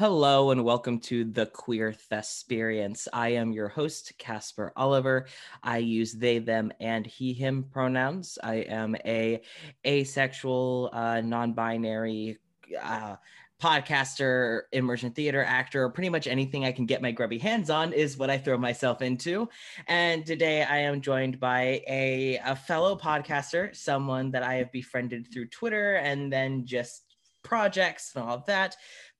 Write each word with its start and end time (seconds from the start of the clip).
Hello 0.00 0.50
and 0.50 0.64
welcome 0.64 0.98
to 0.98 1.24
the 1.24 1.44
Queer 1.44 1.92
Thesperience. 1.92 3.06
I 3.12 3.32
am 3.32 3.52
your 3.52 3.68
host, 3.68 4.14
Casper 4.16 4.72
Oliver. 4.74 5.26
I 5.62 5.76
use 5.76 6.14
they, 6.14 6.38
them, 6.38 6.72
and 6.80 7.06
he, 7.06 7.34
him 7.34 7.64
pronouns. 7.64 8.38
I 8.42 8.60
am 8.60 8.96
a 9.04 9.42
asexual, 9.86 10.88
uh, 10.94 11.20
non-binary 11.20 12.38
uh, 12.82 13.16
podcaster, 13.62 14.62
immersion 14.72 15.10
theater 15.10 15.44
actor, 15.44 15.86
pretty 15.90 16.08
much 16.08 16.26
anything 16.26 16.64
I 16.64 16.72
can 16.72 16.86
get 16.86 17.02
my 17.02 17.10
grubby 17.10 17.36
hands 17.36 17.68
on 17.68 17.92
is 17.92 18.16
what 18.16 18.30
I 18.30 18.38
throw 18.38 18.56
myself 18.56 19.02
into. 19.02 19.50
And 19.86 20.24
today 20.24 20.62
I 20.62 20.78
am 20.78 21.02
joined 21.02 21.38
by 21.38 21.82
a, 21.86 22.40
a 22.46 22.56
fellow 22.56 22.96
podcaster, 22.96 23.76
someone 23.76 24.30
that 24.30 24.44
I 24.44 24.54
have 24.54 24.72
befriended 24.72 25.30
through 25.30 25.48
Twitter 25.48 25.96
and 25.96 26.32
then 26.32 26.64
just 26.64 27.02
projects 27.42 28.12
and 28.14 28.24
all 28.24 28.36
of 28.36 28.46
that 28.46 28.76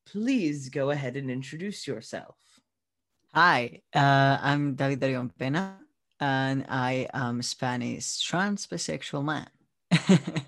please 0.07 0.69
go 0.69 0.91
ahead 0.91 1.17
and 1.17 1.31
introduce 1.31 1.87
yourself. 1.87 2.37
Hi, 3.35 3.83
uh, 3.95 4.39
I'm 4.43 4.75
David 4.75 5.01
Orión 5.01 5.31
Pena, 5.39 5.79
and 6.19 6.67
I 6.69 7.09
am 7.15 7.43
Spanish 7.43 8.21
trans 8.21 8.67
bisexual 8.67 9.25
man. 9.25 9.49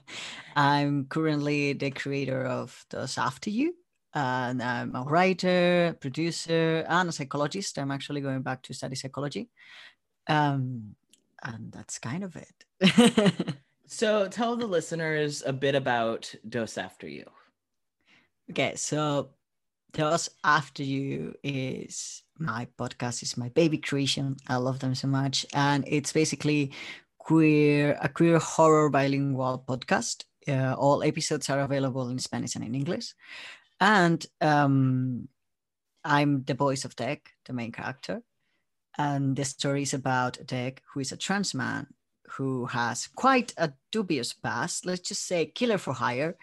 I'm 0.57 1.07
currently 1.07 1.73
the 1.75 1.91
creator 1.91 2.45
of 2.45 2.85
Dos 2.91 3.19
After 3.19 3.51
You, 3.51 3.75
and 4.15 4.63
I'm 4.63 4.95
a 4.95 5.03
writer, 5.03 5.97
producer, 6.01 6.85
and 6.89 7.09
a 7.09 7.13
psychologist. 7.13 7.79
I'm 7.79 7.91
actually 7.91 8.21
going 8.21 8.43
back 8.43 8.63
to 8.63 8.75
study 8.75 8.97
psychology. 8.97 9.49
Um, 10.29 10.97
and 11.43 11.73
that's 11.73 11.99
kind 11.99 12.25
of 12.25 12.37
it. 12.37 13.57
so 13.87 14.29
tell 14.29 14.57
the 14.57 14.67
listeners 14.67 15.43
a 15.45 15.53
bit 15.53 15.75
about 15.75 16.35
Dos 16.49 16.79
After 16.79 17.09
You. 17.09 17.25
Okay, 18.51 18.75
so 18.77 19.31
Dos 19.93 20.31
After 20.43 20.83
You 20.83 21.35
is 21.43 22.23
my 22.39 22.67
podcast, 22.79 23.23
is 23.23 23.37
my 23.37 23.51
baby 23.51 23.77
creation. 23.77 24.37
I 24.49 24.57
love 24.57 24.79
them 24.79 24.95
so 24.95 25.07
much. 25.07 25.45
And 25.53 25.85
it's 25.87 26.13
basically 26.13 26.73
queer 27.19 27.99
a 28.01 28.09
queer 28.09 28.39
horror 28.39 28.89
bilingual 28.89 29.65
podcast. 29.69 30.25
Uh, 30.49 30.75
all 30.75 31.03
episodes 31.03 31.51
are 31.51 31.61
available 31.61 32.09
in 32.09 32.19
Spanish 32.19 32.57
and 32.57 32.65
in 32.65 32.75
English. 32.75 33.15
And 33.81 34.25
um, 34.41 35.29
I'm 36.05 36.43
the 36.45 36.55
voice 36.55 36.85
of 36.85 36.97
Deck, 36.97 37.31
the 37.45 37.53
main 37.53 37.71
character. 37.71 38.23
And 38.97 39.37
the 39.37 39.45
story 39.45 39.83
is 39.83 39.95
about 39.95 40.39
Deck, 40.47 40.83
who 40.93 41.01
is 41.01 41.13
a 41.13 41.17
trans 41.17 41.55
man 41.55 41.87
who 42.37 42.65
has 42.67 43.09
quite 43.15 43.53
a 43.59 43.73
dubious 43.91 44.33
past, 44.33 44.87
let's 44.87 45.07
just 45.07 45.27
say 45.27 45.45
killer 45.47 45.77
for 45.77 45.93
hire, 45.93 46.37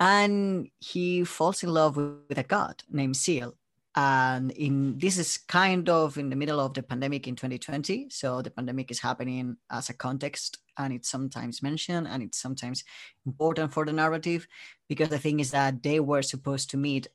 and 0.00 0.68
he 0.80 1.24
falls 1.24 1.62
in 1.62 1.68
love 1.68 1.96
with 1.96 2.38
a 2.38 2.42
god 2.42 2.82
named 2.90 3.16
Seal. 3.16 3.54
And 3.94 4.50
in 4.52 4.98
this 4.98 5.18
is 5.18 5.36
kind 5.36 5.88
of 5.88 6.16
in 6.16 6.30
the 6.30 6.36
middle 6.36 6.60
of 6.60 6.72
the 6.74 6.82
pandemic 6.82 7.28
in 7.28 7.36
2020. 7.36 8.08
So 8.10 8.40
the 8.40 8.50
pandemic 8.50 8.90
is 8.90 9.00
happening 9.00 9.56
as 9.70 9.90
a 9.90 9.94
context, 9.94 10.58
and 10.78 10.92
it's 10.92 11.10
sometimes 11.10 11.62
mentioned, 11.62 12.06
and 12.08 12.22
it's 12.22 12.40
sometimes 12.40 12.82
important 13.26 13.72
for 13.72 13.84
the 13.84 13.92
narrative 13.92 14.46
because 14.88 15.10
the 15.10 15.18
thing 15.18 15.40
is 15.40 15.50
that 15.50 15.82
they 15.82 16.00
were 16.00 16.22
supposed 16.22 16.70
to 16.70 16.76
meet 16.76 17.08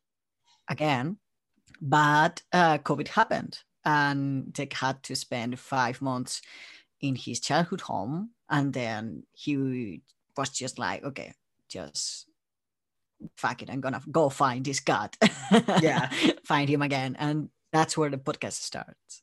again, 0.70 1.18
but 1.82 2.44
uh, 2.52 2.78
COVID 2.80 3.08
happened, 3.08 3.60
and 3.86 4.54
they 4.54 4.68
had 4.72 5.02
to 5.04 5.16
spend 5.16 5.58
five 5.58 6.02
months 6.02 6.42
in 7.02 7.16
his 7.16 7.40
childhood 7.40 7.82
home, 7.82 8.32
and 8.50 8.74
then 8.74 9.24
he 9.32 10.02
was 10.38 10.50
just 10.50 10.78
like, 10.78 11.04
okay, 11.04 11.34
just 11.70 12.28
fuck 13.38 13.62
it, 13.62 13.70
I'm 13.70 13.82
gonna 13.82 14.02
go 14.12 14.30
find 14.30 14.64
this 14.66 14.80
god. 14.80 15.16
yeah. 15.82 16.10
find 16.46 16.70
him 16.70 16.82
again. 16.82 17.16
And 17.20 17.50
that's 17.72 17.98
where 17.98 18.10
the 18.10 18.18
podcast 18.18 18.54
starts. 18.54 19.22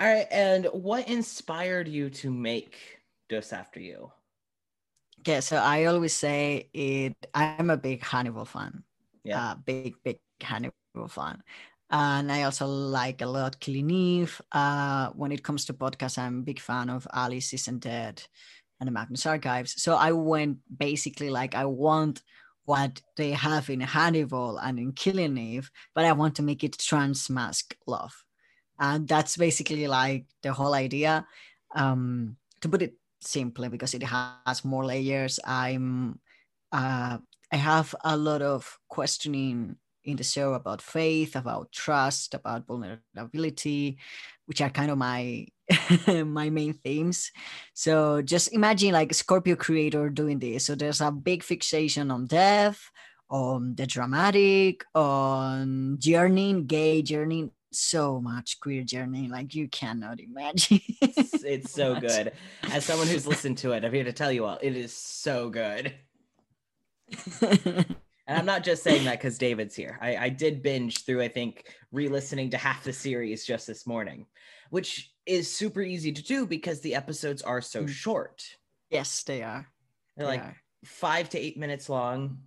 All 0.00 0.06
right. 0.06 0.26
And 0.30 0.66
what 0.66 1.08
inspired 1.08 1.88
you 1.88 2.10
to 2.22 2.30
make 2.30 2.76
Dos 3.28 3.52
After 3.52 3.80
You? 3.80 4.12
Yeah, 5.26 5.40
so 5.40 5.56
I 5.56 5.86
always 5.86 6.14
say 6.14 6.70
it 6.72 7.16
I'm 7.34 7.70
a 7.70 7.76
big 7.76 8.04
Hannibal 8.04 8.44
fan. 8.44 8.84
Yeah. 9.24 9.50
Uh, 9.50 9.54
big, 9.56 9.96
big 10.04 10.20
Hannibal 10.40 11.08
fan. 11.08 11.42
And 11.90 12.30
I 12.30 12.42
also 12.42 12.66
like 12.66 13.22
a 13.22 13.26
lot 13.26 13.58
Killing 13.58 13.90
Eve. 13.90 14.40
Uh, 14.52 15.08
when 15.16 15.32
it 15.32 15.42
comes 15.42 15.64
to 15.66 15.72
podcasts, 15.72 16.18
I'm 16.18 16.40
a 16.40 16.42
big 16.42 16.60
fan 16.60 16.90
of 16.90 17.08
Alice 17.12 17.52
Isn't 17.54 17.80
Dead 17.80 18.22
and 18.78 18.86
the 18.86 18.92
Magnus 18.92 19.26
Archives. 19.26 19.82
So 19.82 19.96
I 19.96 20.12
went 20.12 20.58
basically 20.76 21.30
like 21.30 21.54
I 21.54 21.64
want 21.64 22.22
what 22.68 23.00
they 23.16 23.30
have 23.30 23.70
in 23.70 23.80
Hannibal 23.80 24.58
and 24.58 24.78
in 24.78 24.92
Killing 24.92 25.38
Eve, 25.38 25.70
but 25.94 26.04
I 26.04 26.12
want 26.12 26.36
to 26.36 26.42
make 26.42 26.62
it 26.62 26.78
trans 26.78 27.30
masc 27.30 27.74
love. 27.86 28.12
And 28.78 29.08
that's 29.08 29.38
basically 29.38 29.88
like 29.88 30.26
the 30.42 30.52
whole 30.52 30.74
idea. 30.74 31.26
Um, 31.74 32.36
to 32.60 32.68
put 32.68 32.82
it 32.82 32.92
simply, 33.22 33.70
because 33.70 33.94
it 33.94 34.02
has 34.02 34.66
more 34.66 34.84
layers, 34.84 35.40
I'm 35.46 36.20
uh, 36.70 37.16
I 37.50 37.56
have 37.56 37.94
a 38.04 38.14
lot 38.18 38.42
of 38.42 38.78
questioning 38.88 39.76
in 40.04 40.16
the 40.16 40.24
show 40.24 40.52
about 40.52 40.82
faith, 40.82 41.36
about 41.36 41.72
trust, 41.72 42.34
about 42.34 42.66
vulnerability, 42.66 43.96
which 44.44 44.60
are 44.60 44.68
kind 44.68 44.90
of 44.90 44.98
my 44.98 45.46
my 46.06 46.50
main 46.50 46.74
themes. 46.74 47.30
So 47.74 48.22
just 48.22 48.52
imagine 48.52 48.92
like 48.92 49.14
Scorpio 49.14 49.56
creator 49.56 50.08
doing 50.08 50.38
this. 50.38 50.66
So 50.66 50.74
there's 50.74 51.00
a 51.00 51.10
big 51.10 51.42
fixation 51.42 52.10
on 52.10 52.26
death, 52.26 52.80
on 53.30 53.74
the 53.74 53.86
dramatic, 53.86 54.84
on 54.94 55.96
journeying, 55.98 56.66
gay 56.66 57.02
journeying, 57.02 57.50
so 57.70 58.20
much 58.20 58.60
queer 58.60 58.82
journey 58.82 59.28
like 59.28 59.54
you 59.54 59.68
cannot 59.68 60.20
imagine. 60.20 60.80
It's, 61.02 61.44
it's 61.44 61.72
so 61.72 62.00
good. 62.00 62.32
As 62.70 62.84
someone 62.84 63.06
who's 63.06 63.26
listened 63.26 63.58
to 63.58 63.72
it 63.72 63.84
i'm 63.84 63.92
here 63.92 64.04
to 64.04 64.12
tell 64.12 64.32
you 64.32 64.46
all 64.46 64.58
it 64.60 64.76
is 64.76 64.92
so 64.96 65.50
good. 65.50 65.94
And 68.28 68.36
i'm 68.36 68.44
not 68.44 68.62
just 68.62 68.82
saying 68.82 69.04
that 69.04 69.18
because 69.18 69.38
david's 69.38 69.74
here. 69.74 69.98
I, 70.02 70.16
I 70.16 70.28
did 70.28 70.62
binge 70.62 71.06
through 71.06 71.22
i 71.22 71.28
think 71.28 71.64
re-listening 71.92 72.50
to 72.50 72.58
half 72.58 72.84
the 72.84 72.92
series 72.92 73.46
just 73.46 73.66
this 73.66 73.86
morning 73.86 74.26
which 74.68 75.10
is 75.28 75.54
super 75.54 75.82
easy 75.82 76.12
to 76.12 76.22
do 76.22 76.46
because 76.46 76.80
the 76.80 76.94
episodes 76.94 77.42
are 77.42 77.60
so 77.60 77.84
mm. 77.84 77.88
short. 77.88 78.44
Yes, 78.90 79.22
they 79.22 79.42
are. 79.42 79.68
They're 80.16 80.26
they 80.26 80.32
like 80.32 80.42
are. 80.42 80.56
five 80.84 81.28
to 81.30 81.38
eight 81.38 81.58
minutes 81.58 81.88
long. 81.88 82.38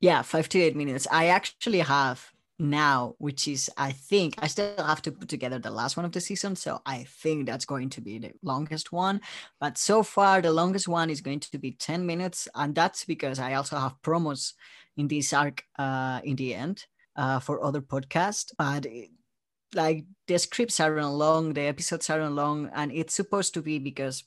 Yeah, 0.00 0.22
five 0.22 0.48
to 0.50 0.60
eight 0.60 0.76
minutes. 0.76 1.06
I 1.10 1.28
actually 1.28 1.80
have 1.80 2.30
now, 2.58 3.14
which 3.18 3.46
is, 3.48 3.70
I 3.76 3.92
think, 3.92 4.34
I 4.38 4.48
still 4.48 4.74
have 4.78 5.02
to 5.02 5.12
put 5.12 5.28
together 5.28 5.58
the 5.58 5.70
last 5.70 5.96
one 5.96 6.04
of 6.04 6.12
the 6.12 6.20
season. 6.20 6.56
So 6.56 6.80
I 6.84 7.04
think 7.04 7.46
that's 7.46 7.64
going 7.64 7.90
to 7.90 8.00
be 8.00 8.18
the 8.18 8.32
longest 8.42 8.92
one. 8.92 9.20
But 9.60 9.78
so 9.78 10.02
far, 10.02 10.40
the 10.40 10.52
longest 10.52 10.88
one 10.88 11.10
is 11.10 11.20
going 11.20 11.40
to 11.40 11.58
be 11.58 11.72
10 11.72 12.04
minutes. 12.04 12.48
And 12.54 12.74
that's 12.74 13.04
because 13.04 13.38
I 13.38 13.54
also 13.54 13.76
have 13.76 14.00
promos 14.02 14.54
in 14.96 15.08
this 15.08 15.32
arc 15.32 15.64
uh, 15.78 16.20
in 16.24 16.36
the 16.36 16.54
end 16.54 16.84
uh, 17.16 17.38
for 17.38 17.64
other 17.64 17.80
podcasts. 17.80 18.52
But 18.58 18.86
like 19.74 20.04
the 20.26 20.38
scripts 20.38 20.80
are 20.80 21.04
long, 21.04 21.54
the 21.54 21.62
episodes 21.62 22.10
are 22.10 22.28
long, 22.30 22.70
and 22.74 22.92
it's 22.92 23.14
supposed 23.14 23.54
to 23.54 23.62
be 23.62 23.78
because 23.78 24.24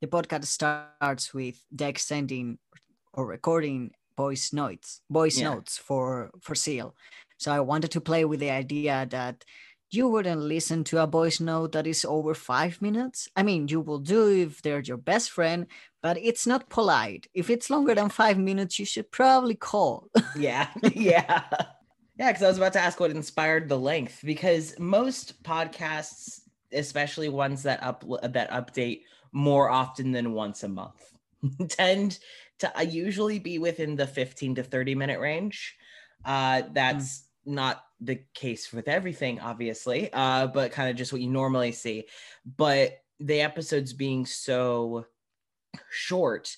the 0.00 0.06
podcast 0.06 0.46
starts 0.46 1.32
with 1.32 1.62
Deck 1.74 1.98
sending 1.98 2.58
or 3.12 3.26
recording 3.26 3.92
voice 4.16 4.52
notes, 4.52 5.00
voice 5.10 5.38
yeah. 5.38 5.50
notes 5.50 5.78
for 5.78 6.30
for 6.40 6.54
Seal. 6.54 6.94
So 7.38 7.52
I 7.52 7.60
wanted 7.60 7.90
to 7.92 8.00
play 8.00 8.24
with 8.24 8.40
the 8.40 8.50
idea 8.50 9.06
that 9.10 9.44
you 9.90 10.08
wouldn't 10.08 10.40
listen 10.40 10.82
to 10.84 11.02
a 11.02 11.06
voice 11.06 11.40
note 11.40 11.72
that 11.72 11.86
is 11.86 12.04
over 12.04 12.34
five 12.34 12.82
minutes. 12.82 13.28
I 13.36 13.42
mean, 13.42 13.68
you 13.68 13.80
will 13.80 13.98
do 13.98 14.28
if 14.28 14.62
they're 14.62 14.80
your 14.80 14.96
best 14.96 15.30
friend, 15.30 15.66
but 16.02 16.18
it's 16.18 16.46
not 16.46 16.68
polite. 16.68 17.28
If 17.32 17.48
it's 17.50 17.70
longer 17.70 17.94
than 17.94 18.08
five 18.08 18.38
minutes, 18.38 18.78
you 18.78 18.86
should 18.86 19.10
probably 19.10 19.54
call. 19.54 20.08
yeah, 20.36 20.68
yeah. 20.94 21.44
Yeah, 22.16 22.30
because 22.30 22.42
I 22.42 22.48
was 22.48 22.58
about 22.58 22.72
to 22.74 22.80
ask 22.80 23.00
what 23.00 23.10
inspired 23.10 23.68
the 23.68 23.78
length 23.78 24.20
because 24.24 24.78
most 24.78 25.42
podcasts, 25.42 26.42
especially 26.72 27.28
ones 27.28 27.64
that 27.64 27.82
up 27.82 28.04
that 28.22 28.50
update 28.50 29.02
more 29.32 29.68
often 29.68 30.12
than 30.12 30.32
once 30.32 30.62
a 30.62 30.68
month, 30.68 31.12
tend 31.68 32.18
to 32.60 32.78
uh, 32.78 32.82
usually 32.82 33.40
be 33.40 33.58
within 33.58 33.96
the 33.96 34.06
15 34.06 34.56
to 34.56 34.62
30 34.62 34.94
minute 34.94 35.18
range. 35.18 35.76
Uh, 36.24 36.62
that's 36.72 37.18
mm. 37.46 37.54
not 37.54 37.84
the 38.00 38.20
case 38.34 38.72
with 38.72 38.86
everything, 38.86 39.40
obviously, 39.40 40.12
uh, 40.12 40.46
but 40.46 40.70
kind 40.70 40.90
of 40.90 40.96
just 40.96 41.12
what 41.12 41.22
you 41.22 41.30
normally 41.30 41.72
see. 41.72 42.04
But 42.56 42.98
the 43.18 43.40
episodes 43.40 43.92
being 43.92 44.24
so 44.24 45.06
short, 45.90 46.56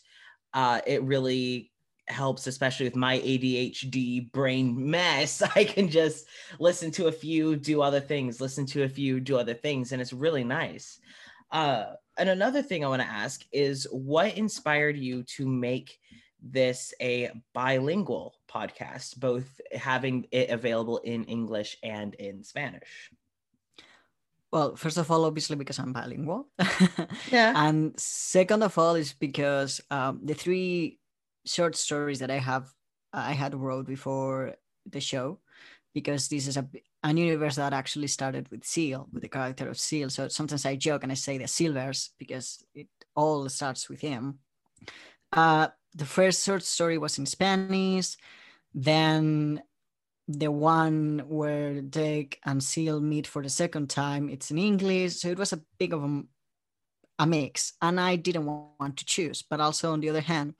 uh, 0.52 0.80
it 0.86 1.02
really 1.02 1.70
helps, 2.08 2.46
especially 2.46 2.86
with 2.86 2.96
my 2.96 3.18
ADHD 3.18 4.30
brain 4.32 4.90
mess. 4.90 5.42
I 5.56 5.64
can 5.64 5.88
just 5.88 6.26
listen 6.58 6.90
to 6.92 7.06
a 7.06 7.12
few, 7.12 7.56
do 7.56 7.82
other 7.82 8.00
things, 8.00 8.40
listen 8.40 8.66
to 8.66 8.84
a 8.84 8.88
few, 8.88 9.20
do 9.20 9.38
other 9.38 9.54
things, 9.54 9.92
and 9.92 10.00
it's 10.00 10.12
really 10.12 10.44
nice. 10.44 11.00
Uh, 11.50 11.86
and 12.18 12.28
another 12.28 12.62
thing 12.62 12.84
I 12.84 12.88
want 12.88 13.02
to 13.02 13.08
ask 13.08 13.44
is 13.52 13.86
what 13.90 14.36
inspired 14.36 14.96
you 14.96 15.22
to 15.36 15.46
make 15.46 15.98
this 16.42 16.94
a 17.00 17.30
bilingual 17.54 18.34
podcast, 18.50 19.18
both 19.18 19.60
having 19.72 20.26
it 20.30 20.50
available 20.50 20.98
in 20.98 21.24
English 21.24 21.76
and 21.82 22.14
in 22.14 22.42
Spanish? 22.42 23.10
Well, 24.52 24.76
first 24.76 24.96
of 24.96 25.10
all, 25.10 25.24
obviously 25.24 25.56
because 25.56 25.78
I'm 25.78 25.92
bilingual. 25.92 26.48
Yeah. 27.30 27.52
and 27.56 27.98
second 27.98 28.62
of 28.62 28.78
all 28.78 28.94
is 28.94 29.12
because 29.12 29.80
um, 29.90 30.20
the 30.22 30.34
three 30.34 30.98
short 31.46 31.76
stories 31.76 32.18
that 32.18 32.30
I 32.30 32.38
have, 32.38 32.68
I 33.12 33.32
had 33.32 33.54
wrote 33.54 33.86
before 33.86 34.54
the 34.90 35.00
show, 35.00 35.40
because 35.94 36.28
this 36.28 36.46
is 36.46 36.56
a 36.56 36.68
an 37.02 37.16
universe 37.16 37.54
that 37.54 37.72
actually 37.72 38.08
started 38.08 38.48
with 38.50 38.64
Seal, 38.64 39.08
with 39.12 39.22
the 39.22 39.28
character 39.28 39.68
of 39.68 39.78
Seal. 39.78 40.10
So 40.10 40.26
sometimes 40.26 40.66
I 40.66 40.74
joke 40.74 41.04
and 41.04 41.12
I 41.12 41.14
say 41.14 41.38
the 41.38 41.44
Sealverse 41.44 42.10
because 42.18 42.64
it 42.74 42.88
all 43.14 43.48
starts 43.48 43.88
with 43.88 44.00
him. 44.00 44.40
Uh, 45.32 45.68
the 45.94 46.04
first 46.04 46.44
short 46.44 46.64
story 46.64 46.98
was 46.98 47.18
in 47.18 47.26
Spanish. 47.26 48.16
Then 48.74 49.62
the 50.26 50.50
one 50.50 51.22
where 51.28 51.80
Deck 51.80 52.40
and 52.44 52.62
Seal 52.62 53.00
meet 53.00 53.26
for 53.28 53.40
the 53.40 53.48
second 53.48 53.88
time, 53.88 54.28
it's 54.28 54.50
in 54.50 54.58
English. 54.58 55.20
So 55.20 55.28
it 55.28 55.38
was 55.38 55.52
a 55.52 55.62
big 55.78 55.92
of 55.92 56.02
a, 56.02 56.22
a 57.20 57.26
mix. 57.26 57.74
And 57.80 58.00
I 58.00 58.16
didn't 58.16 58.46
want 58.46 58.96
to 58.96 59.04
choose. 59.04 59.42
But 59.42 59.60
also, 59.60 59.92
on 59.92 60.00
the 60.00 60.10
other 60.10 60.20
hand, 60.22 60.54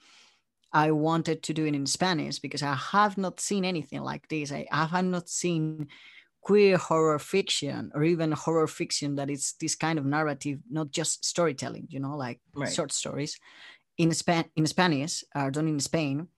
I 0.77 0.91
wanted 0.93 1.43
to 1.45 1.55
do 1.55 1.67
it 1.67 1.75
in 1.75 1.87
Spanish 1.87 2.39
because 2.39 2.63
I 2.63 2.75
have 2.75 3.19
not 3.19 3.41
seen 3.41 3.65
anything 3.65 4.03
like 4.03 4.29
this. 4.29 4.53
I, 4.53 4.67
I 4.73 4.87
have 4.87 5.05
not 5.07 5.29
seen 5.29 5.89
queer 6.43 6.77
horror 6.79 7.19
fiction 7.19 7.93
or 7.95 8.05
even 8.05 8.33
horror 8.33 8.69
fiction 8.69 9.17
that 9.17 9.31
is 9.31 9.55
this 9.61 9.77
kind 9.77 9.99
of 9.99 10.07
narrative, 10.07 10.61
not 10.71 10.93
just 10.93 11.25
storytelling, 11.25 11.89
you 11.91 12.01
know, 12.01 12.17
like 12.17 12.41
Right. 12.55 12.79
short 12.79 12.93
stories 12.93 13.39
in 13.99 14.13
Span 14.13 14.47
in 14.57 14.67
Spanish 14.67 15.25
are 15.35 15.51
done 15.51 15.69
in 15.69 15.81
Spain. 15.81 16.29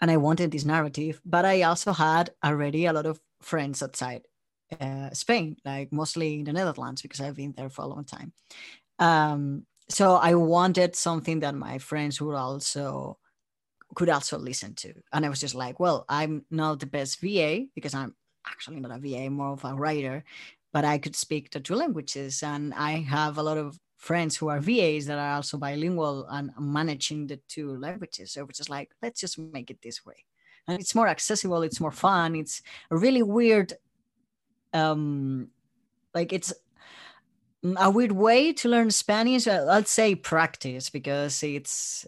And 0.00 0.10
I 0.10 0.18
wanted 0.18 0.50
this 0.52 0.64
narrative, 0.64 1.20
but 1.24 1.44
I 1.44 1.62
also 1.62 1.92
had 1.92 2.30
already 2.44 2.86
a 2.86 2.92
lot 2.92 3.06
of 3.06 3.20
friends 3.42 3.82
outside 3.82 4.22
uh, 4.80 5.10
Spain, 5.12 5.56
like 5.64 5.92
mostly 5.92 6.40
in 6.40 6.44
the 6.44 6.52
Netherlands, 6.52 7.02
because 7.02 7.20
I've 7.20 7.36
been 7.36 7.52
there 7.56 7.70
for 7.70 7.82
a 7.82 7.88
long 7.88 8.04
time. 8.04 8.32
Um, 8.98 9.66
so 9.88 10.14
I 10.16 10.34
wanted 10.34 10.96
something 10.96 11.40
that 11.40 11.54
my 11.54 11.78
friends 11.78 12.20
would 12.20 12.36
also 12.36 13.18
could 13.94 14.08
also 14.08 14.38
listen 14.38 14.74
to. 14.74 14.94
And 15.12 15.24
I 15.24 15.28
was 15.28 15.40
just 15.40 15.54
like, 15.54 15.80
well, 15.80 16.04
I'm 16.08 16.44
not 16.50 16.80
the 16.80 16.86
best 16.86 17.20
VA 17.20 17.66
because 17.74 17.94
I'm 17.94 18.14
actually 18.46 18.80
not 18.80 18.92
a 18.92 18.98
VA, 18.98 19.30
more 19.30 19.52
of 19.52 19.64
a 19.64 19.74
writer, 19.74 20.24
but 20.72 20.84
I 20.84 20.98
could 20.98 21.16
speak 21.16 21.50
the 21.50 21.60
two 21.60 21.74
languages. 21.74 22.42
And 22.42 22.72
I 22.74 22.92
have 23.00 23.38
a 23.38 23.42
lot 23.42 23.58
of 23.58 23.78
friends 23.96 24.36
who 24.36 24.48
are 24.48 24.60
VAs 24.60 25.06
that 25.06 25.18
are 25.18 25.36
also 25.36 25.58
bilingual 25.58 26.26
and 26.30 26.50
managing 26.58 27.26
the 27.26 27.38
two 27.48 27.76
languages. 27.76 28.32
So 28.32 28.46
it's 28.48 28.58
just 28.58 28.70
like, 28.70 28.90
let's 29.02 29.20
just 29.20 29.38
make 29.38 29.70
it 29.70 29.82
this 29.82 30.04
way. 30.06 30.24
And 30.66 30.80
it's 30.80 30.94
more 30.94 31.08
accessible, 31.08 31.62
it's 31.62 31.80
more 31.80 31.90
fun. 31.90 32.36
It's 32.36 32.62
a 32.90 32.96
really 32.96 33.22
weird, 33.22 33.72
um, 34.72 35.48
like 36.14 36.32
it's 36.32 36.52
a 37.76 37.90
weird 37.90 38.12
way 38.12 38.52
to 38.54 38.68
learn 38.68 38.90
Spanish. 38.90 39.46
Uh, 39.46 39.66
I'd 39.68 39.88
say 39.88 40.14
practice 40.14 40.88
because 40.90 41.42
it's 41.42 42.06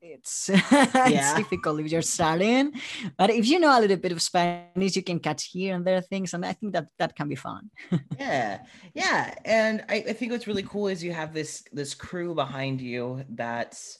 it's 0.00 0.50
it's 0.52 1.34
difficult 1.34 1.80
if 1.80 1.90
you're 1.90 2.02
starting. 2.02 2.72
But 3.16 3.30
if 3.30 3.46
you 3.46 3.58
know 3.60 3.76
a 3.76 3.80
little 3.80 3.96
bit 3.96 4.12
of 4.12 4.22
Spanish, 4.22 4.96
you 4.96 5.02
can 5.02 5.20
catch 5.20 5.46
here 5.46 5.74
and 5.74 5.84
there 5.84 6.00
things, 6.00 6.34
and 6.34 6.44
I 6.44 6.52
think 6.52 6.72
that 6.72 6.88
that 6.98 7.16
can 7.16 7.28
be 7.28 7.34
fun. 7.34 7.70
yeah 8.18 8.60
yeah 8.94 9.34
and 9.44 9.84
I, 9.88 10.04
I 10.08 10.12
think 10.12 10.32
what's 10.32 10.46
really 10.46 10.62
cool 10.62 10.88
is 10.88 11.02
you 11.02 11.12
have 11.12 11.32
this 11.32 11.64
this 11.72 11.94
crew 11.94 12.34
behind 12.34 12.80
you 12.80 13.24
that's 13.30 13.98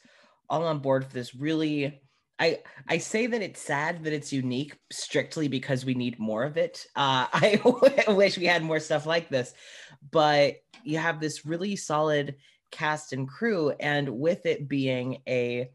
all 0.49 0.65
on 0.65 0.81
board 0.81 1.07
for 1.07 1.13
this 1.13 1.35
really 1.35 2.01
i 2.39 2.59
i 2.89 2.99
say 2.99 3.27
that 3.27 3.43
it's 3.43 3.61
sad 3.61 4.05
that 4.05 4.13
it's 4.13 4.33
unique 4.33 4.77
strictly 4.91 5.49
because 5.49 5.85
we 5.85 5.95
need 5.95 6.19
more 6.19 6.45
of 6.45 6.57
it 6.57 6.87
uh 6.97 7.27
i 7.33 7.61
wish 8.09 8.39
we 8.39 8.47
had 8.47 8.63
more 8.63 8.81
stuff 8.81 9.07
like 9.07 9.29
this 9.29 9.55
but 10.11 10.57
you 10.85 10.99
have 10.99 11.21
this 11.21 11.47
really 11.47 11.77
solid 11.77 12.37
cast 12.71 13.13
and 13.13 13.29
crew 13.29 13.71
and 13.81 14.09
with 14.09 14.47
it 14.47 14.69
being 14.69 15.19
a 15.29 15.71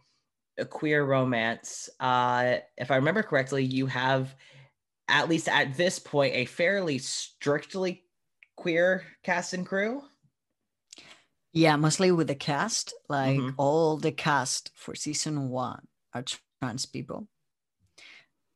a 0.57 0.65
queer 0.65 1.03
romance 1.05 1.89
uh 1.99 2.57
if 2.77 2.91
i 2.91 2.95
remember 2.95 3.23
correctly 3.23 3.63
you 3.63 3.85
have 3.87 4.35
at 5.07 5.29
least 5.29 5.49
at 5.49 5.75
this 5.77 5.99
point 5.99 6.33
a 6.35 6.45
fairly 6.45 6.97
strictly 6.97 8.05
queer 8.55 9.03
cast 9.23 9.53
and 9.53 9.65
crew 9.65 10.01
Yeah, 11.53 11.75
mostly 11.75 12.11
with 12.11 12.27
the 12.27 12.35
cast. 12.35 12.93
Like 13.09 13.37
Mhm. 13.39 13.55
all 13.57 13.97
the 13.97 14.11
cast 14.11 14.71
for 14.75 14.95
season 14.95 15.49
one 15.49 15.87
are 16.13 16.23
trans 16.23 16.85
people. 16.85 17.27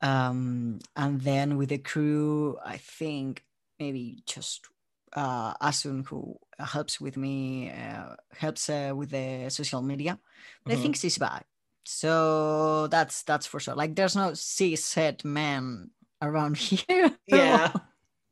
Um, 0.01 0.79
and 0.95 1.21
then 1.21 1.57
with 1.57 1.69
the 1.69 1.77
crew, 1.79 2.57
I 2.63 2.77
think 2.77 3.43
maybe 3.79 4.21
just 4.25 4.67
uh, 5.13 5.53
Asun, 5.55 6.05
who 6.05 6.37
helps 6.59 6.99
with 7.01 7.17
me, 7.17 7.71
uh, 7.71 8.15
helps 8.31 8.69
uh, 8.69 8.93
with 8.95 9.09
the 9.11 9.49
social 9.49 9.81
media. 9.81 10.19
But 10.63 10.73
I 10.73 10.75
think 10.75 10.95
she's 10.95 11.17
back. 11.17 11.45
So 11.89 12.87
that's 12.87 13.23
that's 13.23 13.47
for 13.47 13.61
sure. 13.61 13.73
Like, 13.73 13.95
there's 13.95 14.15
no 14.15 14.33
cis-het 14.33 15.23
man 15.23 15.91
around 16.21 16.57
here. 16.69 17.15
yeah 17.27 17.71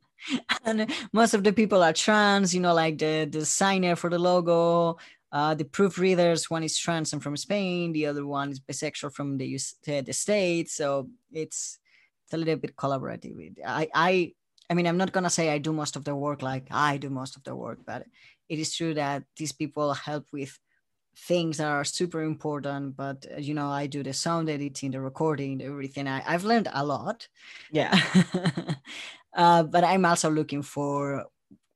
and 0.64 0.90
most 1.12 1.34
of 1.34 1.42
the 1.44 1.52
people 1.52 1.82
are 1.82 1.92
trans 1.92 2.54
you 2.54 2.60
know 2.60 2.74
like 2.74 2.98
the 2.98 3.24
the 3.30 3.38
designer 3.40 3.94
for 3.96 4.10
the 4.10 4.18
logo 4.18 4.96
uh 5.32 5.54
the 5.54 5.64
proofreaders 5.64 6.50
one 6.50 6.64
is 6.64 6.76
trans 6.76 7.12
and 7.12 7.22
from 7.22 7.36
spain 7.36 7.92
the 7.92 8.06
other 8.06 8.26
one 8.26 8.50
is 8.50 8.60
bisexual 8.60 9.12
from 9.12 9.38
the 9.38 9.46
US, 9.54 9.74
the, 9.84 10.00
the 10.00 10.12
states 10.12 10.74
so 10.74 11.08
it's 11.32 11.78
it's 12.24 12.34
a 12.34 12.36
little 12.36 12.56
bit 12.56 12.74
collaborative 12.74 13.54
i 13.64 13.88
i 13.94 14.32
i 14.68 14.74
mean 14.74 14.86
i'm 14.86 14.98
not 14.98 15.12
gonna 15.12 15.30
say 15.30 15.50
i 15.50 15.58
do 15.58 15.72
most 15.72 15.94
of 15.94 16.02
the 16.04 16.14
work 16.14 16.42
like 16.42 16.66
i 16.72 16.96
do 16.96 17.08
most 17.08 17.36
of 17.36 17.44
the 17.44 17.54
work 17.54 17.78
but 17.86 18.04
it 18.48 18.58
is 18.58 18.74
true 18.74 18.94
that 18.94 19.22
these 19.36 19.52
people 19.52 19.94
help 19.94 20.26
with 20.32 20.58
things 21.18 21.56
that 21.58 21.66
are 21.68 21.84
super 21.84 22.22
important 22.22 22.96
but 22.96 23.26
uh, 23.34 23.38
you 23.38 23.54
know 23.54 23.68
i 23.68 23.86
do 23.86 24.02
the 24.02 24.12
sound 24.12 24.50
editing 24.50 24.90
the 24.90 25.00
recording 25.00 25.62
everything 25.62 26.06
I, 26.06 26.22
i've 26.26 26.44
learned 26.44 26.68
a 26.72 26.84
lot 26.84 27.26
yeah 27.72 27.98
uh, 29.34 29.62
but 29.62 29.84
I'm 29.84 30.04
also 30.04 30.30
looking 30.30 30.62
for 30.62 31.26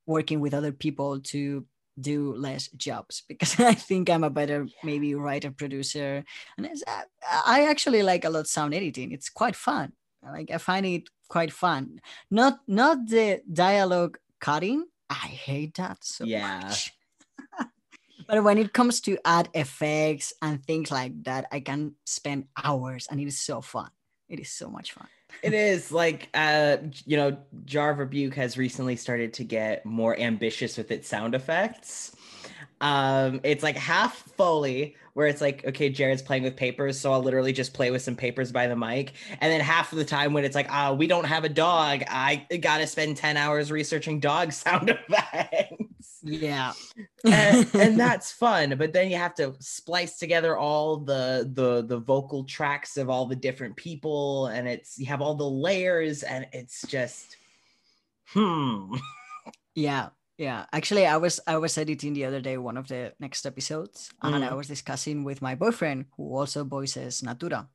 working 0.06 0.40
with 0.40 0.54
other 0.54 0.72
people 0.72 1.20
to 1.20 1.66
do 2.00 2.34
less 2.34 2.68
jobs 2.68 3.22
because 3.28 3.58
I 3.60 3.74
think 3.74 4.08
I'm 4.08 4.24
a 4.24 4.30
better 4.30 4.66
maybe 4.82 5.14
writer 5.14 5.50
producer 5.50 6.24
and 6.56 6.66
it's, 6.66 6.82
uh, 6.86 7.02
I 7.46 7.66
actually 7.68 8.02
like 8.02 8.24
a 8.24 8.30
lot 8.30 8.46
sound 8.46 8.74
editing. 8.74 9.12
It's 9.12 9.28
quite 9.28 9.56
fun. 9.56 9.92
Like 10.22 10.50
I 10.50 10.58
find 10.58 10.86
it 10.86 11.08
quite 11.28 11.52
fun. 11.52 12.00
Not 12.30 12.60
not 12.66 13.06
the 13.08 13.42
dialogue 13.52 14.18
cutting. 14.40 14.86
I 15.08 15.28
hate 15.28 15.74
that 15.76 16.04
so 16.04 16.24
Yeah. 16.24 16.60
much. 16.60 16.92
But 18.30 18.44
when 18.44 18.58
it 18.58 18.72
comes 18.72 19.00
to 19.02 19.18
add 19.24 19.48
effects 19.54 20.32
and 20.40 20.64
things 20.64 20.90
like 20.92 21.24
that, 21.24 21.46
I 21.50 21.58
can 21.58 21.94
spend 22.06 22.44
hours 22.62 23.08
and 23.10 23.20
it 23.20 23.26
is 23.26 23.40
so 23.40 23.60
fun. 23.60 23.90
It 24.28 24.38
is 24.38 24.50
so 24.50 24.70
much 24.70 24.92
fun. 24.92 25.08
it 25.42 25.54
is 25.54 25.92
like 25.92 26.28
uh 26.34 26.76
you 27.06 27.16
know 27.16 27.36
jar 27.64 27.90
of 27.90 27.98
rebuke 27.98 28.34
has 28.34 28.58
recently 28.58 28.96
started 28.96 29.32
to 29.34 29.44
get 29.44 29.86
more 29.86 30.18
ambitious 30.18 30.76
with 30.76 30.90
its 30.90 31.08
sound 31.08 31.36
effects 31.36 32.10
um 32.80 33.40
it's 33.44 33.62
like 33.62 33.76
half 33.76 34.16
foley 34.36 34.96
where 35.14 35.28
it's 35.28 35.40
like 35.40 35.64
okay 35.64 35.88
jared's 35.88 36.20
playing 36.20 36.42
with 36.42 36.56
papers 36.56 36.98
so 36.98 37.12
i'll 37.12 37.22
literally 37.22 37.52
just 37.52 37.72
play 37.74 37.92
with 37.92 38.02
some 38.02 38.16
papers 38.16 38.50
by 38.50 38.66
the 38.66 38.74
mic 38.74 39.12
and 39.40 39.52
then 39.52 39.60
half 39.60 39.92
of 39.92 39.98
the 39.98 40.04
time 40.04 40.32
when 40.32 40.44
it's 40.44 40.56
like 40.56 40.66
ah 40.68 40.92
we 40.92 41.06
don't 41.06 41.26
have 41.26 41.44
a 41.44 41.48
dog 41.48 42.02
i 42.08 42.44
gotta 42.60 42.86
spend 42.86 43.16
10 43.16 43.36
hours 43.36 43.70
researching 43.70 44.18
dog 44.18 44.52
sound 44.64 44.90
effects 44.90 45.89
Yeah. 46.22 46.72
and, 47.24 47.66
and 47.74 48.00
that's 48.00 48.32
fun 48.32 48.76
but 48.78 48.92
then 48.92 49.10
you 49.10 49.16
have 49.16 49.34
to 49.34 49.54
splice 49.60 50.18
together 50.18 50.56
all 50.56 50.96
the 50.98 51.48
the 51.52 51.82
the 51.82 51.98
vocal 51.98 52.44
tracks 52.44 52.96
of 52.96 53.08
all 53.10 53.26
the 53.26 53.36
different 53.36 53.76
people 53.76 54.46
and 54.48 54.66
it's 54.68 54.98
you 54.98 55.06
have 55.06 55.20
all 55.22 55.34
the 55.34 55.48
layers 55.48 56.22
and 56.22 56.46
it's 56.52 56.82
just 56.86 57.36
hmm 58.28 58.94
Yeah, 59.74 60.10
yeah. 60.38 60.66
Actually, 60.72 61.06
I 61.06 61.16
was 61.16 61.40
I 61.46 61.56
was 61.58 61.78
editing 61.78 62.12
the 62.12 62.24
other 62.24 62.40
day 62.40 62.58
one 62.58 62.76
of 62.76 62.88
the 62.88 63.12
next 63.20 63.46
episodes, 63.46 64.10
and 64.22 64.44
I 64.44 64.50
Mm. 64.50 64.56
was 64.56 64.66
discussing 64.68 65.24
with 65.24 65.42
my 65.42 65.54
boyfriend 65.54 66.06
who 66.16 66.34
also 66.36 66.64
voices 66.64 67.22
Natura 67.22 67.68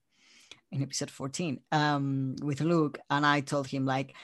in 0.71 0.81
episode 0.83 1.11
14 1.11 1.61
um 1.71 2.35
with 2.43 2.61
Luke, 2.61 2.99
and 3.09 3.25
I 3.25 3.41
told 3.41 3.67
him 3.67 3.85
like 3.85 4.15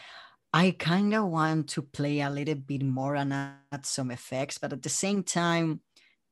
I 0.53 0.71
kind 0.71 1.13
of 1.13 1.29
want 1.29 1.69
to 1.69 1.81
play 1.81 2.19
a 2.21 2.29
little 2.29 2.55
bit 2.55 2.83
more 2.83 3.15
and 3.15 3.33
add 3.33 3.85
some 3.85 4.11
effects, 4.11 4.57
but 4.57 4.73
at 4.73 4.81
the 4.83 4.89
same 4.89 5.23
time, 5.23 5.81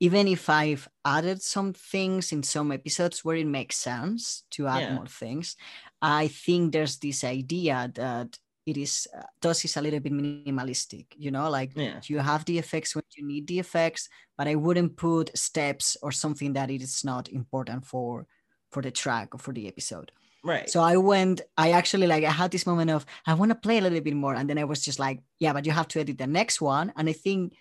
even 0.01 0.27
if 0.27 0.49
I've 0.49 0.87
added 1.05 1.41
some 1.41 1.73
things 1.73 2.31
in 2.31 2.43
some 2.43 2.71
episodes 2.71 3.23
where 3.23 3.35
it 3.37 3.47
makes 3.47 3.77
sense 3.77 4.43
to 4.51 4.67
add 4.67 4.89
Yeah. 4.89 4.89
more 4.89 5.07
things, 5.07 5.55
I 6.01 6.27
think 6.27 6.73
there's 6.73 6.97
this 6.99 7.23
idea 7.23 7.91
that 7.95 8.39
it 8.65 8.77
is 8.77 9.07
uh, 9.17 9.23
DOS 9.41 9.65
is 9.65 9.77
a 9.77 9.81
little 9.81 9.99
bit 9.99 10.13
minimalistic, 10.13 11.07
you 11.15 11.31
know, 11.31 11.49
like 11.49 11.75
yeah 11.75 12.03
you 12.07 12.19
have 12.19 12.45
the 12.45 12.57
effects 12.59 12.93
when 12.95 13.03
you 13.15 13.25
need 13.25 13.47
the 13.47 13.59
effects, 13.59 14.09
but 14.37 14.47
I 14.47 14.55
wouldn't 14.55 14.97
put 14.97 15.35
steps 15.37 15.97
or 16.03 16.11
something 16.11 16.53
that 16.53 16.69
it 16.69 16.81
is 16.81 17.03
not 17.03 17.29
important 17.29 17.85
for 17.85 18.27
for 18.71 18.81
the 18.83 18.91
track 18.91 19.33
or 19.33 19.39
for 19.39 19.53
the 19.53 19.67
episode. 19.67 20.11
Right. 20.43 20.69
So 20.69 20.81
I 20.81 20.97
went, 20.97 21.41
I 21.57 21.71
actually 21.71 22.07
like, 22.07 22.23
I 22.23 22.31
had 22.31 22.51
this 22.51 22.65
moment 22.65 22.91
of, 22.91 23.05
I 23.25 23.33
want 23.33 23.49
to 23.49 23.55
play 23.55 23.77
a 23.77 23.81
little 23.81 24.01
bit 24.01 24.15
more. 24.15 24.35
And 24.35 24.49
then 24.49 24.57
I 24.57 24.63
was 24.63 24.83
just 24.83 24.99
like, 24.99 25.21
yeah, 25.39 25.53
but 25.53 25.65
you 25.65 25.71
have 25.71 25.87
to 25.89 25.99
edit 25.99 26.17
the 26.17 26.27
next 26.27 26.61
one. 26.61 26.93
And 26.95 27.09
I 27.09 27.13
think 27.13 27.55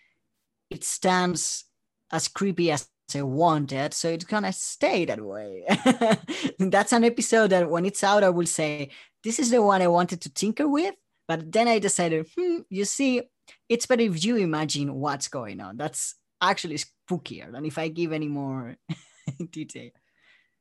it 0.71 0.85
stands 0.85 1.65
as 2.13 2.29
creepy 2.29 2.71
as 2.71 2.89
I 3.15 3.23
wanted. 3.23 3.95
So 3.95 4.09
it's 4.09 4.25
going 4.25 4.45
to 4.45 4.53
stay 4.53 5.05
that 5.07 5.21
way. 5.21 5.65
That's 6.59 6.93
an 6.93 7.05
episode 7.05 7.51
that 7.51 7.71
when 7.71 7.85
it's 7.85 8.05
out, 8.05 8.23
I 8.23 8.31
will 8.31 8.47
say, 8.47 8.91
this 9.25 9.39
is 9.39 9.51
the 9.51 9.63
one 9.63 9.83
I 9.83 9.89
wanted 9.89 10.21
to 10.23 10.33
tinker 10.33 10.69
with. 10.69 10.95
But 11.27 11.51
then 11.53 11.69
I 11.69 11.79
decided, 11.79 12.27
hmm, 12.37 12.61
you 12.71 12.85
see, 12.85 13.23
it's 13.69 13.87
better 13.87 14.03
if 14.03 14.25
you 14.25 14.37
imagine 14.37 14.95
what's 14.95 15.29
going 15.29 15.61
on. 15.61 15.77
That's 15.77 16.15
actually 16.41 16.79
spookier 16.79 17.53
than 17.53 17.67
if 17.67 17.77
I 17.77 17.89
give 17.89 18.13
any 18.13 18.29
more 18.29 18.77
detail. 19.51 19.91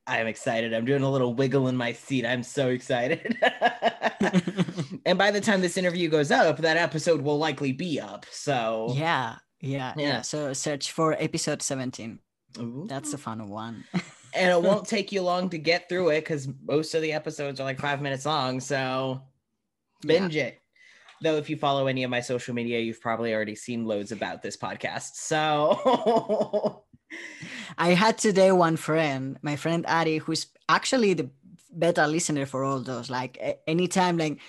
I'm 0.08 0.28
excited. 0.28 0.74
I'm 0.74 0.86
doing 0.86 1.04
a 1.04 1.12
little 1.12 1.34
wiggle 1.34 1.68
in 1.68 1.76
my 1.76 1.92
seat. 1.92 2.26
I'm 2.26 2.42
so 2.42 2.70
excited. 2.70 3.38
and 5.06 5.18
by 5.18 5.32
the 5.32 5.42
time 5.42 5.62
this 5.62 5.78
interview 5.78 6.08
goes 6.08 6.32
up, 6.32 6.58
that 6.60 6.78
episode 6.78 7.22
will 7.22 7.38
likely 7.38 7.74
be 7.74 8.00
up. 8.00 8.26
So 8.32 8.94
yeah, 8.96 9.36
yeah, 9.60 9.94
yeah. 9.98 10.08
yeah. 10.08 10.22
So 10.22 10.54
search 10.54 10.92
for 10.94 11.14
episode 11.22 11.62
17. 11.62 12.20
Ooh. 12.60 12.86
That's 12.88 13.14
a 13.14 13.18
fun 13.18 13.50
one. 13.50 13.84
and 14.34 14.52
it 14.52 14.62
won't 14.62 14.88
take 14.88 15.12
you 15.12 15.22
long 15.22 15.50
to 15.50 15.58
get 15.58 15.90
through 15.90 16.10
it 16.10 16.22
because 16.22 16.48
most 16.66 16.96
of 16.96 17.02
the 17.02 17.12
episodes 17.12 17.60
are 17.60 17.66
like 17.66 17.80
five 17.80 18.02
minutes 18.02 18.26
long. 18.26 18.62
So 18.62 19.22
binge 20.02 20.36
yeah. 20.36 20.46
it. 20.46 20.62
Though, 21.22 21.38
if 21.38 21.50
you 21.50 21.58
follow 21.58 21.88
any 21.88 22.04
of 22.04 22.12
my 22.12 22.22
social 22.22 22.54
media, 22.54 22.80
you've 22.80 23.02
probably 23.02 23.34
already 23.34 23.56
seen 23.56 23.86
loads 23.86 24.12
about 24.12 24.42
this 24.42 24.56
podcast. 24.56 25.16
So 25.16 26.84
I 27.78 27.90
had 27.90 28.18
today 28.18 28.52
one 28.52 28.78
friend, 28.78 29.38
my 29.42 29.56
friend 29.56 29.86
Ari, 29.88 30.18
who's 30.18 30.48
actually 30.70 31.14
the 31.14 31.30
beta 31.78 32.08
listener 32.08 32.46
for 32.46 32.64
all 32.64 32.80
those. 32.80 33.10
Like 33.10 33.62
anytime, 33.68 34.18
like 34.18 34.40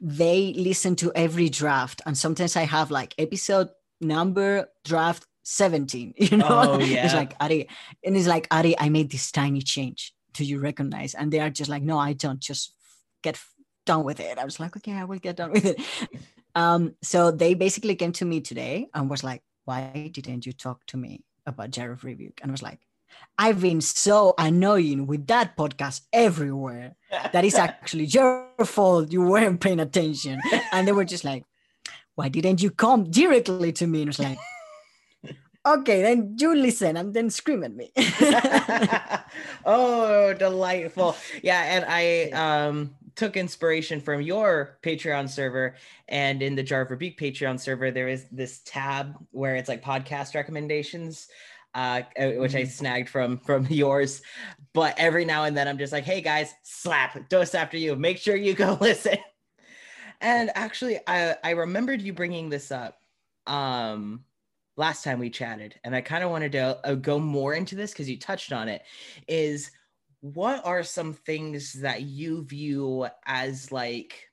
they 0.00 0.52
listen 0.56 0.96
to 0.96 1.12
every 1.14 1.48
draft, 1.48 2.02
and 2.06 2.16
sometimes 2.16 2.56
I 2.56 2.62
have 2.64 2.90
like 2.90 3.14
episode 3.18 3.70
number 4.00 4.68
draft 4.84 5.26
17. 5.44 6.14
You 6.18 6.36
know, 6.36 6.46
oh, 6.48 6.78
yeah. 6.80 7.04
it's 7.04 7.14
like 7.14 7.34
Ari, 7.40 7.68
and 8.04 8.16
it's 8.16 8.28
like 8.28 8.46
Ari, 8.50 8.78
I 8.78 8.88
made 8.88 9.10
this 9.10 9.32
tiny 9.32 9.62
change. 9.62 10.14
Do 10.34 10.44
you 10.44 10.60
recognize? 10.60 11.14
And 11.14 11.32
they 11.32 11.40
are 11.40 11.50
just 11.50 11.70
like, 11.70 11.82
no, 11.82 11.98
I 11.98 12.12
don't. 12.12 12.38
Just 12.38 12.74
get 13.22 13.40
done 13.88 14.04
with 14.04 14.20
it. 14.20 14.38
I 14.38 14.44
was 14.44 14.60
like, 14.60 14.76
okay, 14.76 14.92
I 14.92 15.04
will 15.04 15.18
get 15.18 15.36
done 15.36 15.52
with 15.52 15.64
it. 15.64 15.80
Um, 16.54 16.94
so 17.02 17.30
they 17.30 17.54
basically 17.54 17.94
came 17.94 18.12
to 18.12 18.24
me 18.24 18.40
today 18.40 18.88
and 18.92 19.08
was 19.08 19.24
like, 19.24 19.42
why 19.64 20.10
didn't 20.12 20.44
you 20.46 20.52
talk 20.52 20.84
to 20.86 20.96
me 20.96 21.24
about 21.46 21.70
Jar 21.70 21.92
of 21.92 22.04
Rebuke? 22.04 22.40
And 22.42 22.50
I 22.50 22.52
was 22.52 22.62
like, 22.62 22.80
I've 23.38 23.60
been 23.60 23.80
so 23.80 24.34
annoying 24.36 25.06
with 25.06 25.26
that 25.28 25.56
podcast 25.56 26.02
everywhere 26.12 26.96
that 27.32 27.44
it's 27.44 27.56
actually 27.56 28.04
your 28.04 28.50
fault 28.64 29.12
you 29.12 29.22
weren't 29.22 29.60
paying 29.60 29.80
attention. 29.80 30.40
And 30.72 30.86
they 30.86 30.92
were 30.92 31.04
just 31.04 31.24
like, 31.24 31.44
why 32.14 32.28
didn't 32.28 32.62
you 32.62 32.70
come 32.70 33.10
directly 33.10 33.72
to 33.72 33.86
me? 33.86 34.02
And 34.02 34.08
I 34.08 34.10
was 34.10 34.18
like, 34.18 34.38
okay, 35.66 36.02
then 36.02 36.36
you 36.38 36.54
listen 36.54 36.96
and 36.96 37.14
then 37.14 37.30
scream 37.30 37.62
at 37.62 37.74
me. 37.74 37.92
oh, 39.64 40.34
delightful. 40.34 41.16
Yeah. 41.42 41.62
And 41.62 41.84
I 41.86 42.30
um 42.34 42.97
took 43.18 43.36
inspiration 43.36 44.00
from 44.00 44.22
your 44.22 44.78
Patreon 44.82 45.28
server. 45.28 45.74
And 46.08 46.40
in 46.40 46.54
the 46.54 46.62
Jar 46.62 46.82
of 46.82 46.90
Rebuke 46.90 47.18
Patreon 47.18 47.60
server, 47.60 47.90
there 47.90 48.08
is 48.08 48.26
this 48.30 48.60
tab 48.64 49.14
where 49.32 49.56
it's 49.56 49.68
like 49.68 49.82
podcast 49.82 50.34
recommendations 50.34 51.28
uh, 51.74 52.02
uh, 52.18 52.30
which 52.32 52.54
I 52.54 52.62
mm-hmm. 52.62 52.70
snagged 52.70 53.08
from 53.08 53.38
from 53.38 53.66
yours. 53.70 54.22
But 54.72 54.94
every 54.98 55.24
now 55.24 55.44
and 55.44 55.56
then 55.56 55.68
I'm 55.68 55.78
just 55.78 55.92
like, 55.92 56.04
hey 56.04 56.20
guys, 56.20 56.52
slap, 56.62 57.28
Dos 57.28 57.54
After 57.54 57.76
You. 57.76 57.96
Make 57.96 58.18
sure 58.18 58.36
you 58.36 58.54
go 58.54 58.78
listen. 58.80 59.18
And 60.20 60.50
actually, 60.54 60.98
I 61.06 61.36
I 61.44 61.50
remembered 61.50 62.02
you 62.02 62.12
bringing 62.12 62.48
this 62.48 62.72
up 62.72 63.00
um 63.46 64.24
last 64.76 65.02
time 65.04 65.18
we 65.18 65.30
chatted, 65.30 65.74
and 65.84 65.94
I 65.94 66.00
kind 66.00 66.24
of 66.24 66.30
wanted 66.30 66.52
to 66.52 66.80
uh, 66.84 66.94
go 66.94 67.18
more 67.18 67.54
into 67.54 67.74
this 67.74 67.92
because 67.92 68.08
you 68.08 68.18
touched 68.18 68.52
on 68.52 68.68
it. 68.68 68.82
Is 69.26 69.70
what 70.20 70.64
are 70.64 70.82
some 70.82 71.12
things 71.12 71.74
that 71.74 72.02
you 72.02 72.44
view 72.44 73.06
as 73.26 73.70
like 73.70 74.28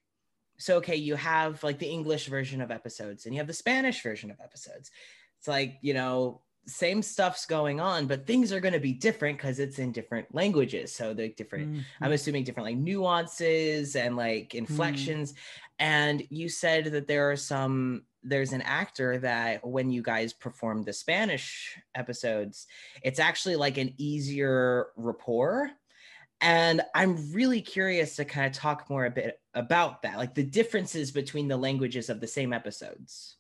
so 0.58 0.78
okay 0.78 0.96
you 0.96 1.16
have 1.16 1.64
like 1.64 1.80
the 1.80 1.88
english 1.88 2.28
version 2.28 2.62
of 2.62 2.72
episodes 2.72 3.26
and 3.26 3.36
you 3.36 3.40
have 3.40 3.48
the 3.48 3.54
spanish 3.54 4.02
version 4.02 4.32
of 4.32 4.40
episodes 4.40 4.92
it's 5.38 5.48
like 5.48 5.78
you 5.82 5.94
know 5.94 6.42
same 6.68 7.02
stuff's 7.02 7.46
going 7.46 7.80
on, 7.80 8.08
but 8.08 8.26
things 8.26 8.52
are 8.52 8.60
going 8.60 8.74
to 8.74 8.80
be 8.80 8.94
different 8.94 9.38
because 9.38 9.60
it's 9.60 9.80
in 9.80 9.92
different 9.92 10.34
languages. 10.34 10.92
So 10.92 11.14
the 11.14 11.30
different, 11.30 11.72
mm-hmm. 11.72 12.04
I'm 12.04 12.12
assuming 12.12 12.44
different 12.44 12.66
like 12.66 12.78
nuances 12.78 13.96
and 13.96 14.16
like 14.18 14.50
mm. 14.50 14.56
inflections. 14.56 15.34
Mm. 15.34 15.38
And 15.78 16.28
you 16.30 16.50
said 16.50 16.86
that 16.86 17.08
there 17.08 17.30
are 17.30 17.36
some, 17.36 18.04
there's 18.26 18.54
an 18.54 18.62
actor 18.64 19.18
that 19.20 19.66
when 19.66 19.92
you 19.92 20.02
guys 20.02 20.34
perform 20.34 20.84
the 20.84 20.94
Spanish 20.94 21.78
episodes, 21.94 22.68
it's 23.04 23.20
actually 23.20 23.56
like 23.56 23.78
an 23.78 23.94
easier 23.98 24.88
rapport. 24.98 25.70
And 26.42 26.82
I'm 26.94 27.32
really 27.32 27.62
curious 27.62 28.18
to 28.18 28.26
kind 28.26 28.46
of 28.48 28.54
talk 28.54 28.90
more 28.90 29.06
a 29.06 29.12
bit 29.12 29.40
about 29.54 30.02
that, 30.02 30.18
like 30.18 30.36
the 30.36 30.44
differences 30.44 31.12
between 31.12 31.48
the 31.48 31.58
languages 31.58 32.10
of 32.10 32.20
the 32.20 32.28
same 32.28 32.52
episodes. 32.52 33.38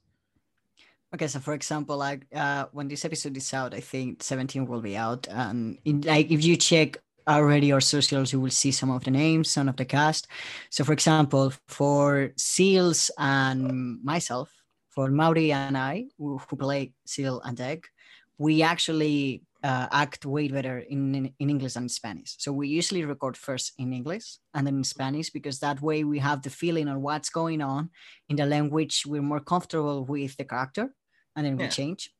Okay, 1.13 1.27
so 1.27 1.39
for 1.39 1.54
example, 1.54 1.98
like 1.98 2.25
uh, 2.34 2.65
when 2.72 2.88
this 2.88 3.06
episode 3.06 3.38
is 3.38 3.54
out, 3.54 3.74
I 3.74 3.80
think 3.80 4.24
17 4.24 4.65
will 4.65 4.82
be 4.82 4.98
out. 4.98 5.27
And 5.30 5.77
in, 5.86 6.01
like 6.01 6.32
if 6.32 6.44
you 6.44 6.58
check 6.58 6.98
already 7.27 7.72
our 7.72 7.82
socials, 7.82 8.34
you 8.34 8.39
will 8.39 8.51
see 8.51 8.72
some 8.72 8.92
of 8.92 9.04
the 9.04 9.12
names, 9.12 9.50
some 9.50 9.70
of 9.70 9.77
the 9.77 9.86
cast. 9.86 10.27
So 10.70 10.84
for 10.84 10.94
example, 10.94 11.54
for 11.68 12.32
Seals 12.38 13.12
and 13.18 14.04
myself, 14.04 14.51
for 14.96 15.12
Mauri 15.12 15.52
and 15.52 15.78
I, 15.78 16.06
who, 16.18 16.38
who 16.38 16.56
play 16.56 16.94
Seal 17.06 17.42
and 17.42 17.60
Egg, 17.60 17.86
we 18.38 18.64
actually 18.64 19.44
uh, 19.64 19.88
act 19.92 20.25
way 20.25 20.48
better 20.48 20.80
in, 20.80 21.16
in, 21.16 21.34
in 21.40 21.50
English 21.50 21.74
than 21.74 21.90
Spanish. 21.90 22.36
So 22.38 22.52
we 22.54 22.68
usually 22.68 23.04
record 23.04 23.36
first 23.36 23.74
in 23.78 23.94
English 23.94 24.38
and 24.54 24.66
then 24.66 24.78
in 24.78 24.84
Spanish 24.84 25.30
because 25.30 25.60
that 25.60 25.82
way 25.82 26.04
we 26.04 26.20
have 26.20 26.42
the 26.42 26.50
feeling 26.50 26.88
of 26.88 27.02
what's 27.02 27.30
going 27.30 27.62
on 27.62 27.90
in 28.30 28.36
the 28.36 28.46
language 28.46 29.04
we're 29.06 29.22
more 29.22 29.40
comfortable 29.40 30.06
with 30.06 30.38
the 30.38 30.46
character 30.46 30.94
and 31.36 31.46
then 31.46 31.58
we 31.58 31.68
change. 31.68 32.12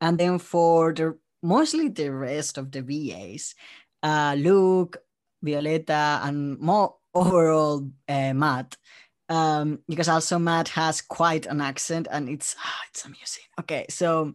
And 0.00 0.18
then 0.18 0.38
for 0.38 0.92
the 0.92 1.18
mostly 1.42 1.88
the 1.88 2.10
rest 2.10 2.58
of 2.58 2.70
the 2.70 2.82
VAs, 2.82 3.54
uh, 4.02 4.34
Luke, 4.38 4.98
Violeta, 5.44 6.20
and 6.24 6.58
more 6.58 6.96
overall 7.14 7.88
uh, 8.08 8.32
Matt, 8.34 8.76
um, 9.32 9.78
because 9.88 10.10
also 10.10 10.38
Matt 10.38 10.68
has 10.68 11.00
quite 11.00 11.46
an 11.46 11.62
accent 11.62 12.06
and 12.10 12.28
it's 12.28 12.54
ah, 12.58 12.80
it's 12.90 13.04
amusing. 13.06 13.44
Okay, 13.60 13.86
so 13.88 14.34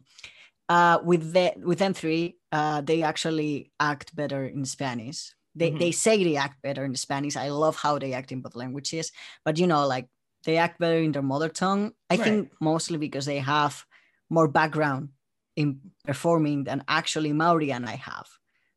uh, 0.69 0.97
with 1.03 1.33
the 1.33 1.53
with 1.63 1.77
them 1.77 1.93
three, 1.93 2.37
uh, 2.51 2.81
they 2.81 3.03
actually 3.03 3.71
act 3.79 4.15
better 4.15 4.45
in 4.45 4.65
Spanish. 4.65 5.33
They 5.53 5.69
mm-hmm. 5.69 5.77
they 5.77 5.91
say 5.91 6.23
they 6.23 6.35
act 6.35 6.63
better 6.63 6.83
in 6.83 6.95
Spanish. 6.95 7.37
I 7.37 7.49
love 7.49 7.75
how 7.75 7.99
they 7.99 8.13
act 8.13 8.31
in 8.31 8.41
both 8.41 8.55
languages, 8.55 9.11
but 9.45 9.59
you 9.59 9.67
know, 9.67 9.85
like 9.85 10.07
they 10.45 10.57
act 10.57 10.79
better 10.79 10.97
in 10.97 11.11
their 11.11 11.21
mother 11.21 11.49
tongue. 11.49 11.91
I 12.09 12.15
right. 12.15 12.23
think 12.23 12.51
mostly 12.59 12.97
because 12.97 13.27
they 13.27 13.37
have 13.37 13.85
more 14.31 14.47
background 14.47 15.09
in 15.55 15.79
performing 16.05 16.63
than 16.63 16.83
actually 16.87 17.33
Mauri 17.33 17.71
and 17.71 17.85
I 17.85 17.97
have. 17.97 18.27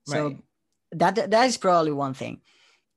So 0.07 0.27
right. 0.27 0.37
that 0.93 1.31
that 1.31 1.47
is 1.47 1.57
probably 1.57 1.93
one 1.93 2.13
thing. 2.13 2.43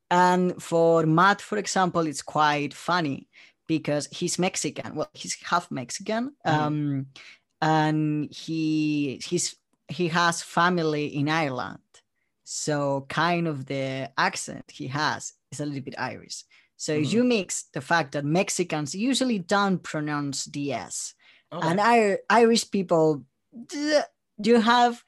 And 0.09 0.61
for 0.61 1.05
Matt, 1.05 1.41
for 1.41 1.57
example, 1.57 2.07
it's 2.07 2.21
quite 2.21 2.73
funny 2.73 3.27
because 3.67 4.07
he's 4.11 4.37
Mexican. 4.37 4.95
Well, 4.95 5.09
he's 5.13 5.35
half 5.41 5.71
Mexican, 5.71 6.33
mm. 6.45 6.53
um, 6.53 7.07
and 7.61 8.31
he 8.31 9.19
he's 9.25 9.55
he 9.87 10.07
has 10.09 10.41
family 10.41 11.07
in 11.07 11.29
Ireland. 11.29 11.79
So 12.43 13.05
kind 13.09 13.47
of 13.47 13.65
the 13.65 14.11
accent 14.17 14.65
he 14.69 14.87
has 14.87 15.33
is 15.51 15.59
a 15.59 15.65
little 15.65 15.81
bit 15.81 15.95
Irish. 15.97 16.43
So 16.77 16.93
mm. 16.93 17.09
you 17.09 17.23
mix 17.23 17.63
the 17.73 17.81
fact 17.81 18.11
that 18.11 18.25
Mexicans 18.25 18.93
usually 18.93 19.39
don't 19.39 19.81
pronounce 19.81 20.45
the 20.45 20.73
S, 20.73 21.15
Okay. 21.53 21.67
And 21.67 21.79
I, 21.79 22.17
Irish 22.29 22.69
people 22.71 23.23
do 24.41 24.59
have 24.59 25.03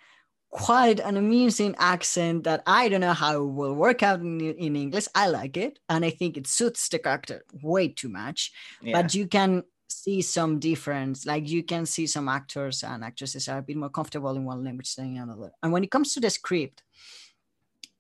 quite 0.56 1.02
an 1.02 1.18
amusing 1.18 1.76
accent 1.80 2.46
that 2.46 2.64
I 2.66 2.88
don't 2.88 3.02
know 3.02 3.12
how 3.12 3.44
it 3.44 3.46
will 3.46 3.74
work 3.74 4.02
out 4.02 4.22
in, 4.22 4.40
in 4.40 4.78
English. 4.78 5.06
I 5.14 5.28
like 5.28 5.58
it. 5.58 5.80
And 5.90 6.06
I 6.06 6.12
think 6.12 6.38
it 6.38 6.48
suits 6.48 6.88
the 6.88 6.98
character 6.98 7.44
way 7.62 7.90
too 7.90 8.08
much. 8.08 8.54
Yeah. 8.82 9.02
But 9.02 9.14
you 9.14 9.28
can 9.28 9.64
see 9.90 10.22
some 10.22 10.60
difference. 10.60 11.26
Like 11.26 11.50
you 11.50 11.62
can 11.62 11.86
see 11.86 12.08
some 12.08 12.30
actors 12.30 12.84
and 12.84 13.04
actresses 13.04 13.50
are 13.50 13.58
a 13.58 13.62
bit 13.62 13.76
more 13.76 13.90
comfortable 13.90 14.34
in 14.38 14.46
one 14.46 14.64
language 14.64 14.96
than 14.96 15.18
another. 15.18 15.52
And 15.62 15.74
when 15.74 15.84
it 15.84 15.92
comes 15.92 16.14
to 16.14 16.22
the 16.22 16.30
script, 16.30 16.84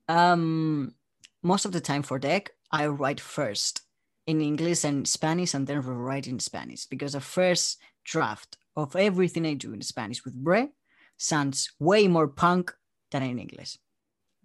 um, 0.07 0.95
most 1.43 1.65
of 1.65 1.73
the 1.73 1.81
time 1.81 2.03
for 2.03 2.19
deck, 2.19 2.51
I 2.71 2.87
write 2.87 3.19
first 3.19 3.81
in 4.27 4.39
English 4.39 4.85
and 4.85 5.05
Spanish 5.05 5.53
and 5.53 5.67
then 5.67 5.81
rewrite 5.81 6.27
in 6.27 6.39
Spanish 6.39 6.85
because 6.85 7.13
the 7.13 7.19
first 7.19 7.79
draft 8.05 8.55
of 8.77 8.95
everything 8.95 9.45
I 9.45 9.55
do 9.55 9.73
in 9.73 9.81
Spanish 9.81 10.23
with 10.23 10.35
Bre 10.35 10.67
sounds 11.17 11.71
way 11.79 12.07
more 12.07 12.27
punk 12.27 12.73
than 13.11 13.23
in 13.23 13.39
English. 13.39 13.77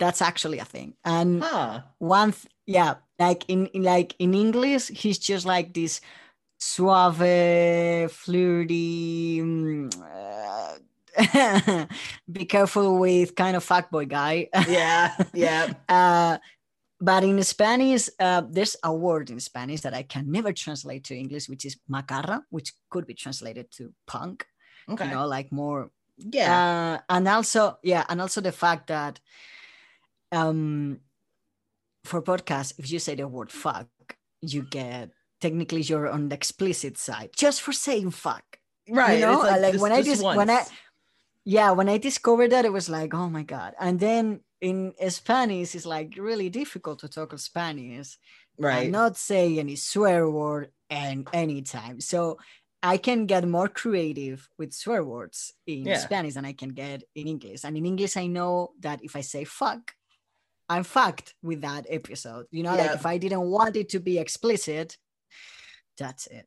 that's 0.01 0.23
actually 0.23 0.59
a 0.59 0.65
thing. 0.65 0.95
And 1.05 1.43
Huh. 1.45 1.83
one, 1.99 2.33
th- 2.33 2.49
yeah, 2.67 2.95
like 3.19 3.45
in, 3.49 3.67
in 3.77 3.83
like 3.85 4.15
in 4.19 4.33
English, 4.33 4.89
he's 4.89 5.19
just 5.19 5.45
like 5.45 5.75
this 5.75 6.01
suave, 6.59 8.11
flirty. 8.11 9.41
mm, 9.41 9.91
uh, 10.01 10.79
be 12.33 12.45
careful 12.45 12.99
with 12.99 13.35
kind 13.35 13.57
of 13.57 13.65
fuckboy 13.67 14.09
guy. 14.09 14.49
Yeah. 14.69 15.17
Yeah. 15.35 15.73
uh, 15.89 16.39
but 17.01 17.25
in 17.25 17.43
Spanish, 17.43 18.09
uh, 18.19 18.43
there's 18.49 18.77
a 18.83 18.93
word 18.93 19.31
in 19.31 19.41
Spanish 19.41 19.81
that 19.83 19.95
I 19.95 20.03
can 20.03 20.31
never 20.31 20.53
translate 20.53 21.05
to 21.05 21.15
English, 21.17 21.49
which 21.49 21.65
is 21.65 21.77
macarra, 21.89 22.43
which 22.51 22.73
could 22.91 23.07
be 23.07 23.15
translated 23.15 23.71
to 23.77 23.93
punk. 24.07 24.47
Okay. 24.89 25.05
You 25.09 25.15
know, 25.15 25.27
like 25.27 25.51
more 25.53 25.91
yeah. 26.21 26.99
uh, 27.09 27.15
and 27.15 27.29
also 27.29 27.79
yeah 27.83 28.05
and 28.09 28.21
also 28.21 28.41
the 28.41 28.53
fact 28.53 28.89
that 28.89 29.21
um 30.33 31.01
for 32.05 32.23
podcasts 32.23 32.73
if 32.79 32.91
you 32.91 32.99
say 32.99 33.15
the 33.15 33.27
word 33.27 33.51
fuck 33.51 33.89
you 34.41 34.63
get 34.63 35.11
technically 35.41 35.83
you're 35.83 36.09
on 36.09 36.29
the 36.29 36.35
explicit 36.35 36.97
side 36.99 37.31
just 37.37 37.63
for 37.63 37.73
saying 37.73 38.11
fuck 38.11 38.59
right. 38.89 39.19
you 39.19 39.27
know 39.27 39.43
Uh, 39.43 39.59
like, 39.61 39.73
just- 39.73 39.83
when 39.83 39.93
i 39.93 40.03
just 40.03 40.23
just 40.23 40.37
when 40.37 40.51
i 40.51 40.65
yeah 41.45 41.71
when 41.71 41.89
i 41.89 41.99
discovered 41.99 42.51
that 42.51 42.65
it 42.65 42.73
was 42.73 42.89
like 42.89 43.15
oh 43.15 43.29
my 43.29 43.43
god 43.43 43.75
and 43.81 43.99
then 44.01 44.41
in 44.61 44.93
spanish 45.09 45.75
it's 45.75 45.87
like 45.87 46.15
really 46.19 46.49
difficult 46.51 46.99
to 47.01 47.09
talk 47.09 47.37
spanish 47.39 48.19
right. 48.59 48.83
and 48.85 48.93
not 48.93 49.17
say 49.17 49.59
any 49.59 49.77
swear 49.77 50.29
word 50.29 50.71
and 50.91 51.29
anytime. 51.33 52.01
So 52.01 52.39
I 52.83 52.97
can 52.97 53.27
get 53.27 53.47
more 53.47 53.69
creative 53.69 54.49
with 54.59 54.73
swear 54.73 55.05
words 55.05 55.53
in 55.67 55.85
Yeah. 55.87 55.99
Spanish 55.99 56.35
than 56.35 56.45
I 56.45 56.53
can 56.55 56.71
get 56.71 57.03
in 57.15 57.27
English. 57.27 57.65
And 57.65 57.77
in 57.77 57.85
English, 57.85 58.17
I 58.17 58.27
know 58.27 58.73
that 58.81 59.05
if 59.05 59.17
I 59.17 59.21
say 59.21 59.45
fuck, 59.45 59.95
I'm 60.69 60.85
fucked 60.85 61.35
with 61.43 61.61
that 61.63 61.87
episode. 61.89 62.47
You 62.51 62.63
know, 62.63 62.75
like 62.77 62.93
if 62.93 63.05
I 63.05 63.19
didn't 63.19 63.43
want 63.51 63.77
it 63.77 63.89
to 63.91 64.01
be 64.01 64.19
explicit, 64.19 64.97
that's 65.99 66.27
it. 66.29 66.47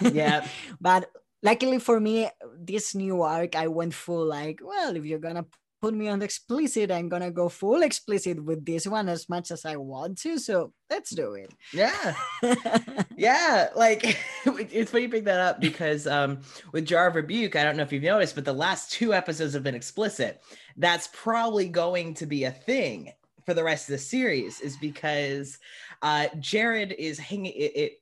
Yeah. 0.00 0.46
but 0.80 1.10
luckily 1.42 1.78
for 1.78 2.00
me, 2.00 2.30
this 2.58 2.94
new 2.94 3.22
arc, 3.22 3.54
I 3.56 3.66
went 3.66 3.92
full 3.92 4.24
like, 4.24 4.60
well, 4.62 4.96
if 4.96 5.04
you're 5.04 5.18
gonna 5.18 5.46
put 5.86 5.94
me 5.94 6.08
on 6.08 6.18
the 6.18 6.24
explicit, 6.24 6.90
I'm 6.90 7.08
gonna 7.08 7.30
go 7.30 7.48
full 7.48 7.82
explicit 7.82 8.42
with 8.42 8.64
this 8.64 8.88
one 8.88 9.08
as 9.08 9.28
much 9.28 9.52
as 9.52 9.64
I 9.64 9.76
want 9.76 10.18
to. 10.18 10.36
So 10.36 10.72
let's 10.90 11.10
do 11.14 11.34
it. 11.34 11.54
yeah. 11.72 12.14
Yeah, 13.16 13.68
like 13.74 14.02
it's 14.44 14.90
funny 14.90 15.04
you 15.04 15.08
pick 15.08 15.24
that 15.24 15.40
up 15.40 15.60
because 15.60 16.06
um 16.06 16.40
with 16.72 16.86
Jar 16.86 17.06
of 17.06 17.14
Rebuke, 17.14 17.54
I 17.56 17.62
don't 17.64 17.76
know 17.76 17.84
if 17.84 17.92
you've 17.92 18.02
noticed, 18.02 18.34
but 18.34 18.44
the 18.44 18.52
last 18.52 18.90
two 18.90 19.14
episodes 19.14 19.54
have 19.54 19.62
been 19.62 19.74
explicit. 19.76 20.42
That's 20.76 21.08
probably 21.12 21.68
going 21.68 22.14
to 22.14 22.26
be 22.26 22.44
a 22.44 22.50
thing 22.50 23.12
for 23.46 23.54
the 23.54 23.64
rest 23.64 23.88
of 23.88 23.92
the 23.92 23.98
series, 23.98 24.60
is 24.60 24.76
because 24.76 25.58
uh 26.02 26.26
Jared 26.40 26.92
is 26.98 27.18
hanging 27.18 27.52
it, 27.52 27.72
it 27.76 27.92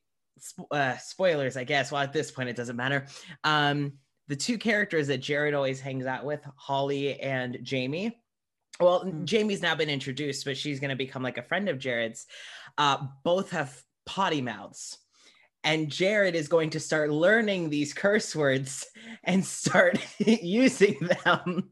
uh 0.71 0.97
spoilers, 0.97 1.57
I 1.59 1.65
guess. 1.65 1.93
Well, 1.93 2.03
at 2.03 2.15
this 2.15 2.31
point 2.31 2.49
it 2.49 2.57
doesn't 2.57 2.77
matter. 2.77 3.07
Um 3.45 3.93
the 4.29 4.37
two 4.37 4.59
characters 4.59 5.09
that 5.09 5.19
Jared 5.19 5.55
always 5.55 5.81
hangs 5.81 6.07
out 6.07 6.25
with, 6.25 6.41
Holly 6.57 7.21
and 7.21 7.59
Jamie. 7.63 8.19
Well, 8.81 9.01
Hmm. 9.01 9.25
Jamie's 9.25 9.63
now 9.63 9.75
been 9.75 9.91
introduced, 9.91 10.45
but 10.45 10.57
she's 10.57 10.81
going 10.81 10.91
to 10.91 10.97
become 10.97 11.23
like 11.23 11.39
a 11.39 11.43
friend 11.43 11.69
of 11.69 11.79
Jared's. 11.79 12.27
Uh, 12.79 13.07
both 13.23 13.51
have 13.51 13.81
potty 14.07 14.41
mouths. 14.41 14.99
And 15.63 15.91
Jared 15.91 16.35
is 16.35 16.49
going 16.49 16.71
to 16.71 16.81
start 16.81 17.11
learning 17.11 17.71
these 17.71 17.95
curse 17.95 18.35
words 18.37 18.87
and 19.25 19.45
start 19.45 19.99
using 20.19 20.97
them. 21.25 21.71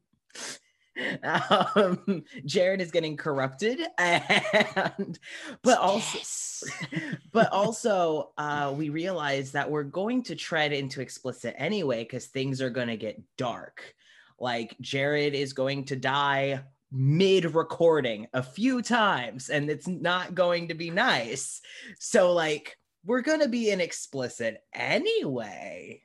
Um, 1.22 2.24
Jared 2.44 2.80
is 2.80 2.90
getting 2.90 3.16
corrupted, 3.16 3.80
and 3.98 5.18
but 5.62 5.78
also 5.78 6.18
Yes. 6.18 6.64
but 7.32 7.50
also 7.52 8.32
uh, 8.38 8.72
we 8.76 8.88
realize 8.88 9.52
that 9.52 9.70
we're 9.70 9.82
going 9.82 10.22
to 10.24 10.36
tread 10.36 10.72
into 10.72 11.00
explicit 11.00 11.54
anyway 11.58 12.04
because 12.04 12.26
things 12.26 12.60
are 12.60 12.70
going 12.70 12.88
to 12.88 12.96
get 12.96 13.22
dark 13.36 13.94
like 14.38 14.76
jared 14.80 15.34
is 15.34 15.52
going 15.52 15.84
to 15.84 15.96
die 15.96 16.60
mid 16.90 17.54
recording 17.54 18.26
a 18.34 18.42
few 18.42 18.82
times 18.82 19.48
and 19.48 19.70
it's 19.70 19.88
not 19.88 20.34
going 20.34 20.68
to 20.68 20.74
be 20.74 20.90
nice 20.90 21.60
so 21.98 22.32
like 22.32 22.76
we're 23.04 23.22
going 23.22 23.40
to 23.40 23.48
be 23.48 23.70
in 23.70 23.80
explicit 23.80 24.62
anyway 24.74 26.02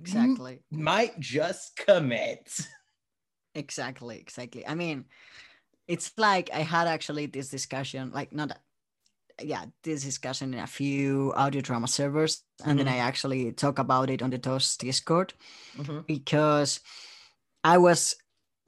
exactly. 0.00 0.60
might 0.70 1.18
just 1.18 1.76
commit 1.76 2.48
Exactly. 3.54 4.18
Exactly. 4.18 4.66
I 4.66 4.74
mean, 4.74 5.04
it's 5.88 6.12
like 6.16 6.50
I 6.52 6.60
had 6.60 6.86
actually 6.86 7.26
this 7.26 7.48
discussion, 7.48 8.10
like 8.12 8.32
not 8.32 8.58
yeah, 9.42 9.64
this 9.82 10.04
discussion 10.04 10.54
in 10.54 10.60
a 10.60 10.66
few 10.66 11.32
audio 11.34 11.60
drama 11.62 11.88
servers, 11.88 12.44
and 12.64 12.78
then 12.78 12.86
Mhm. 12.86 12.92
I 12.92 12.98
actually 12.98 13.52
talk 13.52 13.78
about 13.78 14.10
it 14.10 14.22
on 14.22 14.30
the 14.30 14.38
DOS 14.38 14.76
Discord 14.76 15.34
Mhm. 15.76 16.06
because 16.06 16.80
I 17.64 17.78
was 17.78 18.14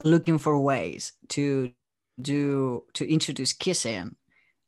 looking 0.03 0.37
for 0.39 0.59
ways 0.59 1.13
to 1.29 1.71
do 2.21 2.85
to 2.93 3.05
introduce 3.07 3.53
kissing 3.53 4.15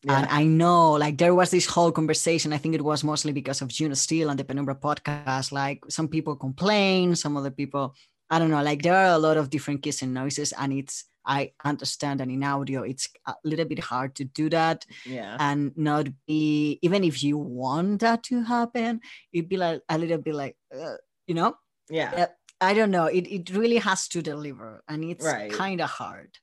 and 0.07 0.27
I 0.29 0.43
know, 0.45 0.93
like, 0.93 1.17
there 1.17 1.35
was 1.35 1.51
this 1.51 1.65
whole 1.65 1.91
conversation. 1.91 2.53
I 2.53 2.57
think 2.59 2.75
it 2.75 2.83
was 2.83 3.03
mostly 3.03 3.33
because 3.33 3.61
of 3.61 3.67
Juno 3.69 3.95
Steele 3.95 4.29
and 4.29 4.39
the 4.39 4.45
Penumbra 4.45 4.75
podcast. 4.75 5.51
Like, 5.51 5.83
some 5.89 6.07
people 6.07 6.35
complain, 6.37 7.15
some 7.15 7.35
other 7.35 7.51
people, 7.51 7.93
I 8.29 8.39
don't 8.39 8.49
know. 8.51 8.61
Like, 8.63 8.81
there 8.83 8.95
are 8.95 9.13
a 9.15 9.19
lot 9.19 9.37
of 9.37 9.49
different 9.49 9.83
kissing 9.83 10.13
noises, 10.13 10.53
and 10.53 10.73
it's, 10.73 11.05
I 11.25 11.51
understand 11.65 12.19
that 12.19 12.29
in 12.29 12.43
audio, 12.43 12.83
it's 12.83 13.09
a 13.25 13.35
little 13.43 13.65
bit 13.65 13.79
hard 13.79 14.15
to 14.15 14.23
do 14.25 14.49
that 14.49 14.85
yeah 15.05 15.35
and 15.39 15.75
not 15.77 16.07
be, 16.25 16.79
even 16.81 17.03
if 17.03 17.21
you 17.23 17.37
want 17.37 17.99
that 18.01 18.23
to 18.23 18.43
happen, 18.43 19.01
it'd 19.33 19.49
be 19.49 19.57
like 19.57 19.81
a 19.89 19.97
little 19.97 20.17
bit 20.19 20.35
like, 20.35 20.57
uh, 20.73 20.95
you 21.27 21.35
know, 21.35 21.55
yeah 21.89 22.27
I 22.59 22.73
don't 22.73 22.91
know. 22.91 23.05
It 23.05 23.27
it 23.27 23.49
really 23.51 23.77
has 23.77 24.07
to 24.09 24.21
deliver, 24.21 24.83
and 24.87 25.03
it's 25.03 25.25
Right. 25.25 25.51
kind 25.51 25.79
of 25.81 25.89
hard. 25.89 26.39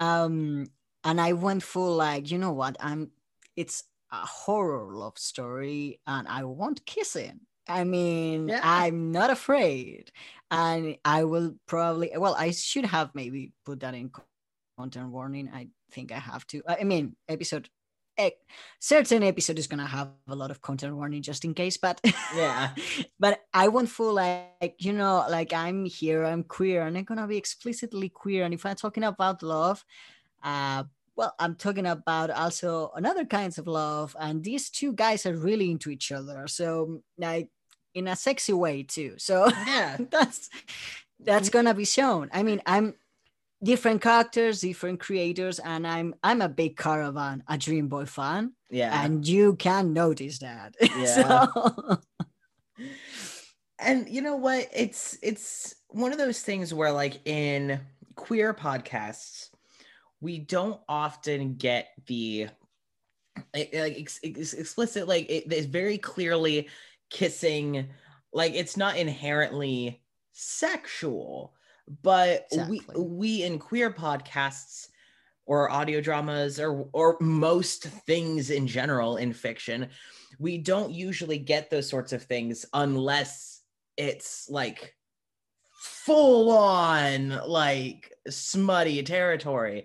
Um, 0.00 0.66
and 1.04 1.20
I 1.20 1.32
went 1.34 1.62
full 1.62 1.96
like, 1.96 2.30
you 2.30 2.38
know 2.38 2.52
what? 2.52 2.76
I'm. 2.80 3.12
It's 3.56 3.84
a 4.10 4.24
horror 4.26 4.94
love 4.94 5.18
story, 5.18 6.00
and 6.06 6.26
I 6.28 6.44
want 6.44 6.86
kissing. 6.86 7.40
I 7.68 7.84
mean, 7.84 8.48
Yeah. 8.48 8.60
I'm 8.62 9.12
not 9.12 9.30
afraid, 9.30 10.10
and 10.50 10.98
I 11.04 11.24
will 11.24 11.56
probably. 11.66 12.10
Well, 12.16 12.34
I 12.36 12.50
should 12.52 12.86
have 12.86 13.14
maybe 13.14 13.52
put 13.64 13.80
that 13.80 13.94
in 13.94 14.10
content 14.78 15.10
warning. 15.10 15.48
I 15.52 15.68
think 15.92 16.12
I 16.12 16.18
have 16.18 16.46
to. 16.48 16.62
I 16.68 16.84
mean, 16.84 17.16
episode. 17.28 17.68
eh, 18.18 18.30
certain 18.80 19.22
episode 19.22 19.58
is 19.58 19.66
gonna 19.66 19.86
have 19.86 20.10
a 20.28 20.36
lot 20.36 20.50
of 20.50 20.60
content 20.60 20.94
warning 20.96 21.22
just 21.22 21.44
in 21.44 21.54
case, 21.54 21.78
but 21.78 22.00
Yeah. 22.34 22.74
but 23.20 23.40
I 23.54 23.68
won't 23.68 23.88
feel 23.90 24.12
like 24.14 24.76
you 24.78 24.92
know, 24.92 25.24
like 25.30 25.52
I'm 25.54 25.84
here, 25.86 26.24
I'm 26.24 26.44
queer, 26.44 26.82
and 26.86 26.96
I'm 26.98 27.04
gonna 27.04 27.26
be 27.26 27.38
explicitly 27.38 28.08
queer. 28.10 28.44
And 28.44 28.52
if 28.54 28.66
I'm 28.66 28.76
talking 28.76 29.04
about 29.04 29.42
love, 29.42 29.84
uh, 30.42 30.84
well, 31.16 31.34
I'm 31.38 31.56
talking 31.56 31.86
about 31.86 32.30
also 32.30 32.90
another 32.94 33.24
kinds 33.24 33.58
of 33.58 33.66
love, 33.66 34.16
and 34.18 34.42
these 34.42 34.70
two 34.70 34.92
guys 34.92 35.26
are 35.26 35.36
really 35.36 35.70
into 35.70 35.90
each 35.90 36.10
other. 36.10 36.48
So 36.48 37.02
like 37.18 37.48
in 37.94 38.08
a 38.08 38.16
sexy 38.16 38.52
way 38.52 38.82
too. 38.82 39.14
So 39.18 39.48
yeah 39.66 39.96
that's 40.10 40.48
that's 41.20 41.48
mm-hmm. 41.48 41.58
gonna 41.58 41.74
be 41.74 41.84
shown. 41.84 42.30
I 42.32 42.42
mean, 42.42 42.62
I'm 42.66 42.94
different 43.62 44.02
characters, 44.02 44.60
different 44.60 45.00
creators, 45.00 45.58
and 45.58 45.86
I'm 45.86 46.14
I'm 46.22 46.42
a 46.42 46.48
big 46.48 46.76
Caravan, 46.76 47.44
a 47.48 47.58
Dream 47.58 47.88
Boy 47.88 48.06
fan, 48.06 48.52
yeah 48.70 49.04
and 49.04 49.26
you 49.26 49.56
can 49.56 49.92
notice 49.92 50.38
that. 50.38 50.74
Yeah. 50.96 51.46
so 51.46 51.98
and 53.78 54.08
you 54.08 54.22
know 54.22 54.36
what 54.36 54.68
it's 54.74 55.18
it's 55.22 55.74
one 55.88 56.12
of 56.12 56.18
those 56.18 56.40
things 56.40 56.72
where 56.72 56.92
like 56.92 57.20
in 57.26 57.80
queer 58.14 58.54
podcasts 58.54 59.48
we 60.22 60.38
don't 60.38 60.80
often 60.88 61.56
get 61.56 61.88
the 62.06 62.46
like 63.54 63.70
ex- 63.74 64.20
ex- 64.22 64.54
explicit 64.54 65.08
like 65.08 65.26
it's 65.28 65.66
very 65.66 65.98
clearly 65.98 66.68
kissing 67.10 67.88
like 68.32 68.54
it's 68.54 68.76
not 68.76 68.96
inherently 68.96 70.00
sexual 70.32 71.52
but 72.02 72.46
we 72.68 72.80
we 72.96 73.42
in 73.42 73.58
queer 73.58 73.90
podcasts 73.92 74.88
or 75.44 75.70
audio 75.70 76.00
dramas 76.00 76.60
or 76.60 76.88
or 76.92 77.16
most 77.20 77.84
things 78.06 78.50
in 78.50 78.66
general 78.66 79.16
in 79.16 79.32
fiction 79.32 79.88
we 80.38 80.56
don't 80.56 80.92
usually 80.92 81.38
get 81.38 81.68
those 81.68 81.88
sorts 81.88 82.12
of 82.12 82.22
things 82.22 82.64
unless 82.72 83.60
it's 83.96 84.48
like 84.48 84.94
full 85.72 86.50
on 86.50 87.40
like 87.46 88.11
smutty 88.28 89.02
territory 89.02 89.84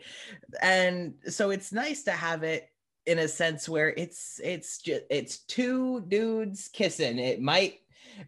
and 0.62 1.14
so 1.28 1.50
it's 1.50 1.72
nice 1.72 2.04
to 2.04 2.12
have 2.12 2.44
it 2.44 2.70
in 3.06 3.20
a 3.20 3.28
sense 3.28 3.68
where 3.68 3.94
it's 3.98 4.40
it's 4.44 4.80
just 4.80 5.04
it's 5.10 5.40
two 5.40 6.02
dudes 6.02 6.70
kissing 6.72 7.18
it 7.20 7.42
might 7.42 7.80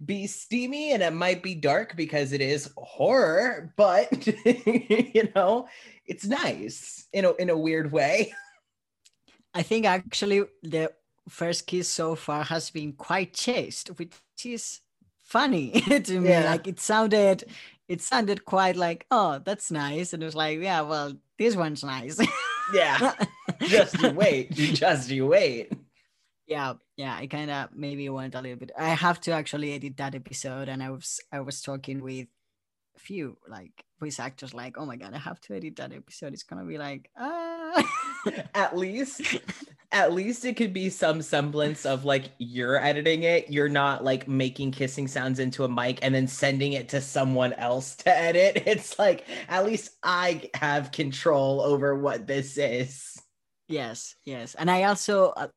be 0.05 0.27
steamy 0.27 0.91
and 0.91 1.01
it 1.01 1.13
might 1.13 1.41
be 1.41 1.55
dark 1.55 1.95
because 1.95 2.31
it 2.31 2.41
is 2.41 2.71
horror, 2.77 3.73
but 3.75 4.27
you 4.45 5.29
know, 5.35 5.67
it's 6.05 6.25
nice 6.25 7.07
in 7.13 7.25
a 7.25 7.33
in 7.35 7.49
a 7.49 7.57
weird 7.57 7.91
way. 7.91 8.33
I 9.53 9.63
think 9.63 9.85
actually 9.85 10.43
the 10.63 10.91
first 11.27 11.67
kiss 11.67 11.89
so 11.89 12.15
far 12.15 12.43
has 12.43 12.69
been 12.69 12.93
quite 12.93 13.33
chaste, 13.33 13.89
which 13.89 14.13
is 14.43 14.81
funny 15.23 15.71
to 16.03 16.19
me. 16.19 16.29
Yeah. 16.29 16.49
Like 16.51 16.67
it 16.67 16.79
sounded 16.79 17.45
it 17.89 18.01
sounded 18.01 18.45
quite 18.45 18.77
like, 18.77 19.05
oh, 19.11 19.41
that's 19.43 19.71
nice. 19.71 20.13
And 20.13 20.23
it 20.23 20.25
was 20.27 20.35
like, 20.35 20.59
yeah, 20.59 20.81
well, 20.81 21.13
this 21.37 21.55
one's 21.57 21.83
nice. 21.83 22.17
Yeah. 22.73 23.13
just 23.61 23.99
you 24.01 24.11
wait. 24.11 24.51
Just 24.53 25.09
you 25.09 25.27
wait. 25.27 25.73
yeah 26.47 26.73
yeah 26.97 27.15
i 27.15 27.27
kind 27.27 27.51
of 27.51 27.69
maybe 27.75 28.09
went 28.09 28.35
a 28.35 28.41
little 28.41 28.57
bit 28.57 28.71
i 28.77 28.89
have 28.89 29.19
to 29.21 29.31
actually 29.31 29.73
edit 29.73 29.97
that 29.97 30.15
episode 30.15 30.67
and 30.69 30.81
i 30.81 30.89
was 30.89 31.19
i 31.31 31.39
was 31.39 31.61
talking 31.61 32.01
with 32.01 32.27
few 32.99 33.37
like 33.47 33.71
voice 33.99 34.19
actors 34.19 34.53
like 34.53 34.77
oh 34.77 34.85
my 34.85 34.95
god 34.95 35.13
i 35.13 35.17
have 35.17 35.39
to 35.41 35.55
edit 35.55 35.75
that 35.75 35.93
episode 35.93 36.33
it's 36.33 36.43
gonna 36.43 36.65
be 36.65 36.77
like 36.77 37.09
ah 37.17 37.83
At 38.53 38.77
least 38.77 39.21
at 39.91 40.13
least 40.13 40.45
it 40.45 40.55
could 40.57 40.73
be 40.73 40.89
some 40.89 41.21
semblance 41.21 41.85
of 41.85 42.05
like 42.05 42.25
you're 42.37 42.77
editing 42.77 43.23
it. 43.23 43.49
You're 43.49 43.69
not 43.69 44.03
like 44.03 44.27
making 44.27 44.71
kissing 44.71 45.07
sounds 45.07 45.39
into 45.39 45.63
a 45.63 45.69
mic 45.69 45.99
and 46.01 46.13
then 46.13 46.27
sending 46.27 46.73
it 46.73 46.89
to 46.89 47.01
someone 47.01 47.53
else 47.53 47.95
to 47.97 48.09
edit. 48.15 48.63
It's 48.67 48.99
like 48.99 49.25
at 49.47 49.65
least 49.65 49.91
I 50.03 50.49
have 50.53 50.91
control 50.91 51.61
over 51.61 51.95
what 51.95 52.27
this 52.27 52.57
is. 52.57 53.19
yes 53.67 54.15
yes 54.25 54.55
and 54.55 54.69
i 54.69 54.83
also 54.83 55.29
uh, 55.37 55.47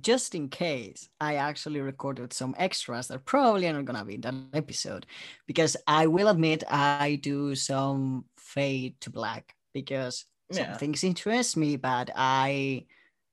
just 0.00 0.34
in 0.34 0.48
case 0.48 1.08
i 1.20 1.36
actually 1.36 1.80
recorded 1.80 2.32
some 2.32 2.54
extras 2.58 3.08
that 3.08 3.24
probably 3.24 3.66
are 3.68 3.72
not 3.72 3.84
gonna 3.84 4.04
be 4.04 4.14
in 4.16 4.20
that 4.20 4.34
episode 4.52 5.06
because 5.46 5.76
i 5.86 6.06
will 6.06 6.28
admit 6.28 6.64
i 6.68 7.16
do 7.22 7.54
some 7.54 8.24
fade 8.36 9.00
to 9.00 9.10
black 9.10 9.54
because 9.72 10.26
some 10.50 10.66
Yeah. 10.66 10.74
things 10.74 11.04
interest 11.04 11.56
me 11.56 11.76
but 11.76 12.10
i 12.14 12.84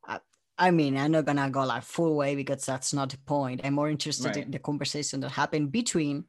I, 0.06 0.20
I 0.58 0.72
mean, 0.72 0.98
I'm 0.98 1.12
not 1.12 1.26
gonna 1.26 1.50
go 1.50 1.64
like 1.66 1.84
full 1.84 2.16
way 2.16 2.36
because 2.36 2.66
that's 2.66 2.94
not 2.94 3.10
the 3.12 3.18
point. 3.20 3.62
I'm 3.64 3.74
more 3.76 3.90
interested 3.90 4.36
Right. 4.36 4.38
in 4.38 4.52
the 4.52 4.60
conversation 4.60 5.20
that 5.22 5.30
happened 5.30 5.72
between 5.72 6.26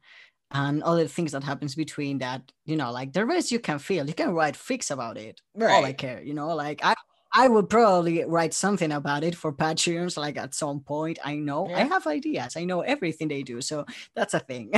and 0.51 0.83
other 0.83 1.07
things 1.07 1.31
that 1.31 1.43
happens 1.43 1.75
between 1.75 2.19
that, 2.19 2.51
you 2.65 2.75
know, 2.75 2.91
like 2.91 3.13
the 3.13 3.25
rest 3.25 3.51
you 3.51 3.59
can 3.59 3.79
feel. 3.79 4.07
You 4.07 4.13
can 4.13 4.33
write 4.33 4.55
fix 4.55 4.91
about 4.91 5.17
it. 5.17 5.41
All 5.65 5.83
I 5.83 5.93
care, 5.93 6.21
you 6.21 6.33
know, 6.33 6.55
like 6.55 6.83
I 6.83 6.95
I 7.33 7.47
would 7.47 7.67
probably 7.67 8.23
write 8.23 8.53
something 8.53 8.91
about 8.91 9.23
it 9.23 9.35
for 9.35 9.51
Patreons, 9.51 10.17
like 10.17 10.37
at 10.37 10.53
some 10.53 10.81
point. 10.81 11.17
I 11.23 11.35
know 11.35 11.67
I 11.67 11.83
have 11.83 12.05
ideas. 12.05 12.55
I 12.55 12.65
know 12.65 12.81
everything 12.81 13.27
they 13.27 13.41
do. 13.41 13.59
So 13.61 13.85
that's 14.15 14.35
a 14.35 14.39
thing. 14.39 14.71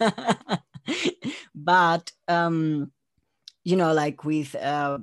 but 1.54 2.10
um, 2.26 2.90
you 3.64 3.76
know, 3.76 3.92
like 3.92 4.24
with 4.24 4.54
uh 4.54 4.98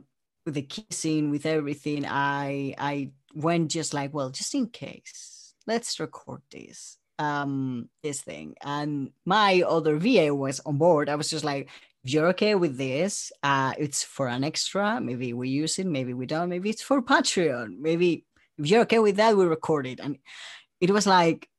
with 0.45 0.55
the 0.55 0.63
kissing, 0.63 1.29
with 1.29 1.45
everything, 1.45 2.05
I 2.07 2.73
I 2.79 3.11
went 3.35 3.69
just 3.69 3.93
like, 3.93 4.13
well, 4.13 4.31
just 4.31 4.55
in 4.55 4.67
case, 4.67 5.53
let's 5.67 5.99
record 5.99 6.41
this 6.51 6.97
um 7.19 7.89
this 8.01 8.21
thing. 8.21 8.55
And 8.63 9.11
my 9.23 9.61
other 9.67 9.97
VA 9.97 10.33
was 10.33 10.59
on 10.61 10.77
board. 10.79 11.09
I 11.09 11.15
was 11.15 11.29
just 11.29 11.45
like, 11.45 11.69
if 12.07 12.13
you're 12.13 12.27
okay 12.27 12.55
with 12.55 12.77
this, 12.77 13.33
uh, 13.43 13.73
it's 13.77 14.01
for 14.01 14.29
an 14.29 14.45
extra. 14.45 15.01
Maybe 15.01 15.33
we 15.33 15.49
use 15.49 15.77
it, 15.77 15.85
maybe 15.85 16.13
we 16.13 16.25
don't. 16.25 16.47
Maybe 16.47 16.69
it's 16.69 16.81
for 16.81 17.01
Patreon. 17.01 17.79
Maybe 17.79 18.23
if 18.57 18.65
you're 18.65 18.83
okay 18.83 18.99
with 18.99 19.17
that, 19.17 19.35
we 19.35 19.45
record 19.45 19.85
it. 19.85 19.99
And 19.99 20.17
it 20.79 20.89
was 20.89 21.05
like, 21.05 21.49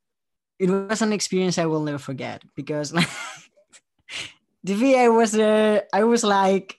it 0.58 0.70
was 0.70 1.02
an 1.02 1.12
experience 1.12 1.58
I 1.58 1.66
will 1.66 1.82
never 1.82 1.98
forget 1.98 2.42
because 2.56 2.94
like 2.94 3.10
the 4.64 4.72
VA 4.72 5.12
was 5.12 5.32
there. 5.32 5.84
I 5.92 6.04
was 6.04 6.24
like 6.24 6.78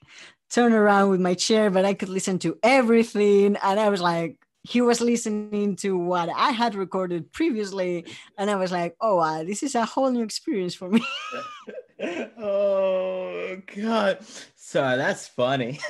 turn 0.50 0.74
around 0.74 1.12
with 1.12 1.22
my 1.22 1.36
chair, 1.36 1.70
but 1.70 1.86
I 1.86 1.94
could 1.94 2.10
listen 2.10 2.40
to 2.40 2.58
everything. 2.64 3.56
And 3.62 3.80
I 3.80 3.90
was 3.90 4.02
like, 4.02 4.38
he 4.64 4.82
was 4.82 5.00
listening 5.00 5.76
to 5.78 5.96
what 5.96 6.28
I 6.36 6.50
had 6.50 6.74
recorded 6.74 7.32
previously. 7.34 8.06
And 8.36 8.50
I 8.50 8.56
was 8.56 8.72
like, 8.72 8.96
oh, 9.00 9.46
this 9.46 9.62
is 9.62 9.76
a 9.76 9.86
whole 9.86 10.10
new 10.10 10.24
experience 10.24 10.74
for 10.74 10.90
me. 10.90 11.06
Oh 12.02 13.58
god. 13.76 14.20
So 14.56 14.82
that's 14.82 15.28
funny. 15.28 15.80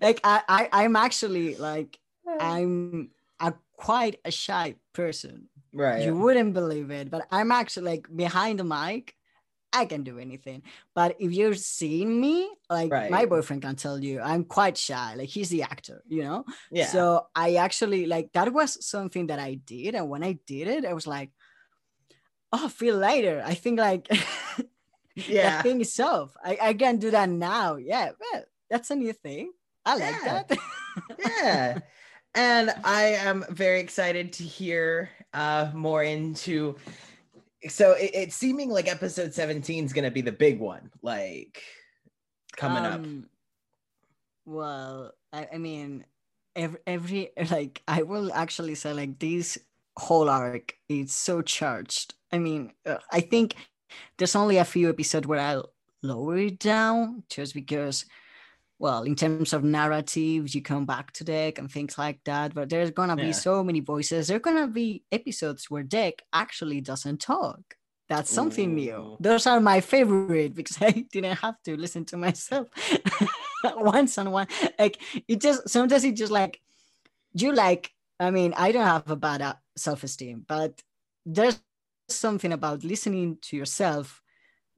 like 0.00 0.20
I, 0.24 0.42
I 0.48 0.68
i'm 0.72 0.96
actually 0.96 1.56
like 1.56 1.98
i'm 2.40 3.10
a 3.40 3.54
quite 3.76 4.20
a 4.24 4.30
shy 4.30 4.76
person 4.92 5.48
right. 5.72 6.04
you 6.04 6.16
wouldn't 6.16 6.54
believe 6.54 6.90
it 6.90 7.10
but 7.10 7.26
i'm 7.30 7.52
actually 7.52 7.86
like 7.86 8.08
behind 8.14 8.58
the 8.58 8.64
mic 8.64 9.14
i 9.72 9.84
can 9.84 10.02
do 10.02 10.18
anything 10.18 10.62
but 10.94 11.16
if 11.18 11.32
you're 11.32 11.54
seeing 11.54 12.20
me 12.20 12.50
like 12.70 12.90
my 12.90 13.26
boyfriend 13.26 13.62
can 13.62 13.76
tell 13.76 13.98
you 14.02 14.20
i'm 14.20 14.44
quite 14.44 14.76
shy 14.76 15.14
like 15.14 15.28
he's 15.28 15.50
the 15.50 15.62
actor 15.62 16.02
you 16.08 16.22
know 16.22 16.44
yeah. 16.70 16.86
so 16.86 17.26
i 17.34 17.56
actually 17.56 18.06
like 18.06 18.32
that 18.32 18.52
was 18.52 18.84
something 18.84 19.26
that 19.26 19.38
i 19.38 19.54
did 19.54 19.94
and 19.94 20.08
when 20.08 20.22
i 20.22 20.38
did 20.46 20.68
it 20.68 20.84
i 20.84 20.92
was 20.92 21.06
like 21.06 21.30
oh 22.52 22.68
feel 22.68 22.96
lighter 22.96 23.42
i 23.44 23.54
think 23.54 23.78
like 23.78 24.06
yeah. 25.14 25.62
thing 25.62 25.80
itself. 25.80 26.36
I, 26.44 26.58
I 26.60 26.74
can 26.74 26.98
do 26.98 27.10
that 27.10 27.28
now. 27.30 27.76
Yeah, 27.76 28.10
well, 28.20 28.44
that's 28.68 28.90
a 28.90 28.94
new 28.96 29.12
thing. 29.14 29.52
I 29.84 29.96
like 29.96 30.14
Yeah. 30.24 30.42
that. 30.48 30.58
yeah 31.18 31.78
and 32.34 32.70
i 32.84 33.04
am 33.16 33.44
very 33.50 33.80
excited 33.80 34.32
to 34.32 34.42
hear 34.44 35.08
uh 35.32 35.70
more 35.74 36.02
into 36.02 36.76
so 37.68 37.92
it, 37.92 38.10
it's 38.12 38.36
seeming 38.36 38.68
like 38.70 38.88
episode 38.88 39.32
17 39.32 39.84
is 39.84 39.92
going 39.92 40.04
to 40.04 40.10
be 40.10 40.20
the 40.20 40.32
big 40.32 40.58
one 40.60 40.90
like 41.02 41.62
coming 42.56 42.84
up 42.84 43.00
Um, 43.00 43.28
Well, 44.44 45.12
I, 45.32 45.48
I 45.54 45.58
mean, 45.58 46.04
every, 46.54 46.78
every 46.86 47.30
like 47.50 47.82
I 47.88 48.02
will 48.02 48.32
actually 48.32 48.74
say 48.76 48.92
like 48.92 49.18
this 49.18 49.58
whole 49.96 50.28
arc 50.28 50.76
is 50.88 51.12
so 51.12 51.42
charged. 51.42 52.14
I 52.32 52.38
mean, 52.38 52.72
uh, 52.84 52.98
I 53.12 53.20
think 53.20 53.54
there's 54.18 54.36
only 54.36 54.58
a 54.58 54.64
few 54.64 54.88
episodes 54.88 55.26
where 55.26 55.40
I'll 55.40 55.72
lower 56.02 56.36
it 56.38 56.58
down 56.58 57.22
just 57.30 57.54
because 57.54 58.04
well 58.78 59.02
in 59.04 59.14
terms 59.16 59.52
of 59.52 59.64
narratives, 59.64 60.54
you 60.54 60.62
come 60.62 60.84
back 60.86 61.10
to 61.12 61.24
deck 61.24 61.58
and 61.58 61.70
things 61.70 61.96
like 61.98 62.20
that 62.24 62.54
but 62.54 62.68
there's 62.68 62.90
gonna 62.90 63.16
be 63.16 63.28
Yeah. 63.28 63.32
so 63.32 63.64
many 63.64 63.80
voices. 63.80 64.28
There's 64.28 64.42
gonna 64.42 64.68
be 64.68 65.02
episodes 65.10 65.70
where 65.70 65.82
deck 65.82 66.22
actually 66.32 66.80
doesn't 66.80 67.20
talk. 67.20 67.60
That's 68.08 68.30
something 68.30 68.74
new. 68.74 69.16
Those 69.18 69.46
are 69.46 69.60
my 69.60 69.80
favorite 69.80 70.54
because 70.54 70.78
i 70.82 70.90
didn't 71.10 71.38
have 71.38 71.56
to 71.64 71.76
listen 71.76 72.04
to 72.06 72.16
myself 72.16 72.68
once 73.64 74.18
on 74.18 74.30
one. 74.30 74.46
Like 74.78 75.00
it 75.26 75.40
just 75.40 75.68
sometimes 75.68 76.04
it 76.04 76.14
just 76.16 76.32
like 76.32 76.60
you 77.32 77.52
like 77.52 77.90
i 78.20 78.30
mean 78.30 78.54
i 78.56 78.72
don't 78.72 78.86
have 78.86 79.10
a 79.10 79.16
bad 79.16 79.42
uh, 79.42 79.54
self-esteem 79.76 80.44
but 80.48 80.80
there's 81.26 81.58
something 82.08 82.52
about 82.52 82.84
listening 82.84 83.38
to 83.42 83.56
yourself 83.56 84.22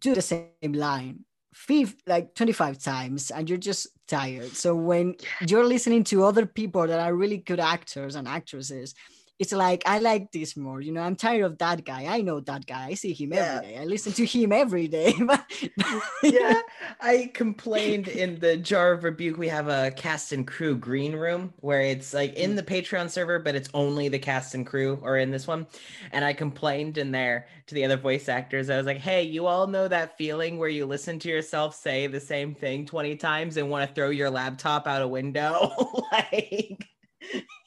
do 0.00 0.14
the 0.14 0.22
same 0.22 0.72
line 0.72 1.24
fif- 1.54 1.96
like 2.06 2.34
25 2.34 2.78
times 2.78 3.30
and 3.30 3.48
you're 3.48 3.58
just 3.58 3.88
tired. 4.06 4.56
So 4.56 4.74
when 4.74 5.16
you're 5.46 5.66
listening 5.66 6.04
to 6.04 6.24
other 6.24 6.46
people 6.46 6.86
that 6.86 7.00
are 7.00 7.14
really 7.14 7.38
good 7.38 7.60
actors 7.60 8.14
and 8.14 8.28
actresses 8.28 8.94
it's 9.38 9.52
like 9.52 9.82
i 9.86 9.98
like 9.98 10.32
this 10.32 10.56
more 10.56 10.80
you 10.80 10.92
know 10.92 11.02
i'm 11.02 11.16
tired 11.16 11.44
of 11.44 11.58
that 11.58 11.84
guy. 11.84 12.06
I 12.06 12.20
know 12.22 12.40
that 12.40 12.66
guy. 12.66 12.86
I 12.86 12.94
see 12.94 13.12
him 13.12 13.32
Yeah. 13.32 13.56
every 13.56 13.68
day. 13.68 13.78
I 13.78 13.84
listen 13.84 14.12
to 14.12 14.24
him 14.24 14.52
every 14.52 14.88
day. 14.88 15.14
But 15.28 15.44
yeah. 16.22 16.60
I 17.00 17.30
complained 17.34 18.08
in 18.08 18.38
the 18.38 18.56
jar 18.56 18.92
of 18.92 19.04
rebuke 19.04 19.36
we 19.36 19.48
have 19.48 19.68
a 19.68 19.90
cast 19.90 20.32
and 20.32 20.46
crew 20.46 20.76
green 20.76 21.14
room 21.14 21.52
where 21.60 21.82
it's 21.82 22.14
like 22.14 22.34
in 22.34 22.52
mm. 22.52 22.56
the 22.56 22.62
patreon 22.62 23.10
server 23.10 23.38
but 23.38 23.54
it's 23.54 23.68
only 23.74 24.08
the 24.08 24.18
cast 24.18 24.54
and 24.54 24.66
crew 24.66 24.98
or 25.02 25.18
in 25.18 25.30
this 25.30 25.46
one. 25.46 25.66
And 26.12 26.24
i 26.24 26.32
complained 26.32 26.98
in 26.98 27.10
there 27.10 27.46
to 27.66 27.74
the 27.74 27.84
other 27.84 27.96
voice 27.96 28.28
actors. 28.28 28.70
I 28.70 28.76
was 28.76 28.86
like 28.86 28.98
hey 28.98 29.22
you 29.22 29.46
all 29.46 29.66
know 29.66 29.88
that 29.88 30.16
feeling 30.16 30.58
where 30.58 30.68
you 30.68 30.86
listen 30.86 31.18
to 31.20 31.28
yourself 31.28 31.74
say 31.74 32.06
the 32.06 32.20
same 32.20 32.54
thing 32.54 32.86
20 32.86 33.16
times 33.16 33.56
and 33.56 33.70
want 33.70 33.88
to 33.88 33.94
throw 33.94 34.10
your 34.10 34.30
laptop 34.30 34.86
out 34.86 35.02
a 35.02 35.08
window? 35.08 35.72
Like 36.12 36.88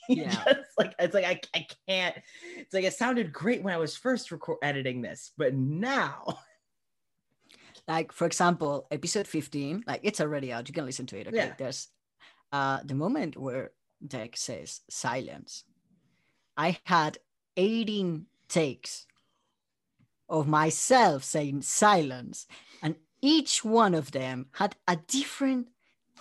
Yeah. 0.10 0.32
just 0.46 0.72
like 0.78 0.94
it's 1.00 1.14
like 1.14 1.26
I, 1.26 1.40
I 1.56 1.68
can't 1.88 2.16
it's 2.58 2.74
like 2.74 2.84
it 2.84 2.94
sounded 2.94 3.32
great 3.32 3.62
when 3.64 3.74
i 3.74 3.78
was 3.78 3.96
first 3.96 4.32
record 4.32 4.58
editing 4.64 5.02
this 5.02 5.32
but 5.38 5.54
now 5.54 6.40
like 7.88 8.12
for 8.12 8.26
example 8.26 8.88
episode 8.92 9.28
15 9.28 9.84
like 9.88 10.02
it's 10.04 10.20
already 10.22 10.52
out 10.52 10.68
you 10.68 10.74
can 10.74 10.86
listen 10.86 11.06
to 11.08 11.20
it 11.20 11.28
okay 11.28 11.38
Yeah. 11.38 11.54
there's 11.58 11.88
uh 12.52 12.80
the 12.84 12.96
moment 12.96 13.38
where 13.38 13.72
deck 14.06 14.36
says 14.38 14.82
silence 14.90 15.64
i 16.58 16.78
had 16.86 17.18
18 17.58 18.26
takes 18.50 19.06
of 20.30 20.48
myself 20.48 21.24
saying 21.24 21.62
silence 21.62 22.48
and 22.82 22.96
each 23.22 23.64
one 23.64 23.94
of 23.94 24.12
them 24.12 24.48
had 24.54 24.76
a 24.88 24.96
different 25.08 25.68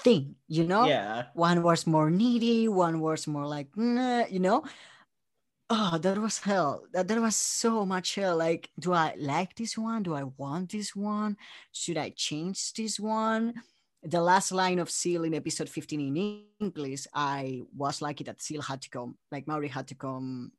thing 0.03 0.35
you 0.49 0.65
know 0.65 0.87
yeah 0.87 1.25
one 1.35 1.63
was 1.63 1.87
more 1.87 2.11
needy 2.11 2.69
one 2.69 3.01
was 3.01 3.27
more 3.27 3.47
like 3.47 3.69
"Nah," 3.77 4.25
you 4.27 4.41
know 4.41 4.65
oh, 5.71 5.99
that 5.99 6.19
was 6.19 6.39
hell. 6.39 6.85
That, 6.93 7.09
that 7.09 7.21
was 7.21 7.37
so 7.37 7.87
much 7.87 8.17
hell. 8.17 8.37
Like, 8.37 8.69
do 8.79 8.93
I 8.93 9.15
like 9.17 9.55
this 9.55 9.79
one? 9.79 10.03
Do 10.03 10.15
I 10.15 10.25
want 10.37 10.73
this 10.73 10.95
one? 10.95 11.37
Should 11.73 11.97
I 11.97 12.11
change 12.11 12.75
this 12.75 12.99
one? 12.99 13.55
The 14.03 14.21
last 14.21 14.51
line 14.51 14.79
of 14.79 14.91
Seal 14.91 15.25
in 15.25 15.35
episode 15.35 15.69
15 15.69 16.01
in 16.01 16.43
English, 16.61 17.07
I 17.15 17.63
was 17.77 18.03
lucky 18.03 18.25
that 18.25 18.43
Seal 18.43 18.63
had 18.63 18.83
to 18.83 18.91
come, 18.91 19.17
like 19.31 19.47
Maury 19.47 19.69
had 19.69 19.87
to 19.89 19.95
come. 19.95 20.53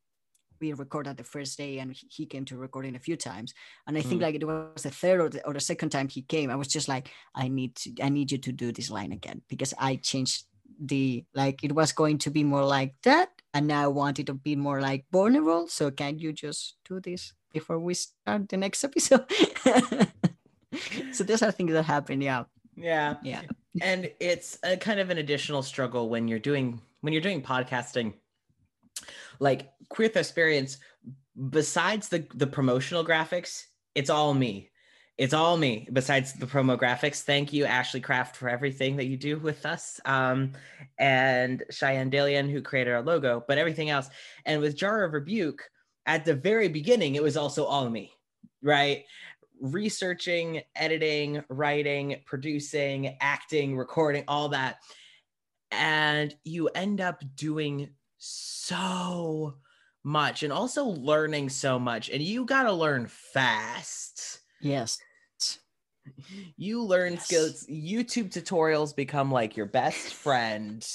We 0.62 0.72
recorded 0.74 1.18
the 1.18 1.24
first 1.24 1.58
day 1.58 1.80
and 1.80 1.96
he 2.10 2.26
came 2.28 2.46
to 2.46 2.56
recording 2.58 2.96
a 2.96 3.00
few 3.00 3.18
times. 3.18 3.54
And 3.88 3.98
I 3.98 4.02
think 4.02 4.22
Mm. 4.22 4.26
like 4.26 4.36
it 4.36 4.46
was 4.46 4.84
the 4.84 4.92
third 4.92 5.20
or 5.20 5.30
the, 5.30 5.46
or 5.48 5.54
the 5.54 5.60
second 5.60 5.90
time 5.90 6.08
he 6.08 6.22
came, 6.22 6.50
I 6.52 6.56
was 6.56 6.68
just 6.68 6.88
like, 6.88 7.10
I 7.36 7.48
need 7.48 7.76
to, 7.78 7.90
I 8.02 8.10
need 8.10 8.32
you 8.32 8.38
to 8.38 8.52
do 8.52 8.72
this 8.72 8.90
line 8.92 9.12
again 9.12 9.42
because 9.50 9.74
I 9.80 9.96
changed 9.98 10.46
the 10.84 11.26
like 11.36 11.64
it 11.64 11.74
was 11.74 11.92
going 11.92 12.18
to 12.20 12.32
be 12.32 12.44
more 12.44 12.66
like 12.66 12.96
that 13.04 13.30
and 13.54 13.68
now 13.68 13.84
I 13.84 13.88
want 13.88 14.18
it 14.20 14.26
to 14.28 14.34
be 14.34 14.56
more 14.56 14.82
like 14.82 15.06
vulnerable. 15.12 15.68
So 15.68 15.92
can 15.92 16.18
you 16.20 16.32
just 16.34 16.78
do 16.88 17.00
this 17.00 17.34
before 17.54 17.80
we 17.80 17.94
start 17.94 18.50
the 18.50 18.58
next 18.58 18.84
episode? 18.84 19.26
so 21.12 21.24
those 21.24 21.42
are 21.42 21.52
things 21.52 21.72
that 21.74 21.84
happen. 21.84 22.22
Yeah. 22.22 22.44
Yeah. 22.76 23.16
Yeah. 23.24 23.42
and 23.82 24.12
it's 24.20 24.58
a 24.64 24.76
kind 24.78 25.00
of 25.00 25.10
an 25.10 25.18
additional 25.18 25.62
struggle 25.64 26.10
when 26.10 26.28
you're 26.28 26.40
doing 26.40 26.82
when 27.02 27.14
you're 27.14 27.22
doing 27.22 27.42
podcasting 27.42 28.14
like 29.40 29.72
Queer 29.90 30.10
Thesperience 30.10 30.78
besides 31.50 32.10
the 32.10 32.26
the 32.34 32.48
promotional 32.48 33.06
graphics 33.06 33.64
it's 33.94 34.10
all 34.10 34.34
me. 34.34 34.70
It's 35.18 35.34
all 35.34 35.58
me. 35.58 35.88
Besides 35.92 36.34
the 36.34 36.46
promo 36.46 36.80
graphics 36.80 37.22
thank 37.22 37.54
you 37.54 37.66
Ashlee 37.66 38.04
Craft 38.04 38.36
for 38.36 38.50
everything 38.50 38.98
that 38.98 39.06
you 39.06 39.18
do 39.18 39.38
with 39.38 39.66
us 39.66 40.00
um 40.06 40.54
and 40.98 41.64
cheyenne 41.70 42.12
Dalian, 42.12 42.50
who 42.52 42.62
created 42.62 42.94
our 42.94 43.02
logo 43.02 43.44
but 43.48 43.58
everything 43.58 43.90
else. 43.90 44.10
And 44.46 44.62
with 44.62 44.78
jar 44.78 45.04
of 45.04 45.14
rebuke 45.14 45.70
at 46.06 46.26
the 46.26 46.34
very 46.34 46.68
beginning 46.68 47.16
it 47.16 47.24
was 47.24 47.38
also 47.38 47.66
all 47.66 47.90
me 47.90 48.12
right? 48.62 49.06
Researching, 49.60 50.62
editing, 50.76 51.44
writing, 51.50 52.18
producing, 52.26 53.18
acting, 53.20 53.78
recording, 53.78 54.24
all 54.28 54.50
that. 54.50 54.78
And 55.72 56.36
you 56.44 56.68
end 56.70 57.00
up 57.00 57.24
doing 57.36 57.90
so 58.24 59.56
much 60.04 60.44
and 60.44 60.54
also 60.54 60.86
learning 60.86 61.50
so 61.50 61.78
much. 61.80 62.10
And 62.10 62.22
you 62.22 62.46
got 62.46 62.64
to 62.64 62.72
learn 62.74 63.08
fast. 63.08 64.40
Yes. 64.62 65.00
You 66.58 66.84
learn 66.84 67.14
Yes. 67.14 67.26
skills. 67.26 67.66
YouTube 67.68 68.32
tutorials 68.32 68.96
become 68.96 69.32
like 69.32 69.58
your 69.58 69.66
best 69.66 70.14
friend. 70.14 70.88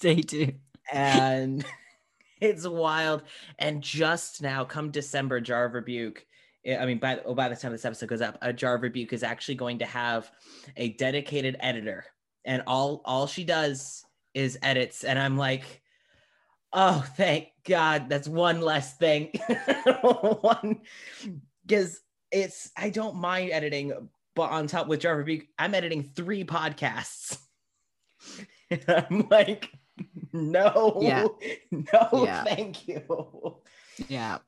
They 0.00 0.16
do. 0.16 0.52
and 0.92 1.64
it's 2.40 2.66
wild. 2.66 3.22
And 3.58 3.82
just 3.82 4.42
now, 4.42 4.64
come 4.64 4.90
December, 4.90 5.40
Jar 5.40 5.66
of 5.66 5.74
Rebuke. 5.74 6.24
I- 6.66 6.76
I 6.76 6.86
mean, 6.86 6.98
by 6.98 7.20
oh, 7.24 7.34
by 7.34 7.48
the 7.48 7.56
time 7.56 7.72
this 7.72 7.84
episode 7.84 8.08
goes 8.08 8.20
up, 8.20 8.38
a 8.42 8.52
Jar 8.52 8.74
of 8.74 8.82
Rebuke 8.82 9.12
is 9.12 9.22
actually 9.22 9.54
going 9.56 9.78
to 9.80 9.86
have 9.86 10.30
a 10.76 10.90
dedicated 10.94 11.56
editor, 11.60 12.04
and 12.44 12.62
all 12.66 13.00
all 13.04 13.26
she 13.26 13.44
does 13.44 14.04
is 14.34 14.58
edits. 14.62 15.04
And 15.04 15.18
I'm 15.18 15.36
like, 15.38 15.82
oh, 16.72 17.04
thank 17.16 17.48
God, 17.64 18.08
that's 18.08 18.28
one 18.28 18.60
less 18.60 18.96
thing. 18.96 19.32
one, 20.40 20.80
because 21.66 22.00
it's 22.30 22.70
I 22.76 22.90
don't 22.90 23.16
mind 23.16 23.50
editing, 23.52 24.08
but 24.34 24.50
on 24.50 24.66
top 24.66 24.86
with 24.86 25.00
Jar 25.00 25.12
of 25.12 25.18
Rebuke, 25.18 25.46
I'm 25.58 25.74
editing 25.74 26.02
three 26.02 26.44
podcasts. 26.44 27.38
I'm 28.88 29.26
like, 29.30 29.72
no, 30.32 30.98
Yeah. 31.00 31.26
no, 31.70 32.24
Yeah. 32.24 32.44
thank 32.44 32.86
you. 32.88 33.56
Yeah. 34.08 34.38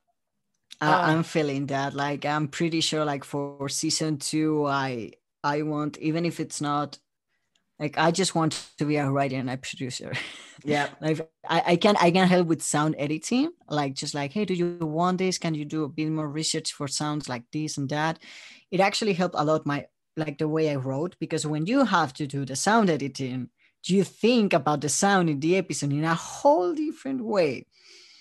Uh, 0.81 1.01
I, 1.03 1.13
I'm 1.13 1.23
feeling 1.23 1.67
that. 1.67 1.95
Like 1.95 2.25
I'm 2.25 2.49
pretty 2.49 2.81
sure 2.81 3.05
like 3.05 3.25
for 3.25 3.69
season 3.69 4.19
two, 4.19 4.67
I 4.67 5.13
I 5.45 5.63
want, 5.63 5.99
even 5.99 6.25
if 6.25 6.41
it's 6.41 6.61
not 6.61 6.99
like 7.81 7.97
I 7.97 8.11
just 8.11 8.35
want 8.35 8.53
to 8.77 8.85
be 8.85 8.97
a 8.97 9.11
writer 9.11 9.37
and 9.37 9.49
a 9.49 9.57
producer. 9.57 10.13
Yeah, 10.63 10.89
like 11.01 11.31
I, 11.49 11.63
I 11.69 11.77
can 11.77 11.97
I 11.97 12.11
can 12.11 12.29
help 12.29 12.47
with 12.47 12.63
sound 12.63 12.95
editing 12.99 13.51
like 13.69 13.95
just 13.95 14.15
like 14.15 14.33
hey 14.33 14.45
do 14.45 14.55
you 14.55 14.77
want 14.81 15.19
this? 15.19 15.39
Can 15.39 15.55
you 15.55 15.65
do 15.65 15.85
a 15.85 15.89
bit 15.89 16.11
more 16.11 16.29
research 16.29 16.73
for 16.75 16.87
sounds 16.87 17.29
like 17.29 17.45
this 17.53 17.79
and 17.79 17.89
that? 17.89 18.19
It 18.71 18.81
actually 18.81 19.15
helped 19.15 19.35
a 19.39 19.45
lot 19.45 19.65
my 19.65 19.87
like 20.17 20.37
the 20.37 20.47
way 20.47 20.71
I 20.71 20.77
wrote 20.77 21.17
because 21.19 21.47
when 21.47 21.65
you 21.65 21.85
have 21.87 22.13
to 22.15 22.27
do 22.27 22.45
the 22.45 22.55
sound 22.55 22.91
editing 22.91 23.49
you 23.87 24.05
think 24.05 24.53
about 24.53 24.83
the 24.83 24.91
sound 24.91 25.31
in 25.31 25.41
the 25.41 25.57
episode 25.57 25.91
in 25.91 26.05
a 26.05 26.15
whole 26.15 26.75
different 26.75 27.25
way? 27.25 27.67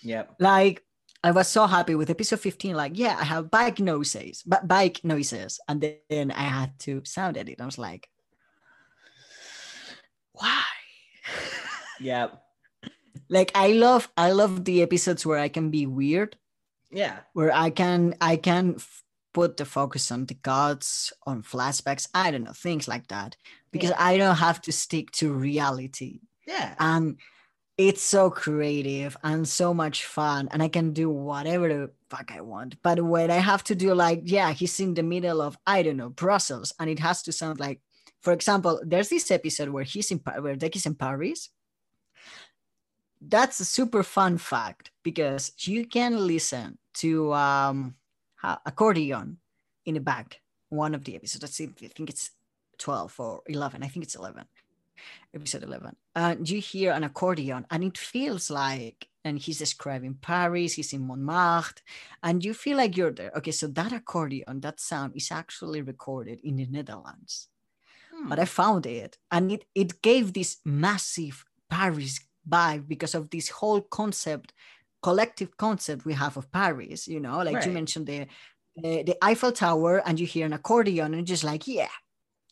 Yeah 0.02 0.24
like 0.38 0.82
I 1.22 1.32
was 1.32 1.48
so 1.48 1.66
happy 1.66 1.94
with 1.94 2.08
episode 2.08 2.40
15 2.40 2.74
like 2.74 2.92
yeah 2.94 3.18
I 3.20 3.24
have 3.24 3.50
bike 3.50 3.78
noises 3.78 4.42
but 4.46 4.66
bike 4.66 5.00
noises 5.04 5.60
and 5.68 5.82
then 6.08 6.30
I 6.30 6.44
had 6.44 6.78
to 6.80 7.02
sound 7.04 7.36
edit. 7.36 7.60
I 7.60 7.66
was 7.66 7.76
like 7.76 8.08
why? 10.40 10.62
Yeah. 12.00 12.28
like 13.28 13.50
i 13.54 13.68
love 13.72 14.08
i 14.16 14.32
love 14.32 14.64
the 14.64 14.82
episodes 14.82 15.24
where 15.26 15.38
i 15.38 15.48
can 15.48 15.70
be 15.70 15.86
weird. 15.86 16.36
Yeah, 16.90 17.18
where 17.34 17.52
i 17.54 17.70
can 17.70 18.14
i 18.20 18.36
can 18.36 18.74
f- 18.76 19.04
put 19.32 19.56
the 19.56 19.64
focus 19.64 20.10
on 20.10 20.26
the 20.26 20.34
gods 20.34 21.12
on 21.26 21.42
flashbacks. 21.42 22.08
I 22.14 22.30
don't 22.30 22.44
know 22.44 22.52
things 22.52 22.88
like 22.88 23.06
that. 23.08 23.36
Because 23.70 23.90
Yeah. 23.90 23.96
i 24.10 24.16
don't 24.16 24.36
have 24.36 24.60
to 24.62 24.72
stick 24.72 25.10
to 25.12 25.32
reality. 25.32 26.20
Yeah, 26.46 26.74
and 26.80 27.18
it's 27.78 28.02
so 28.02 28.28
creative 28.30 29.16
and 29.22 29.46
so 29.46 29.72
much 29.72 30.04
fun. 30.04 30.48
And 30.50 30.62
i 30.62 30.68
can 30.68 30.92
do 30.92 31.08
whatever 31.10 31.68
the 31.68 31.90
fuck 32.10 32.32
i 32.32 32.40
want. 32.40 32.76
But 32.82 32.98
when 33.04 33.30
i 33.30 33.38
have 33.50 33.62
to 33.64 33.74
do 33.74 33.94
like 33.94 34.22
yeah 34.24 34.50
he's 34.52 34.80
in 34.80 34.94
the 34.94 35.02
middle 35.04 35.40
of 35.42 35.56
i 35.66 35.82
don't 35.84 35.96
know 35.98 36.10
brussels. 36.10 36.72
And 36.80 36.90
it 36.90 36.98
has 36.98 37.22
to 37.24 37.32
sound 37.32 37.60
like 37.60 37.80
for 38.20 38.32
example 38.32 38.80
there's 38.84 39.08
this 39.08 39.30
episode 39.30 39.68
where 39.70 39.84
he's 39.84 40.10
in 40.10 40.18
where 40.18 40.56
Deck 40.56 40.76
is 40.76 40.86
in 40.86 40.94
paris. 40.94 41.50
That's 43.22 43.60
a 43.60 43.66
super 43.66 44.02
fun 44.02 44.38
fact 44.38 44.90
because 45.02 45.52
you 45.58 45.86
can 45.86 46.26
listen 46.26 46.78
to 46.94 47.32
um 47.34 47.94
accordion 48.42 49.38
in 49.84 49.94
the 49.94 50.00
back 50.00 50.40
one 50.70 50.94
of 50.94 51.04
the 51.04 51.16
episodes. 51.16 51.60
I 51.60 51.66
think 51.66 52.10
it's 52.10 52.30
12 52.80 53.14
or 53.20 53.42
11 53.46 53.82
i 53.82 53.88
think 53.88 54.04
it's 54.04 54.16
11 54.16 54.44
episode 55.34 55.62
11 55.62 55.94
and 56.16 56.50
you 56.50 56.60
hear 56.60 56.92
an 56.92 57.04
accordion 57.04 57.66
and 57.70 57.84
it 57.84 57.96
feels 57.96 58.50
like 58.50 59.08
and 59.24 59.38
he's 59.38 59.58
describing 59.58 60.14
paris 60.14 60.74
he's 60.74 60.92
in 60.92 61.06
montmartre 61.06 61.82
and 62.22 62.44
you 62.44 62.54
feel 62.54 62.76
like 62.76 62.96
you're 62.96 63.12
there. 63.12 63.30
Okay 63.36 63.50
so 63.50 63.66
that 63.68 63.92
accordion 63.92 64.60
that 64.60 64.80
sound 64.80 65.12
is 65.14 65.30
actually 65.30 65.82
recorded 65.82 66.40
in 66.42 66.56
the 66.56 66.66
netherlands 66.66 67.48
but 68.28 68.38
Hmm. 68.38 68.42
I 68.42 68.44
found 68.44 68.86
it 68.86 69.18
and 69.30 69.52
it, 69.52 69.64
it 69.74 70.02
gave 70.02 70.32
this 70.32 70.58
massive 70.64 71.44
Paris 71.68 72.20
vibe 72.48 72.88
because 72.88 73.14
of 73.14 73.30
this 73.30 73.48
whole 73.48 73.80
concept, 73.80 74.52
collective 75.02 75.56
concept 75.56 76.04
we 76.04 76.14
have 76.14 76.36
of 76.36 76.50
Paris. 76.50 77.06
You 77.08 77.20
know, 77.20 77.38
like 77.42 77.64
you 77.64 77.72
mentioned 77.72 78.06
the, 78.06 78.26
the 78.76 79.02
the 79.04 79.16
Eiffel 79.22 79.52
Tower 79.52 80.02
and 80.06 80.18
you 80.18 80.26
hear 80.26 80.46
an 80.46 80.52
accordion 80.52 81.14
and 81.14 81.26
just 81.26 81.44
like, 81.44 81.66
yeah, 81.66 81.88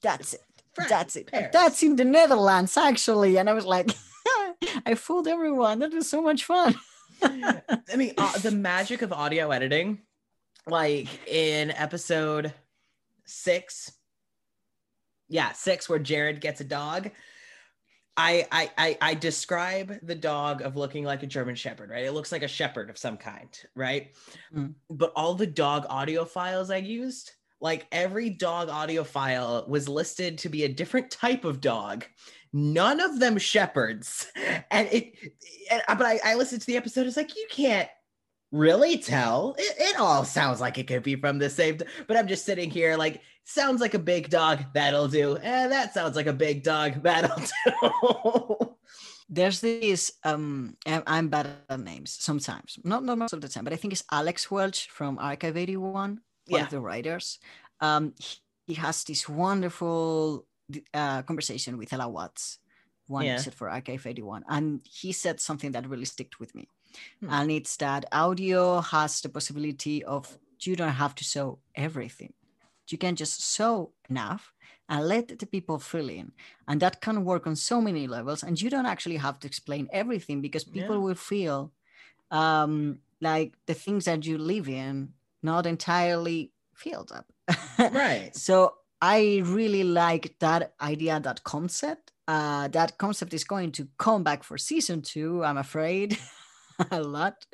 that's 0.03 0.35
it. 0.35 0.45
That's 0.89 1.17
it. 1.17 1.27
Paris. 1.31 1.51
That's 1.53 1.83
in 1.83 1.97
the 1.97 2.05
Netherlands 2.05 2.77
actually. 2.77 3.39
And 3.39 3.49
I 3.51 3.53
was 3.55 3.65
like, 3.67 3.91
I 4.87 4.95
fooled 4.95 5.29
everyone. 5.29 5.81
That 5.81 5.93
was 5.93 6.09
so 6.09 6.23
much 6.23 6.45
fun. 6.45 6.75
I 7.23 7.97
mean, 7.97 8.13
uh, 8.17 8.39
the 8.39 8.53
magic 8.53 9.03
of 9.03 9.13
audio 9.13 9.51
editing, 9.51 9.99
like 10.67 11.09
in 11.29 11.71
episode 11.73 12.53
six, 13.25 13.91
yeah, 15.29 15.53
six, 15.53 15.89
where 15.89 15.99
Jared 15.99 16.41
gets 16.41 16.61
a 16.61 16.65
dog. 16.65 17.11
I, 18.17 18.47
I 18.51 18.71
I 18.77 18.99
I 19.01 19.15
describe 19.15 19.95
the 20.03 20.15
dog 20.15 20.61
of 20.63 20.77
looking 20.77 21.05
like 21.05 21.23
a 21.23 21.27
German 21.27 21.55
Shepherd, 21.55 21.91
right? 21.91 22.05
It 22.05 22.13
looks 22.13 22.33
like 22.33 22.43
a 22.43 22.49
shepherd 22.49 22.91
of 22.91 22.99
some 22.99 23.17
kind, 23.17 23.49
right? 23.77 24.11
Mm. 24.55 24.75
But 24.91 25.13
all 25.15 25.35
the 25.35 25.47
dog 25.47 25.87
audio 25.89 26.25
files 26.25 26.71
I 26.71 26.79
used, 26.79 27.31
like 27.61 27.87
every 27.93 28.29
dog 28.31 28.71
audio 28.71 29.05
file 29.05 29.65
was 29.69 29.89
listed 29.89 30.39
to 30.39 30.49
be 30.49 30.65
a 30.65 30.69
different 30.69 31.13
type 31.13 31.45
of 31.45 31.61
dog. 31.61 32.07
None 32.53 32.99
of 32.99 33.21
them 33.21 33.39
shepherds, 33.39 34.27
and 34.71 34.89
it. 34.91 35.13
And, 35.71 35.83
but 35.87 36.03
I, 36.03 36.19
I 36.25 36.35
listened 36.35 36.63
to 36.63 36.67
the 36.67 36.77
episode. 36.77 37.07
It's 37.07 37.17
like 37.17 37.37
you 37.37 37.47
can't 37.51 37.89
really 38.53 38.99
tell. 38.99 39.55
It, 39.59 39.75
it 39.79 40.01
all 40.01 40.25
sounds 40.25 40.61
like 40.61 40.79
it 40.79 40.87
could 40.87 41.03
be 41.03 41.17
from 41.17 41.39
the 41.39 41.51
same. 41.51 41.79
But 42.07 42.17
I'm 42.17 42.29
just 42.29 42.45
sitting 42.45 42.71
here 42.71 42.97
like 42.97 43.21
sounds 43.45 43.81
like 43.81 43.95
a 43.95 43.99
big 43.99 44.31
dog. 44.31 44.65
That'll 44.75 45.09
do. 45.09 45.37
And 45.37 45.73
that 45.73 45.95
sounds 45.95 46.17
like 46.17 46.27
a 46.27 46.33
big 46.33 46.63
dog. 46.63 47.03
That'll 47.03 47.37
do. 47.37 48.77
There's 49.31 49.61
this 49.61 50.13
um 50.25 50.77
I'm- 50.87 51.29
bad 51.29 51.49
at 51.69 51.81
names 51.81 52.17
sometimes. 52.19 52.79
Not 52.85 53.05
not 53.05 53.19
most 53.19 53.33
of 53.35 53.41
the 53.41 53.49
time, 53.49 53.65
but 53.65 53.73
I 53.73 53.77
think 53.77 53.93
it's 53.93 54.05
Alex 54.11 54.51
Welch 54.51 54.89
from 54.89 55.19
Archive 55.19 55.57
81, 55.57 55.93
one 55.93 56.21
Yeah. 56.47 56.65
of 56.65 56.71
the 56.71 56.81
writers. 56.81 57.39
Um 57.81 58.15
he, 58.19 58.37
he 58.69 58.75
has 58.75 59.05
this 59.05 59.29
wonderful 59.29 60.47
uh, 60.93 61.23
conversation 61.23 61.79
with 61.79 61.93
Ella 61.93 62.09
Watts, 62.09 62.59
one 63.07 63.25
Yeah. 63.25 63.35
episode 63.35 63.55
for 63.55 63.71
Archive 63.71 64.07
81. 64.07 64.45
And 64.49 64.81
he 64.85 65.13
said 65.13 65.41
something 65.41 65.73
that 65.73 65.89
really 65.89 66.05
sticked 66.05 66.39
with 66.41 66.55
me. 66.55 66.69
Hmm. 67.21 67.31
And 67.31 67.51
it's 67.51 67.77
that 67.79 68.05
audio 68.13 68.81
has 68.81 69.21
the 69.21 69.29
possibility 69.29 70.05
of 70.05 70.39
you 70.61 70.77
don't 70.77 70.89
have 70.89 71.15
to 71.17 71.25
show 71.25 71.59
everything. 71.75 72.33
You 72.89 72.99
can 72.99 73.17
just 73.17 73.55
show 73.55 73.93
enough 74.09 74.55
and 74.89 75.07
let 75.07 75.39
the 75.39 75.47
people 75.47 75.79
fill 75.79 76.09
in. 76.09 76.33
And 76.67 76.81
that 76.81 77.01
can 77.01 77.25
work 77.25 77.47
on 77.47 77.57
so 77.57 77.81
many 77.81 78.07
levels. 78.07 78.43
And 78.43 78.61
you 78.61 78.71
don't 78.71 78.87
actually 78.87 79.19
have 79.19 79.39
to 79.41 79.47
explain 79.47 79.89
everything 79.93 80.41
because 80.41 80.65
people 80.65 80.97
yeah. 80.97 81.03
will 81.03 81.15
feel 81.15 81.73
um, 82.31 83.01
like 83.21 83.55
the 83.67 83.75
things 83.75 84.07
that 84.07 84.25
you 84.25 84.39
live 84.39 84.69
in 84.69 85.13
not 85.43 85.67
entirely 85.67 86.53
filled 86.75 87.13
up. 87.13 87.27
right. 87.79 88.31
So 88.35 88.75
I 89.01 89.43
really 89.45 89.85
like 89.85 90.35
that 90.41 90.75
idea, 90.81 91.21
that 91.21 91.45
concept. 91.45 92.13
Uh, 92.27 92.69
that 92.69 92.99
concept 92.99 93.33
is 93.33 93.45
going 93.45 93.73
to 93.73 93.89
come 93.97 94.23
back 94.23 94.45
for 94.45 94.59
season 94.59 95.01
two, 95.01 95.43
I'm 95.43 95.57
afraid, 95.57 96.19
a 96.91 97.03
lot. 97.03 97.45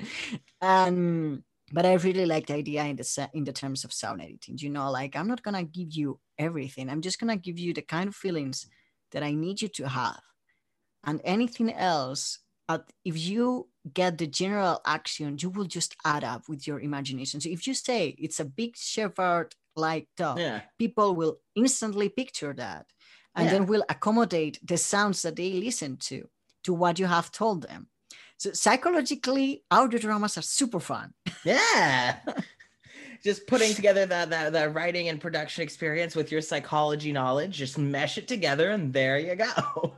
And 0.60 1.42
but 1.72 1.86
I 1.86 1.94
really 1.94 2.26
like 2.26 2.46
the 2.46 2.54
idea 2.54 2.84
in 2.84 2.96
the 2.96 3.30
in 3.32 3.44
the 3.44 3.52
terms 3.52 3.84
of 3.84 3.92
sound 3.92 4.22
editing. 4.22 4.58
You 4.58 4.70
know, 4.70 4.90
like 4.90 5.16
I'm 5.16 5.28
not 5.28 5.42
gonna 5.42 5.64
give 5.64 5.92
you 5.92 6.20
everything. 6.38 6.88
I'm 6.88 7.00
just 7.00 7.18
gonna 7.18 7.36
give 7.36 7.58
you 7.58 7.72
the 7.72 7.82
kind 7.82 8.08
of 8.08 8.14
feelings 8.14 8.66
that 9.12 9.22
I 9.22 9.32
need 9.32 9.62
you 9.62 9.68
to 9.68 9.88
have, 9.88 10.20
and 11.04 11.20
anything 11.24 11.72
else. 11.72 12.38
Uh, 12.66 12.78
if 13.04 13.18
you 13.18 13.68
get 13.92 14.16
the 14.16 14.26
general 14.26 14.80
action, 14.86 15.36
you 15.38 15.50
will 15.50 15.66
just 15.66 15.94
add 16.04 16.24
up 16.24 16.48
with 16.48 16.66
your 16.66 16.80
imagination. 16.80 17.38
So 17.38 17.50
if 17.50 17.66
you 17.66 17.74
say 17.74 18.14
it's 18.18 18.40
a 18.40 18.44
big 18.46 18.74
shepherd 18.74 19.54
like 19.76 20.08
dog, 20.16 20.38
yeah. 20.38 20.62
people 20.78 21.14
will 21.14 21.40
instantly 21.54 22.08
picture 22.08 22.54
that, 22.54 22.86
and 23.34 23.46
yeah. 23.46 23.52
then 23.52 23.66
will 23.66 23.84
accommodate 23.88 24.58
the 24.66 24.76
sounds 24.78 25.22
that 25.22 25.36
they 25.36 25.52
listen 25.52 25.96
to 26.08 26.28
to 26.64 26.72
what 26.72 26.98
you 26.98 27.06
have 27.06 27.30
told 27.30 27.62
them. 27.62 27.88
So 28.36 28.52
psychologically, 28.52 29.62
audio 29.70 29.98
dramas 29.98 30.36
are 30.38 30.42
super 30.42 30.80
fun. 30.80 31.14
Yeah. 31.44 32.18
just 33.24 33.46
putting 33.46 33.74
together 33.74 34.04
that, 34.04 34.30
that 34.30 34.52
that 34.52 34.74
writing 34.74 35.08
and 35.08 35.20
production 35.20 35.62
experience 35.62 36.14
with 36.14 36.30
your 36.30 36.42
psychology 36.42 37.10
knowledge, 37.10 37.56
just 37.56 37.78
mesh 37.78 38.18
it 38.18 38.28
together, 38.28 38.70
and 38.70 38.92
there 38.92 39.18
you 39.18 39.34
go. 39.34 39.94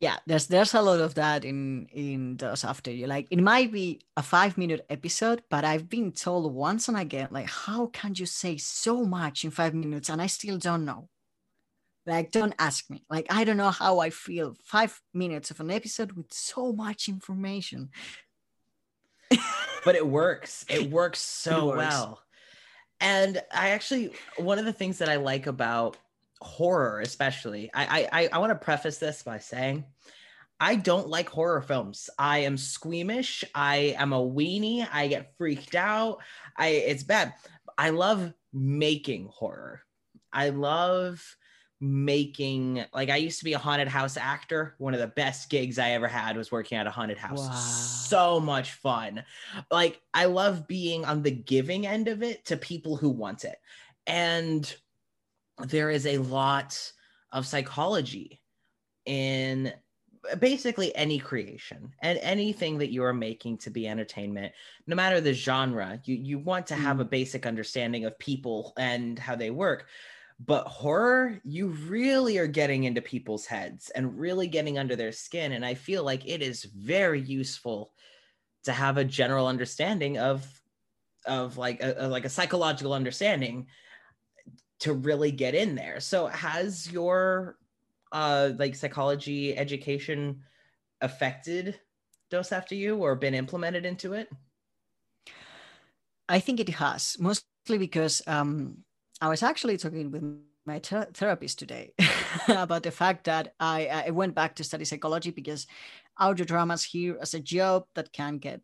Yeah, 0.00 0.16
there's 0.26 0.48
there's 0.48 0.74
a 0.74 0.82
lot 0.82 0.98
of 0.98 1.14
that 1.14 1.44
in 1.44 1.86
in 1.92 2.36
Dos 2.36 2.64
After 2.64 2.90
You. 2.90 3.06
Like 3.06 3.28
it 3.30 3.38
might 3.38 3.70
be 3.70 4.00
a 4.16 4.22
five 4.22 4.58
minute 4.58 4.84
episode, 4.90 5.44
but 5.48 5.64
I've 5.64 5.88
been 5.88 6.10
told 6.10 6.52
once 6.52 6.88
and 6.88 6.98
again, 6.98 7.28
like, 7.30 7.48
how 7.48 7.86
can 7.86 8.12
you 8.16 8.26
say 8.26 8.56
so 8.56 9.04
much 9.04 9.44
in 9.44 9.52
five 9.52 9.74
minutes? 9.74 10.08
And 10.08 10.20
I 10.20 10.26
still 10.26 10.58
don't 10.58 10.84
know. 10.84 11.08
Like, 12.06 12.30
don't 12.32 12.54
ask 12.58 12.88
me. 12.90 13.04
Like, 13.08 13.26
I 13.30 13.44
don't 13.44 13.56
know 13.56 13.70
how 13.70 14.00
I 14.00 14.10
feel. 14.10 14.56
Five 14.64 15.00
minutes 15.14 15.50
of 15.50 15.60
an 15.60 15.70
episode 15.70 16.12
with 16.12 16.32
so 16.32 16.72
much 16.72 17.08
information. 17.08 17.90
but 19.84 19.94
it 19.94 20.06
works. 20.20 20.64
It 20.68 20.90
works 20.90 21.20
so 21.20 21.70
it 21.70 21.76
works. 21.76 21.78
well. 21.78 22.22
And 23.00 23.40
I 23.52 23.70
actually, 23.70 24.12
one 24.36 24.58
of 24.58 24.64
the 24.64 24.72
things 24.72 24.98
that 24.98 25.08
I 25.08 25.16
like 25.16 25.46
about 25.46 25.96
horror, 26.40 27.00
especially, 27.00 27.70
I 27.74 28.08
I, 28.12 28.28
I 28.32 28.38
want 28.38 28.50
to 28.50 28.56
preface 28.64 28.98
this 28.98 29.22
by 29.22 29.38
saying 29.38 29.84
I 30.60 30.76
don't 30.76 31.08
like 31.08 31.28
horror 31.28 31.60
films. 31.62 32.08
I 32.18 32.38
am 32.40 32.56
squeamish. 32.56 33.44
I 33.54 33.96
am 33.98 34.12
a 34.12 34.20
weenie. 34.20 34.86
I 34.92 35.08
get 35.08 35.34
freaked 35.36 35.74
out. 35.74 36.18
I 36.56 36.68
it's 36.68 37.02
bad. 37.02 37.34
I 37.76 37.90
love 37.90 38.32
making 38.52 39.28
horror. 39.32 39.82
I 40.32 40.50
love 40.50 41.20
making 41.82 42.84
like 42.94 43.10
I 43.10 43.16
used 43.16 43.40
to 43.40 43.44
be 43.44 43.54
a 43.54 43.58
haunted 43.58 43.88
house 43.88 44.16
actor. 44.16 44.76
One 44.78 44.94
of 44.94 45.00
the 45.00 45.08
best 45.08 45.50
gigs 45.50 45.80
I 45.80 45.90
ever 45.90 46.06
had 46.06 46.36
was 46.36 46.52
working 46.52 46.78
at 46.78 46.86
a 46.86 46.90
haunted 46.90 47.18
house. 47.18 47.40
Wow. 47.40 47.54
So 47.54 48.40
much 48.40 48.72
fun. 48.74 49.24
Like 49.68 50.00
I 50.14 50.26
love 50.26 50.68
being 50.68 51.04
on 51.04 51.22
the 51.22 51.32
giving 51.32 51.84
end 51.84 52.06
of 52.06 52.22
it 52.22 52.44
to 52.46 52.56
people 52.56 52.96
who 52.96 53.10
want 53.10 53.44
it. 53.44 53.56
And 54.06 54.72
there 55.58 55.90
is 55.90 56.06
a 56.06 56.18
lot 56.18 56.92
of 57.32 57.46
psychology 57.46 58.40
in 59.04 59.72
basically 60.38 60.94
any 60.94 61.18
creation 61.18 61.92
and 62.00 62.16
anything 62.22 62.78
that 62.78 62.92
you 62.92 63.02
are 63.02 63.12
making 63.12 63.58
to 63.58 63.70
be 63.70 63.88
entertainment 63.88 64.52
no 64.86 64.94
matter 64.94 65.20
the 65.20 65.32
genre 65.32 66.00
you 66.04 66.14
you 66.14 66.38
want 66.38 66.64
to 66.64 66.76
have 66.76 66.98
mm. 66.98 67.00
a 67.00 67.04
basic 67.04 67.44
understanding 67.44 68.04
of 68.04 68.16
people 68.20 68.72
and 68.78 69.18
how 69.18 69.34
they 69.34 69.50
work 69.50 69.86
but 70.40 70.66
horror 70.66 71.40
you 71.44 71.68
really 71.68 72.38
are 72.38 72.46
getting 72.46 72.84
into 72.84 73.00
people's 73.00 73.46
heads 73.46 73.90
and 73.90 74.18
really 74.18 74.46
getting 74.46 74.78
under 74.78 74.96
their 74.96 75.12
skin 75.12 75.52
and 75.52 75.64
i 75.64 75.74
feel 75.74 76.04
like 76.04 76.26
it 76.26 76.42
is 76.42 76.64
very 76.64 77.20
useful 77.20 77.92
to 78.64 78.72
have 78.72 78.96
a 78.96 79.04
general 79.04 79.46
understanding 79.46 80.18
of 80.18 80.46
of 81.26 81.56
like 81.56 81.82
a, 81.82 81.94
a, 81.98 82.08
like 82.08 82.24
a 82.24 82.30
psychological 82.30 82.92
understanding 82.92 83.66
to 84.80 84.92
really 84.92 85.30
get 85.30 85.54
in 85.54 85.74
there. 85.74 86.00
So 86.00 86.26
has 86.26 86.90
your 86.90 87.56
uh 88.10 88.50
like 88.58 88.74
psychology 88.74 89.56
education 89.56 90.42
affected 91.00 91.78
Dos 92.30 92.52
After 92.52 92.74
You 92.74 92.96
or 92.96 93.14
been 93.14 93.34
implemented 93.34 93.86
into 93.86 94.14
it? 94.14 94.28
I 96.28 96.40
think 96.40 96.60
it 96.60 96.68
has 96.70 97.16
mostly 97.18 97.78
because 97.78 98.22
um 98.26 98.78
I 99.22 99.28
was 99.28 99.44
actually 99.44 99.76
talking 99.76 100.10
with 100.10 100.24
my 100.66 100.80
ter- 100.80 101.06
therapist 101.14 101.60
today 101.60 101.94
about 102.48 102.82
the 102.82 102.90
fact 102.90 103.22
that 103.24 103.54
I, 103.60 103.86
I 104.06 104.10
went 104.10 104.34
back 104.34 104.56
to 104.56 104.64
study 104.64 104.84
psychology 104.84 105.30
because 105.30 105.68
audio 106.18 106.44
dramas 106.44 106.82
here 106.82 107.18
as 107.20 107.32
a 107.32 107.38
job 107.38 107.84
that 107.94 108.12
can 108.12 108.38
get 108.38 108.62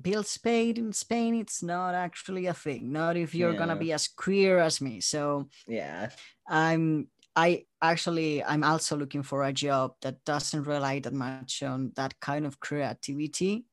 bills 0.00 0.38
paid 0.38 0.78
in 0.78 0.92
Spain, 0.92 1.34
it's 1.34 1.60
not 1.60 1.96
actually 1.96 2.46
a 2.46 2.54
thing. 2.54 2.92
Not 2.92 3.16
if 3.16 3.34
you're 3.34 3.50
yeah. 3.50 3.58
gonna 3.58 3.74
be 3.74 3.92
as 3.92 4.06
queer 4.06 4.60
as 4.60 4.80
me. 4.80 5.00
So 5.00 5.48
yeah, 5.66 6.10
I'm 6.46 7.08
I 7.34 7.64
actually 7.82 8.44
I'm 8.44 8.62
also 8.62 8.96
looking 8.96 9.24
for 9.24 9.42
a 9.42 9.52
job 9.52 9.94
that 10.02 10.24
doesn't 10.24 10.68
rely 10.68 11.00
that 11.00 11.14
much 11.14 11.64
on 11.64 11.90
that 11.96 12.20
kind 12.20 12.46
of 12.46 12.60
creativity, 12.60 13.66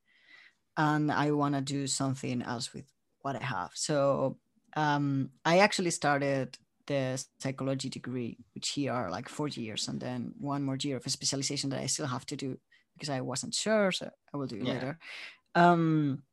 and 0.78 1.12
I 1.12 1.30
want 1.30 1.54
to 1.54 1.62
do 1.62 1.86
something 1.86 2.42
else 2.42 2.74
with 2.74 2.86
what 3.22 3.36
I 3.36 3.44
have. 3.44 3.70
So 3.76 4.40
um, 4.76 5.30
I 5.46 5.60
actually 5.60 5.92
started 5.92 6.58
the 6.88 7.24
psychology 7.40 7.90
degree, 7.90 8.38
which 8.54 8.70
here 8.70 8.92
are 8.92 9.10
like 9.10 9.30
four 9.30 9.48
years, 9.48 9.88
and 9.88 10.00
then 10.00 10.34
one 10.40 10.64
more 10.64 10.78
year 10.82 10.98
of 10.98 11.06
a 11.06 11.10
specialization 11.10 11.70
that 11.70 11.80
I 11.80 11.88
still 11.88 12.08
have 12.08 12.26
to 12.28 12.36
do 12.36 12.58
because 12.94 13.10
I 13.10 13.22
wasn't 13.22 13.54
sure. 13.54 13.92
So 13.92 14.10
I 14.34 14.38
will 14.38 14.48
do 14.48 14.58
yeah. 14.58 14.74
later. 14.74 15.00
Um, 15.56 16.24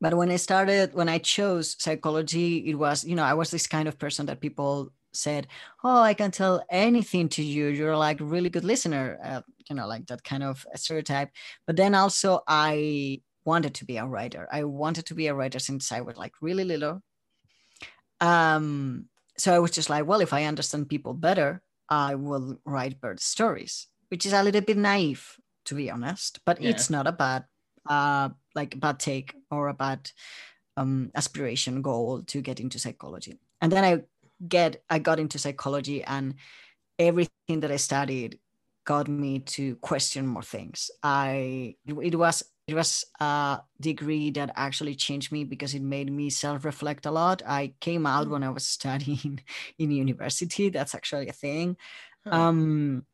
but 0.00 0.14
when 0.14 0.30
I 0.30 0.36
started, 0.36 0.94
when 0.94 1.08
I 1.08 1.18
chose 1.18 1.76
psychology, 1.78 2.68
it 2.68 2.74
was, 2.74 3.04
you 3.04 3.14
know, 3.14 3.22
I 3.22 3.34
was 3.34 3.50
this 3.50 3.66
kind 3.66 3.88
of 3.88 3.98
person 3.98 4.26
that 4.26 4.40
people 4.40 4.92
said, 5.12 5.46
Oh, 5.82 6.02
I 6.02 6.14
can 6.14 6.30
tell 6.30 6.62
anything 6.70 7.28
to 7.30 7.42
you. 7.42 7.68
You're 7.68 7.96
like 7.96 8.18
really 8.20 8.50
good 8.50 8.64
listener, 8.64 9.18
uh, 9.24 9.42
you 9.68 9.76
know, 9.76 9.86
like 9.86 10.06
that 10.06 10.24
kind 10.24 10.42
of 10.42 10.66
stereotype. 10.74 11.30
But 11.66 11.76
then 11.76 11.94
also, 11.94 12.40
I 12.46 13.22
wanted 13.44 13.74
to 13.74 13.84
be 13.84 13.98
a 13.98 14.06
writer. 14.06 14.48
I 14.50 14.64
wanted 14.64 15.06
to 15.06 15.14
be 15.14 15.28
a 15.28 15.34
writer 15.34 15.58
since 15.58 15.92
I 15.92 16.00
was 16.00 16.16
like 16.16 16.32
really 16.40 16.64
little. 16.64 17.02
Um, 18.20 19.06
so 19.36 19.54
I 19.54 19.58
was 19.58 19.70
just 19.70 19.90
like, 19.90 20.06
well, 20.06 20.20
if 20.20 20.32
I 20.32 20.44
understand 20.44 20.88
people 20.88 21.14
better, 21.14 21.62
I 21.88 22.14
will 22.14 22.58
write 22.64 23.00
bird 23.00 23.20
stories, 23.20 23.88
which 24.08 24.26
is 24.26 24.32
a 24.32 24.42
little 24.42 24.60
bit 24.60 24.76
naive, 24.76 25.36
to 25.66 25.74
be 25.74 25.90
honest, 25.90 26.40
but 26.44 26.60
yeah. 26.60 26.70
it's 26.70 26.88
not 26.90 27.06
a 27.06 27.12
bad, 27.12 27.44
uh, 27.88 28.30
like 28.54 28.78
bad 28.78 28.98
take 28.98 29.34
or 29.50 29.68
a 29.68 29.74
bad 29.74 30.10
um, 30.76 31.10
aspiration 31.14 31.82
goal 31.82 32.22
to 32.22 32.40
get 32.40 32.60
into 32.60 32.78
psychology. 32.78 33.38
And 33.60 33.70
then 33.70 33.84
I 33.84 34.02
get, 34.46 34.82
I 34.88 34.98
got 34.98 35.20
into 35.20 35.38
psychology 35.38 36.02
and 36.04 36.34
everything 36.98 37.60
that 37.60 37.72
I 37.72 37.76
studied 37.76 38.38
got 38.84 39.08
me 39.08 39.40
to 39.40 39.76
question 39.76 40.26
more 40.26 40.42
things. 40.42 40.90
I, 41.02 41.76
it 41.86 42.14
was 42.14 42.42
it 42.66 42.74
was 42.74 43.04
a 43.20 43.60
degree 43.80 44.30
that 44.30 44.50
actually 44.56 44.94
changed 44.94 45.30
me 45.30 45.44
because 45.44 45.74
it 45.74 45.82
made 45.82 46.10
me 46.10 46.30
self-reflect 46.30 47.06
a 47.06 47.10
lot 47.10 47.42
i 47.46 47.72
came 47.80 48.06
out 48.06 48.28
when 48.28 48.42
i 48.42 48.50
was 48.50 48.66
studying 48.66 49.40
in 49.78 49.90
university 49.90 50.68
that's 50.68 50.94
actually 50.94 51.28
a 51.28 51.32
thing 51.32 51.76
huh. 52.26 52.36
um, 52.36 53.06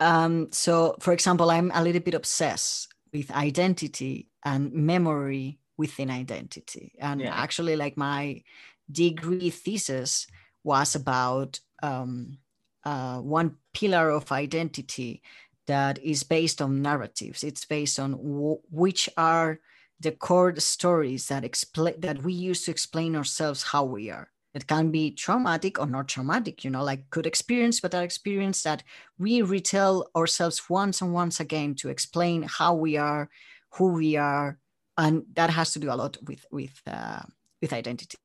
um, 0.00 0.48
so 0.52 0.96
for 1.00 1.12
example 1.12 1.50
i'm 1.50 1.70
a 1.74 1.82
little 1.82 2.02
bit 2.02 2.14
obsessed 2.14 2.88
with 3.12 3.30
identity 3.30 4.28
and 4.44 4.72
memory 4.72 5.58
within 5.76 6.10
identity 6.10 6.92
and 6.98 7.20
yeah. 7.20 7.34
actually 7.34 7.76
like 7.76 7.96
my 7.96 8.42
degree 8.90 9.50
thesis 9.50 10.26
was 10.64 10.94
about 10.94 11.60
um, 11.82 12.38
uh, 12.84 13.18
one 13.18 13.56
pillar 13.74 14.10
of 14.10 14.30
identity 14.32 15.22
that 15.66 15.98
is 16.02 16.22
based 16.22 16.62
on 16.62 16.82
narratives. 16.82 17.42
It's 17.42 17.64
based 17.64 17.98
on 17.98 18.12
w- 18.12 18.60
which 18.70 19.08
are 19.16 19.60
the 20.00 20.12
core 20.12 20.54
stories 20.56 21.28
that 21.28 21.44
explain 21.44 22.00
that 22.00 22.22
we 22.22 22.32
use 22.32 22.64
to 22.64 22.70
explain 22.70 23.16
ourselves 23.16 23.62
how 23.62 23.84
we 23.84 24.10
are. 24.10 24.30
It 24.54 24.66
can 24.66 24.90
be 24.90 25.10
traumatic 25.10 25.78
or 25.78 25.86
not 25.86 26.08
traumatic, 26.08 26.64
you 26.64 26.70
know, 26.70 26.82
like 26.82 27.10
good 27.10 27.26
experience, 27.26 27.80
but 27.80 27.90
that 27.90 28.04
experience 28.04 28.62
that 28.62 28.82
we 29.18 29.42
retell 29.42 30.08
ourselves 30.16 30.70
once 30.70 31.02
and 31.02 31.12
once 31.12 31.40
again 31.40 31.74
to 31.76 31.90
explain 31.90 32.42
how 32.42 32.74
we 32.74 32.96
are, 32.96 33.28
who 33.72 33.92
we 33.92 34.16
are, 34.16 34.58
and 34.98 35.24
that 35.34 35.50
has 35.50 35.72
to 35.72 35.78
do 35.78 35.90
a 35.90 35.94
lot 35.94 36.16
with 36.26 36.46
with 36.50 36.80
uh, 36.86 37.22
with 37.60 37.72
identity 37.72 38.16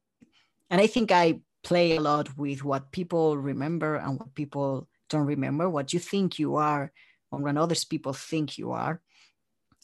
and 0.70 0.82
i 0.82 0.88
think 0.88 1.12
i 1.12 1.40
play 1.64 1.96
a 1.96 2.02
lot 2.02 2.38
with 2.38 2.64
what 2.64 2.92
people 2.92 3.38
remember 3.38 3.96
and 3.96 4.20
what 4.20 4.34
people 4.36 4.88
don't 5.10 5.26
remember 5.26 5.70
what 5.70 5.94
you 5.94 6.00
think 6.00 6.40
you 6.40 6.56
are 6.56 6.92
and 7.32 7.44
what 7.44 7.58
others 7.58 7.84
people 7.84 8.14
think 8.14 8.58
you 8.58 8.72
are 8.72 9.02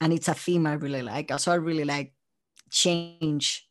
and 0.01 0.13
it's 0.13 0.27
a 0.27 0.33
theme 0.33 0.67
i 0.67 0.73
really 0.73 1.01
like 1.01 1.31
also 1.31 1.51
i 1.51 1.55
really 1.55 1.85
like 1.85 2.13
change 2.69 3.67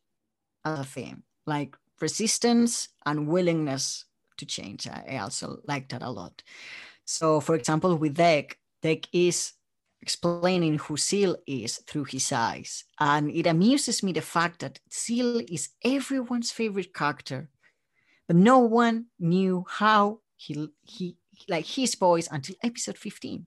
as 0.65 0.81
a 0.81 0.85
theme 0.85 1.23
like 1.47 1.77
resistance 2.01 2.89
and 3.05 3.29
willingness 3.29 4.05
to 4.37 4.47
change 4.47 4.87
i 4.89 5.19
also 5.19 5.59
like 5.67 5.89
that 5.89 6.03
a 6.03 6.11
lot 6.11 6.43
so 7.05 7.41
for 7.41 7.55
example 7.55 7.97
with 7.97 8.15
Deck 8.15 8.59
Deck 8.83 9.09
is 9.13 9.53
explaining 10.01 10.79
who 10.79 10.97
Seal 10.97 11.37
is 11.47 11.79
through 11.89 12.05
his 12.05 12.31
eyes. 12.31 12.85
And 13.01 13.31
it 13.31 13.47
amuses 13.47 14.03
me 14.03 14.13
the 14.13 14.21
fact 14.21 14.61
that 14.61 14.79
Seal 14.89 15.43
is 15.51 15.71
everyone's 15.85 16.53
favorite 16.53 16.95
character, 16.95 17.49
but 18.29 18.37
no 18.37 18.59
one 18.59 19.07
knew 19.19 19.65
how 19.69 20.21
he, 20.37 20.69
he 20.83 21.17
like 21.49 21.67
his 21.67 21.97
voice 21.97 22.29
until 22.31 22.55
episode 22.63 22.97
15. 22.97 23.47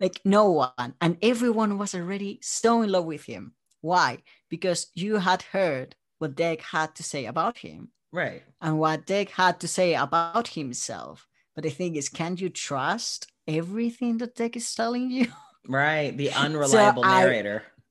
Like 0.00 0.20
no 0.24 0.50
one, 0.50 0.94
and 1.00 1.16
everyone 1.22 1.78
was 1.78 1.94
already 1.94 2.38
so 2.42 2.82
in 2.82 2.90
love 2.90 3.04
with 3.04 3.24
him. 3.24 3.54
Why? 3.80 4.18
Because 4.48 4.88
you 4.94 5.16
had 5.16 5.42
heard 5.42 5.96
what 6.18 6.36
Deck 6.36 6.60
had 6.60 6.94
to 6.96 7.02
say 7.02 7.26
about 7.26 7.58
him. 7.58 7.90
Right. 8.12 8.42
And 8.60 8.78
what 8.78 9.06
Deck 9.06 9.30
had 9.30 9.60
to 9.60 9.68
say 9.68 9.94
about 9.94 10.48
himself. 10.48 11.26
But 11.54 11.64
the 11.64 11.70
thing 11.70 11.96
is, 11.96 12.08
can 12.08 12.36
you 12.36 12.48
trust 12.48 13.32
everything 13.46 14.18
that 14.18 14.34
Deck 14.34 14.56
is 14.56 14.74
telling 14.74 15.10
you. 15.10 15.26
Right, 15.68 16.16
the 16.16 16.32
unreliable 16.32 17.04
so 17.04 17.08
narrator. 17.08 17.62
I, 17.64 17.82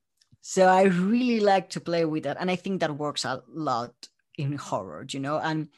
so 0.42 0.66
I 0.66 0.82
really 0.82 1.40
like 1.40 1.70
to 1.70 1.80
play 1.80 2.04
with 2.04 2.24
that, 2.24 2.36
and 2.38 2.50
I 2.50 2.56
think 2.56 2.80
that 2.80 2.98
works 2.98 3.24
a 3.24 3.42
lot 3.48 3.94
in 4.36 4.58
horror, 4.58 5.06
you 5.08 5.20
know. 5.20 5.38
And 5.38 5.68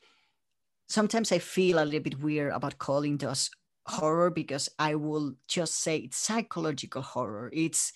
sometimes 0.89 1.31
I 1.31 1.39
feel 1.39 1.79
a 1.79 1.85
little 1.85 2.01
bit 2.01 2.19
weird 2.19 2.53
about 2.53 2.79
calling 2.79 3.17
Dos 3.17 3.49
horror 3.87 4.31
because 4.31 4.69
I 4.79 4.95
will 4.95 5.35
just 5.49 5.77
say 5.77 5.99
it's 5.99 6.17
psychological 6.17 7.03
horror. 7.03 7.51
It's 7.53 7.93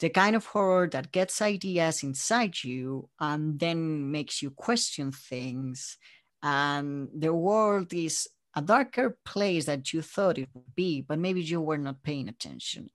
the 0.00 0.10
kind 0.10 0.34
of 0.34 0.46
horror 0.46 0.88
that 0.88 1.12
gets 1.12 1.40
ideas 1.40 2.02
inside 2.02 2.62
you 2.64 3.08
and 3.20 3.58
then 3.58 4.10
makes 4.10 4.42
you 4.42 4.50
question 4.50 5.12
things. 5.12 5.98
And 6.42 7.08
the 7.16 7.32
world 7.32 7.92
is 7.94 8.28
a 8.56 8.62
darker 8.62 9.18
place 9.24 9.66
that 9.66 9.92
you 9.92 10.02
thought 10.02 10.38
it 10.38 10.48
would 10.54 10.74
be, 10.74 11.00
but 11.00 11.18
maybe 11.18 11.42
you 11.42 11.60
were 11.60 11.78
not 11.78 12.02
paying 12.02 12.28
attention. 12.28 12.90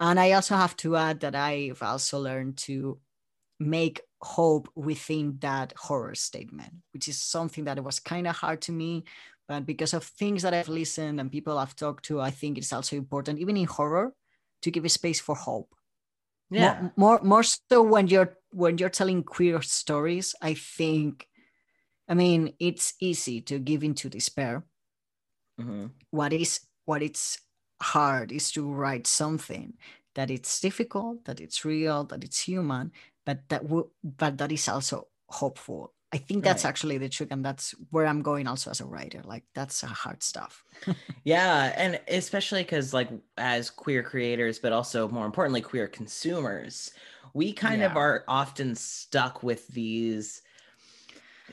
And 0.00 0.18
I 0.18 0.32
also 0.32 0.56
have 0.56 0.76
to 0.78 0.96
add 0.96 1.20
that 1.20 1.34
I've 1.34 1.82
also 1.82 2.20
learned 2.20 2.56
to 2.58 3.00
make 3.60 4.00
hope 4.20 4.68
within 4.74 5.38
that 5.40 5.72
horror 5.76 6.14
statement, 6.14 6.72
which 6.92 7.08
is 7.08 7.18
something 7.18 7.64
that 7.64 7.82
was 7.82 8.00
kind 8.00 8.26
of 8.26 8.36
hard 8.36 8.62
to 8.62 8.72
me. 8.72 9.04
But 9.48 9.64
because 9.64 9.94
of 9.94 10.04
things 10.04 10.42
that 10.42 10.52
I've 10.54 10.68
listened 10.68 11.20
and 11.20 11.32
people 11.32 11.58
I've 11.58 11.74
talked 11.74 12.04
to, 12.06 12.20
I 12.20 12.30
think 12.30 12.58
it's 12.58 12.72
also 12.72 12.96
important, 12.96 13.38
even 13.38 13.56
in 13.56 13.66
horror, 13.66 14.12
to 14.62 14.70
give 14.70 14.84
a 14.84 14.90
space 14.90 15.20
for 15.20 15.34
hope. 15.34 15.74
Yeah. 16.50 16.80
More, 16.96 17.18
more, 17.18 17.20
more 17.22 17.42
so 17.42 17.82
when 17.82 18.08
you're 18.08 18.36
when 18.50 18.78
you're 18.78 18.88
telling 18.88 19.22
queer 19.22 19.60
stories, 19.62 20.34
I 20.40 20.54
think, 20.54 21.26
I 22.08 22.14
mean, 22.14 22.54
it's 22.58 22.94
easy 23.00 23.40
to 23.42 23.58
give 23.58 23.82
into 23.84 24.08
despair 24.08 24.64
Mm-hmm. 25.60 25.86
What 26.10 26.32
is 26.32 26.60
what 26.84 27.02
it's 27.02 27.38
hard 27.82 28.32
is 28.32 28.50
to 28.52 28.62
write 28.66 29.06
something 29.06 29.74
that 30.14 30.30
it's 30.30 30.60
difficult, 30.60 31.24
that 31.24 31.40
it's 31.40 31.64
real, 31.64 32.04
that 32.04 32.24
it's 32.24 32.40
human, 32.40 32.92
but 33.26 33.48
that 33.48 33.62
w- 33.62 33.90
but 34.02 34.38
that 34.38 34.52
is 34.52 34.68
also 34.68 35.08
hopeful. 35.28 35.94
I 36.12 36.16
think 36.16 36.42
that's 36.42 36.64
right. 36.64 36.70
actually 36.70 36.98
the 36.98 37.08
trick, 37.08 37.28
and 37.30 37.44
that's 37.44 37.74
where 37.90 38.06
I'm 38.06 38.22
going 38.22 38.46
also 38.46 38.70
as 38.70 38.80
a 38.80 38.86
writer. 38.86 39.20
Like 39.24 39.44
that's 39.54 39.82
a 39.82 39.88
hard 39.88 40.22
stuff. 40.22 40.64
yeah, 41.24 41.72
and 41.76 42.00
especially 42.08 42.62
because 42.62 42.94
like 42.94 43.10
as 43.36 43.68
queer 43.68 44.02
creators, 44.02 44.58
but 44.58 44.72
also 44.72 45.08
more 45.08 45.26
importantly, 45.26 45.60
queer 45.60 45.86
consumers, 45.86 46.92
we 47.34 47.52
kind 47.52 47.80
yeah. 47.80 47.90
of 47.90 47.96
are 47.96 48.24
often 48.26 48.74
stuck 48.74 49.42
with 49.42 49.68
these 49.68 50.40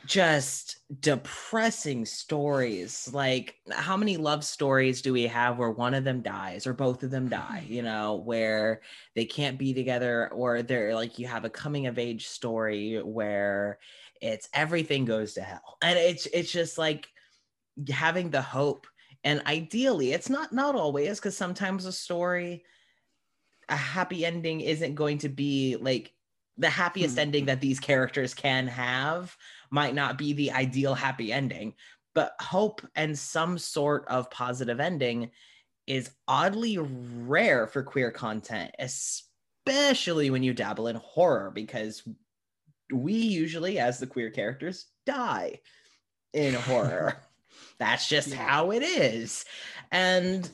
just 0.05 0.77
depressing 1.01 2.05
stories. 2.05 3.09
Like, 3.11 3.55
how 3.71 3.97
many 3.97 4.17
love 4.17 4.43
stories 4.43 5.01
do 5.01 5.13
we 5.13 5.23
have 5.23 5.57
where 5.57 5.71
one 5.71 5.93
of 5.93 6.03
them 6.03 6.21
dies 6.21 6.67
or 6.67 6.73
both 6.73 7.03
of 7.03 7.11
them 7.11 7.27
die, 7.27 7.65
you 7.69 7.81
know, 7.81 8.15
where 8.15 8.81
they 9.15 9.25
can't 9.25 9.57
be 9.57 9.73
together, 9.73 10.29
or 10.31 10.61
they're 10.61 10.95
like, 10.95 11.19
you 11.19 11.27
have 11.27 11.45
a 11.45 11.49
coming 11.49 11.87
of 11.87 11.99
age 11.99 12.27
story 12.27 13.01
where 13.01 13.79
it's 14.21 14.49
everything 14.53 15.05
goes 15.05 15.33
to 15.33 15.41
hell. 15.41 15.77
And 15.81 15.97
it's, 15.97 16.25
it's 16.27 16.51
just 16.51 16.77
like 16.77 17.07
having 17.89 18.29
the 18.29 18.41
hope. 18.41 18.87
And 19.23 19.41
ideally, 19.47 20.13
it's 20.13 20.29
not, 20.29 20.53
not 20.53 20.75
always, 20.75 21.19
because 21.19 21.35
sometimes 21.35 21.85
a 21.85 21.91
story, 21.91 22.63
a 23.69 23.75
happy 23.75 24.25
ending 24.25 24.61
isn't 24.61 24.95
going 24.95 25.19
to 25.19 25.29
be 25.29 25.77
like 25.79 26.13
the 26.57 26.69
happiest 26.69 27.15
hmm. 27.15 27.21
ending 27.21 27.45
that 27.45 27.61
these 27.61 27.79
characters 27.79 28.33
can 28.33 28.67
have 28.67 29.35
might 29.71 29.95
not 29.95 30.17
be 30.17 30.33
the 30.33 30.51
ideal 30.51 30.93
happy 30.93 31.31
ending, 31.33 31.73
but 32.13 32.35
hope 32.39 32.81
and 32.95 33.17
some 33.17 33.57
sort 33.57 34.07
of 34.07 34.31
positive 34.31 34.79
ending 34.79 35.31
is 35.87 36.11
oddly 36.27 36.77
rare 36.77 37.67
for 37.67 37.83
queer 37.83 38.09
content, 38.09 38.71
especially 38.79 40.29
when 40.29 40.43
you 40.43 40.53
dabble 40.53 40.87
in 40.87 40.95
horror, 40.95 41.51
because 41.53 42.07
we 42.91 43.13
usually, 43.13 43.79
as 43.79 43.99
the 43.99 44.07
queer 44.07 44.29
characters, 44.29 44.87
die 45.05 45.59
in 46.33 46.53
horror. 46.53 47.17
that's 47.79 48.07
just 48.07 48.29
yeah. 48.29 48.47
how 48.47 48.71
it 48.71 48.83
is. 48.83 49.45
And 49.91 50.49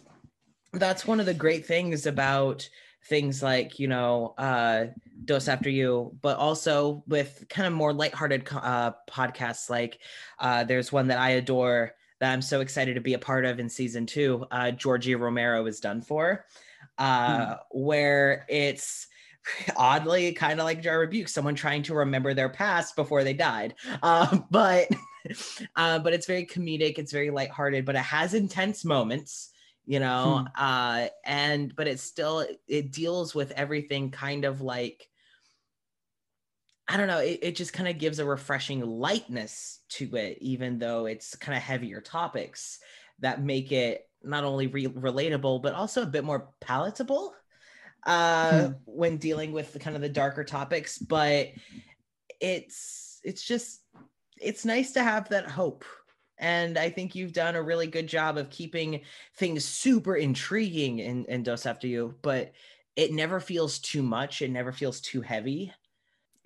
that's 0.74 1.06
one 1.06 1.20
of 1.20 1.26
the 1.26 1.34
great 1.34 1.66
things 1.66 2.06
about 2.06 2.68
things 3.06 3.42
like 3.42 3.80
you 3.80 3.88
know 3.88 4.34
uh 4.38 4.86
Dos 5.26 5.48
After 5.48 5.70
You 5.70 6.16
but 6.22 6.38
also 6.38 7.04
with 7.08 7.46
kind 7.50 7.68
of 7.68 7.74
more 7.74 7.94
lighthearted 7.94 8.48
uh 8.52 8.92
podcasts 9.10 9.70
like 9.70 10.00
uh 10.40 10.64
there's 10.64 10.92
one 10.92 11.08
that 11.08 11.18
i 11.18 11.32
adore 11.32 11.94
that 12.20 12.32
i'm 12.32 12.42
so 12.42 12.62
excited 12.62 12.94
to 12.94 13.02
be 13.02 13.16
a 13.16 13.20
part 13.20 13.46
of 13.46 13.60
in 13.60 13.70
season 13.70 14.06
two 14.06 14.46
uh 14.52 14.70
georgie 14.72 15.16
romero 15.16 15.66
is 15.66 15.80
done 15.80 16.02
for 16.02 16.46
uh 17.00 17.46
hmm. 17.46 17.54
where 17.72 18.46
it's 18.48 19.08
oddly 19.76 20.32
kind 20.34 20.60
of 20.60 20.66
like 20.66 20.82
jar 20.82 21.00
rebuke 21.00 21.28
someone 21.28 21.56
trying 21.56 21.84
to 21.84 21.96
remember 21.96 22.34
their 22.34 22.50
past 22.50 22.96
before 22.96 23.24
they 23.24 23.34
died. 23.34 23.76
Uh, 24.02 24.40
but 24.52 24.88
uh, 25.76 26.00
but 26.00 26.14
it's 26.14 26.28
very 26.28 26.46
comedic 26.46 26.98
it's 26.98 27.12
very 27.12 27.30
lighthearted 27.30 27.86
but 27.86 27.96
it 27.96 28.00
has 28.00 28.34
intense 28.34 28.84
moments 28.84 29.50
you 29.86 30.00
know? 30.00 30.46
Hmm. 30.56 30.64
uh 30.64 31.08
and 31.26 31.76
but 31.76 31.88
it 31.88 32.00
still 32.00 32.46
it 32.68 32.92
deals 32.92 33.36
with 33.36 33.52
everything 33.52 34.12
kind 34.12 34.46
of 34.46 34.62
like 34.62 35.08
I 36.88 36.98
don't 36.98 37.08
know, 37.08 37.20
it, 37.20 37.40
it 37.42 37.56
just 37.56 37.72
kind 37.72 37.88
of 37.88 38.00
gives 38.00 38.20
a 38.20 38.26
refreshing 38.26 38.82
lightness 38.82 39.80
to 39.92 40.14
it, 40.18 40.40
even 40.42 40.78
though 40.78 41.06
it's 41.06 41.38
kind 41.38 41.56
of 41.56 41.64
heavier 41.64 42.02
topics 42.02 42.80
that 43.20 43.42
make 43.42 43.72
it 43.72 44.10
not 44.24 44.44
only 44.44 44.68
re- 44.68 44.88
relatable, 44.88 45.62
but 45.62 45.74
also 45.74 46.02
a 46.02 46.08
bit 46.08 46.26
more 46.26 46.50
palatable 46.60 47.34
uh, 48.06 48.68
hmm. 48.68 48.74
when 48.86 49.18
dealing 49.18 49.52
with 49.52 49.74
the 49.74 49.80
kind 49.80 49.96
of 49.96 50.02
the 50.02 50.10
darker 50.10 50.44
topics. 50.44 50.98
But 50.98 51.50
it's 52.40 53.20
it's 53.24 53.44
just 53.44 53.82
it's 54.40 54.66
nice 54.66 54.94
to 54.94 55.04
have 55.04 55.30
that 55.30 55.50
hope 55.50 55.86
and 56.42 56.78
I 56.78 56.90
think 56.90 57.14
you've 57.14 57.34
done 57.34 57.56
a 57.56 57.62
really 57.62 57.86
good 57.86 58.08
job 58.08 58.38
of 58.38 58.50
keeping 58.50 59.02
things 59.38 59.64
super 59.64 60.16
intriguing 60.16 60.98
in, 60.98 61.24
in 61.26 61.44
Dos 61.44 61.68
After 61.68 61.86
You, 61.86 62.16
but 62.24 62.52
it 62.96 63.14
never 63.14 63.40
feels 63.40 63.78
too 63.78 64.02
much. 64.02 64.42
It 64.42 64.50
never 64.50 64.72
feels 64.72 65.00
too 65.00 65.22
heavy. 65.22 65.72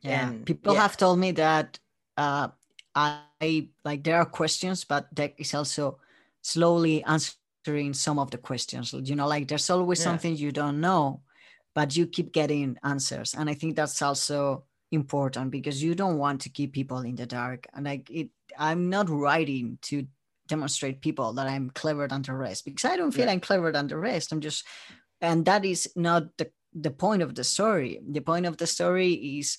Yeah. 0.03 0.27
And 0.27 0.45
people 0.45 0.73
yeah. 0.73 0.81
have 0.81 0.97
told 0.97 1.17
me 1.17 1.31
that 1.31 1.79
uh, 2.17 2.49
I 2.93 3.69
like 3.85 4.03
there 4.03 4.17
are 4.17 4.25
questions, 4.25 4.83
but 4.83 5.13
Deck 5.15 5.35
is 5.39 5.53
also 5.55 5.99
slowly 6.41 7.01
answering 7.05 7.93
some 7.93 8.19
of 8.19 8.31
the 8.31 8.37
questions. 8.37 8.93
You 8.93 9.15
know, 9.15 9.27
like 9.27 9.47
there's 9.47 9.69
always 9.69 9.99
yeah. 9.99 10.03
something 10.03 10.35
you 10.35 10.51
don't 10.51 10.81
know, 10.81 11.21
but 11.75 11.95
you 11.95 12.07
keep 12.07 12.31
getting 12.31 12.77
answers. 12.83 13.35
And 13.35 13.49
I 13.49 13.53
think 13.53 13.75
that's 13.75 14.01
also 14.01 14.63
important 14.91 15.51
because 15.51 15.83
you 15.83 15.93
don't 15.93 16.17
want 16.17 16.41
to 16.41 16.49
keep 16.49 16.73
people 16.73 16.99
in 16.99 17.15
the 17.15 17.25
dark. 17.25 17.67
And 17.73 17.85
like 17.85 18.09
it 18.09 18.29
I'm 18.57 18.89
not 18.89 19.09
writing 19.09 19.77
to 19.83 20.07
demonstrate 20.47 21.01
people 21.01 21.33
that 21.33 21.47
I'm 21.47 21.69
clever 21.71 22.07
than 22.07 22.21
the 22.21 22.33
rest 22.33 22.65
because 22.65 22.85
I 22.85 22.95
don't 22.95 23.11
feel 23.11 23.25
yeah. 23.25 23.33
I'm 23.33 23.39
clever 23.39 23.71
than 23.71 23.87
the 23.87 23.97
rest. 23.97 24.31
I'm 24.31 24.41
just, 24.41 24.65
and 25.21 25.45
that 25.45 25.65
is 25.65 25.91
not 25.95 26.37
the, 26.37 26.51
the 26.73 26.91
point 26.91 27.21
of 27.21 27.35
the 27.35 27.43
story. 27.43 27.99
The 28.07 28.21
point 28.21 28.45
of 28.45 28.57
the 28.57 28.67
story 28.67 29.13
is 29.13 29.57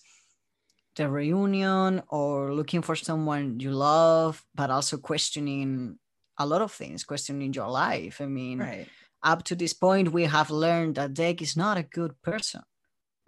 the 0.94 1.08
reunion 1.10 2.02
or 2.08 2.54
looking 2.54 2.82
for 2.82 2.96
someone 2.96 3.60
you 3.60 3.72
love, 3.72 4.44
but 4.54 4.70
also 4.70 4.96
questioning 4.96 5.98
a 6.38 6.46
lot 6.46 6.62
of 6.62 6.72
things, 6.72 7.04
questioning 7.04 7.52
your 7.52 7.68
life. 7.68 8.20
I 8.20 8.26
mean, 8.26 8.60
right. 8.60 8.88
Up 9.22 9.44
to 9.44 9.54
this 9.54 9.72
point, 9.72 10.12
we 10.12 10.24
have 10.24 10.50
learned 10.50 10.96
that 10.96 11.14
Deck 11.14 11.42
is 11.42 11.56
not 11.56 11.78
a 11.78 11.82
good 11.82 12.20
person. 12.22 12.62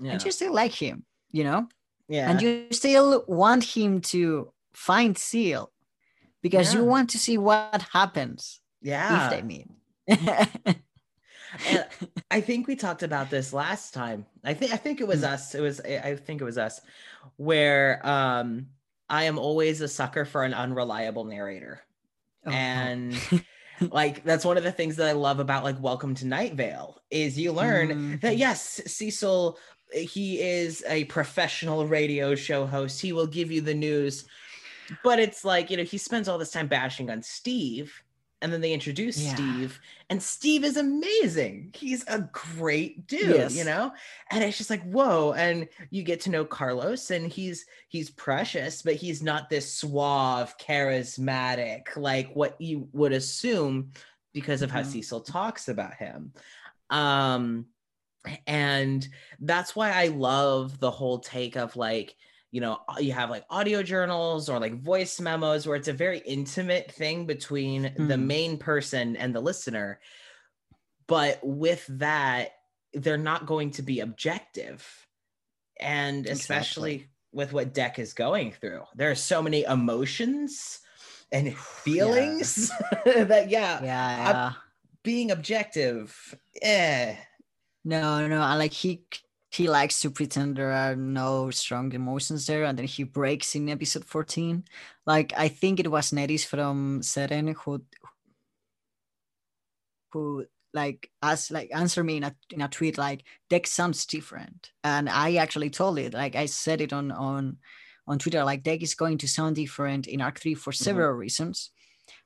Yeah. 0.00 0.12
and 0.12 0.24
you 0.24 0.30
still 0.30 0.54
like 0.54 0.72
him, 0.72 1.04
you 1.32 1.42
know, 1.42 1.68
yeah. 2.08 2.30
and 2.30 2.40
you 2.40 2.68
still 2.70 3.24
want 3.26 3.64
him 3.64 4.00
to 4.02 4.52
find 4.72 5.18
Seal 5.18 5.72
because 6.40 6.72
you 6.72 6.84
want 6.84 7.10
to 7.10 7.18
see 7.18 7.36
what 7.36 7.82
happens 7.92 8.60
yeah. 8.80 9.24
if 9.24 9.30
they 9.32 9.42
meet. 9.42 9.66
And 10.06 11.86
I 12.30 12.40
think 12.40 12.66
we 12.66 12.76
talked 12.76 13.02
about 13.02 13.30
this 13.30 13.52
last 13.52 13.94
time. 13.94 14.26
I 14.44 14.54
think 14.54 14.72
I 14.72 14.76
think 14.76 15.00
it 15.00 15.08
was 15.08 15.24
us. 15.24 15.54
It 15.54 15.60
was 15.60 15.80
I 15.80 16.14
think 16.14 16.40
it 16.40 16.44
was 16.44 16.58
us 16.58 16.80
where 17.36 18.06
um 18.06 18.66
I 19.08 19.24
am 19.24 19.38
always 19.38 19.80
a 19.80 19.88
sucker 19.88 20.24
for 20.24 20.44
an 20.44 20.54
unreliable 20.54 21.24
narrator. 21.24 21.80
Oh, 22.46 22.50
And 22.50 23.14
like 23.90 24.24
that's 24.24 24.44
one 24.44 24.56
of 24.56 24.64
the 24.64 24.72
things 24.72 24.96
that 24.96 25.08
I 25.08 25.12
love 25.12 25.40
about 25.40 25.64
like 25.64 25.80
Welcome 25.80 26.14
to 26.16 26.26
Night 26.26 26.54
Vale 26.54 27.00
is 27.10 27.38
you 27.38 27.52
learn 27.52 28.18
that 28.22 28.34
Mhm. 28.34 28.38
yes, 28.38 28.80
Cecil 28.86 29.58
he 29.92 30.40
is 30.40 30.84
a 30.86 31.04
professional 31.04 31.86
radio 31.86 32.34
show 32.34 32.66
host. 32.66 33.00
He 33.00 33.12
will 33.12 33.26
give 33.26 33.50
you 33.50 33.60
the 33.60 33.74
news. 33.74 34.26
But 35.02 35.18
it's 35.18 35.44
like, 35.44 35.70
you 35.70 35.76
know, 35.76 35.82
he 35.82 35.98
spends 35.98 36.28
all 36.28 36.38
this 36.38 36.50
time 36.50 36.66
bashing 36.66 37.10
on 37.10 37.22
Steve 37.22 38.02
and 38.40 38.52
then 38.52 38.60
they 38.60 38.72
introduce 38.72 39.18
Yeah. 39.18 39.34
Steve 39.34 39.80
and 40.10 40.22
Steve 40.22 40.64
is 40.64 40.76
amazing. 40.76 41.72
He's 41.74 42.04
a 42.06 42.28
great 42.32 43.06
dude, 43.06 43.34
Yes. 43.36 43.56
you 43.56 43.64
know? 43.64 43.92
And 44.30 44.44
it's 44.44 44.56
just 44.56 44.70
like, 44.70 44.82
whoa. 44.84 45.32
And 45.32 45.68
you 45.90 46.02
get 46.02 46.20
to 46.22 46.30
know 46.30 46.44
Carlos 46.44 47.10
and 47.10 47.30
he's 47.30 47.66
he's 47.88 48.10
precious, 48.10 48.82
but 48.82 48.94
he's 48.94 49.22
not 49.22 49.50
this 49.50 49.72
suave, 49.74 50.56
charismatic, 50.58 51.96
like 51.96 52.32
what 52.34 52.60
you 52.60 52.88
would 52.92 53.12
assume 53.12 53.92
because 54.32 54.62
of 54.62 54.70
how 54.70 54.82
Mhm. 54.82 54.86
Cecil 54.92 55.20
talks 55.22 55.68
about 55.68 55.94
him. 55.94 56.32
Um 56.90 57.66
and 58.46 59.08
that's 59.40 59.74
why 59.74 59.90
I 59.92 60.08
love 60.08 60.78
the 60.80 60.90
whole 60.90 61.18
take 61.18 61.56
of 61.56 61.76
like, 61.76 62.14
you 62.50 62.60
know, 62.62 62.78
you 62.98 63.12
have 63.12 63.28
like 63.30 63.44
audio 63.50 63.82
journals 63.82 64.48
or 64.48 64.58
like 64.58 64.74
voice 64.80 65.20
memos 65.20 65.66
where 65.66 65.76
it's 65.76 65.88
a 65.88 65.92
very 65.92 66.18
intimate 66.20 66.90
thing 66.92 67.26
between 67.26 67.82
the 67.82 68.14
Mhm. 68.16 68.22
main 68.26 68.58
person 68.58 69.16
and 69.16 69.34
the 69.34 69.40
listener. 69.40 70.00
But 71.06 71.40
with 71.42 71.84
that, 71.98 72.52
they're 72.94 73.18
not 73.18 73.46
going 73.46 73.72
to 73.72 73.82
be 73.82 74.00
objective. 74.00 75.06
And 75.80 76.26
especially 76.26 76.94
Exactly. 76.94 77.10
with 77.32 77.52
what 77.52 77.74
Deck 77.74 77.98
is 77.98 78.12
going 78.14 78.52
through, 78.52 78.82
there 78.94 79.10
are 79.10 79.14
so 79.14 79.42
many 79.42 79.62
emotions 79.64 80.80
and 81.30 81.54
feelings 81.84 82.70
that, 83.04 83.48
yeah, 83.50 83.82
yeah, 83.82 83.82
yeah. 83.84 84.52
being 85.02 85.30
objective, 85.30 86.34
eh. 86.62 87.14
No, 87.84 88.26
no, 88.26 88.40
I 88.40 88.56
like 88.56 88.72
he 88.72 89.04
he 89.50 89.68
likes 89.68 90.00
to 90.00 90.10
pretend 90.10 90.56
there 90.56 90.72
are 90.72 90.94
no 90.94 91.50
strong 91.50 91.92
emotions 91.92 92.46
there, 92.46 92.64
and 92.64 92.78
then 92.78 92.86
he 92.86 93.02
breaks 93.02 93.54
in 93.54 93.68
episode 93.68 94.04
14. 94.04 94.64
Like 95.06 95.32
I 95.36 95.48
think 95.48 95.80
it 95.80 95.90
was 95.90 96.10
Neris 96.10 96.44
from 96.44 97.00
Seren 97.00 97.54
who 97.54 97.82
who 100.12 100.46
like 100.74 101.10
asked 101.22 101.50
like 101.50 101.70
answer 101.74 102.04
me 102.04 102.18
in 102.18 102.24
a 102.24 102.36
in 102.50 102.60
a 102.60 102.68
tweet 102.68 102.98
like 102.98 103.24
Deck 103.48 103.66
sounds 103.66 104.04
different. 104.04 104.72
And 104.84 105.08
I 105.08 105.36
actually 105.36 105.70
told 105.70 105.98
it, 105.98 106.12
like 106.12 106.36
I 106.36 106.46
said 106.46 106.80
it 106.80 106.92
on 106.92 107.10
on 107.10 107.56
on 108.06 108.18
Twitter, 108.18 108.44
like 108.44 108.62
Deck 108.62 108.82
is 108.82 108.94
going 108.94 109.18
to 109.18 109.28
sound 109.28 109.56
different 109.56 110.06
in 110.06 110.20
Arc 110.20 110.40
3 110.40 110.54
for 110.54 110.72
mm-hmm. 110.72 110.84
several 110.84 111.12
reasons 111.12 111.70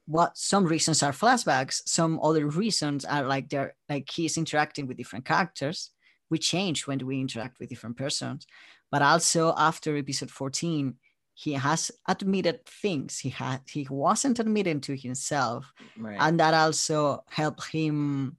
what 0.06 0.36
some 0.36 0.64
reasons 0.64 1.02
are 1.02 1.12
flashbacks 1.12 1.80
some 1.86 2.18
other 2.22 2.46
reasons 2.46 3.04
are 3.04 3.24
like 3.24 3.48
they're 3.48 3.74
like 3.88 4.10
he's 4.10 4.36
interacting 4.36 4.86
with 4.86 4.96
different 4.96 5.24
characters 5.24 5.91
we 6.32 6.38
change 6.38 6.86
when 6.86 6.98
we 7.06 7.20
interact 7.20 7.60
with 7.60 7.68
different 7.68 7.96
persons. 7.96 8.46
But 8.90 9.02
also 9.02 9.54
after 9.56 9.96
episode 9.96 10.30
14 10.30 10.94
he 11.34 11.52
has 11.54 11.90
admitted 12.08 12.64
things. 12.66 13.18
He 13.18 13.30
had 13.30 13.60
he 13.66 13.86
wasn't 13.88 14.38
admitting 14.38 14.80
to 14.82 14.96
himself. 14.96 15.72
Right. 15.96 16.18
and 16.20 16.40
that 16.40 16.54
also 16.54 17.24
helped 17.28 17.66
him 17.70 18.36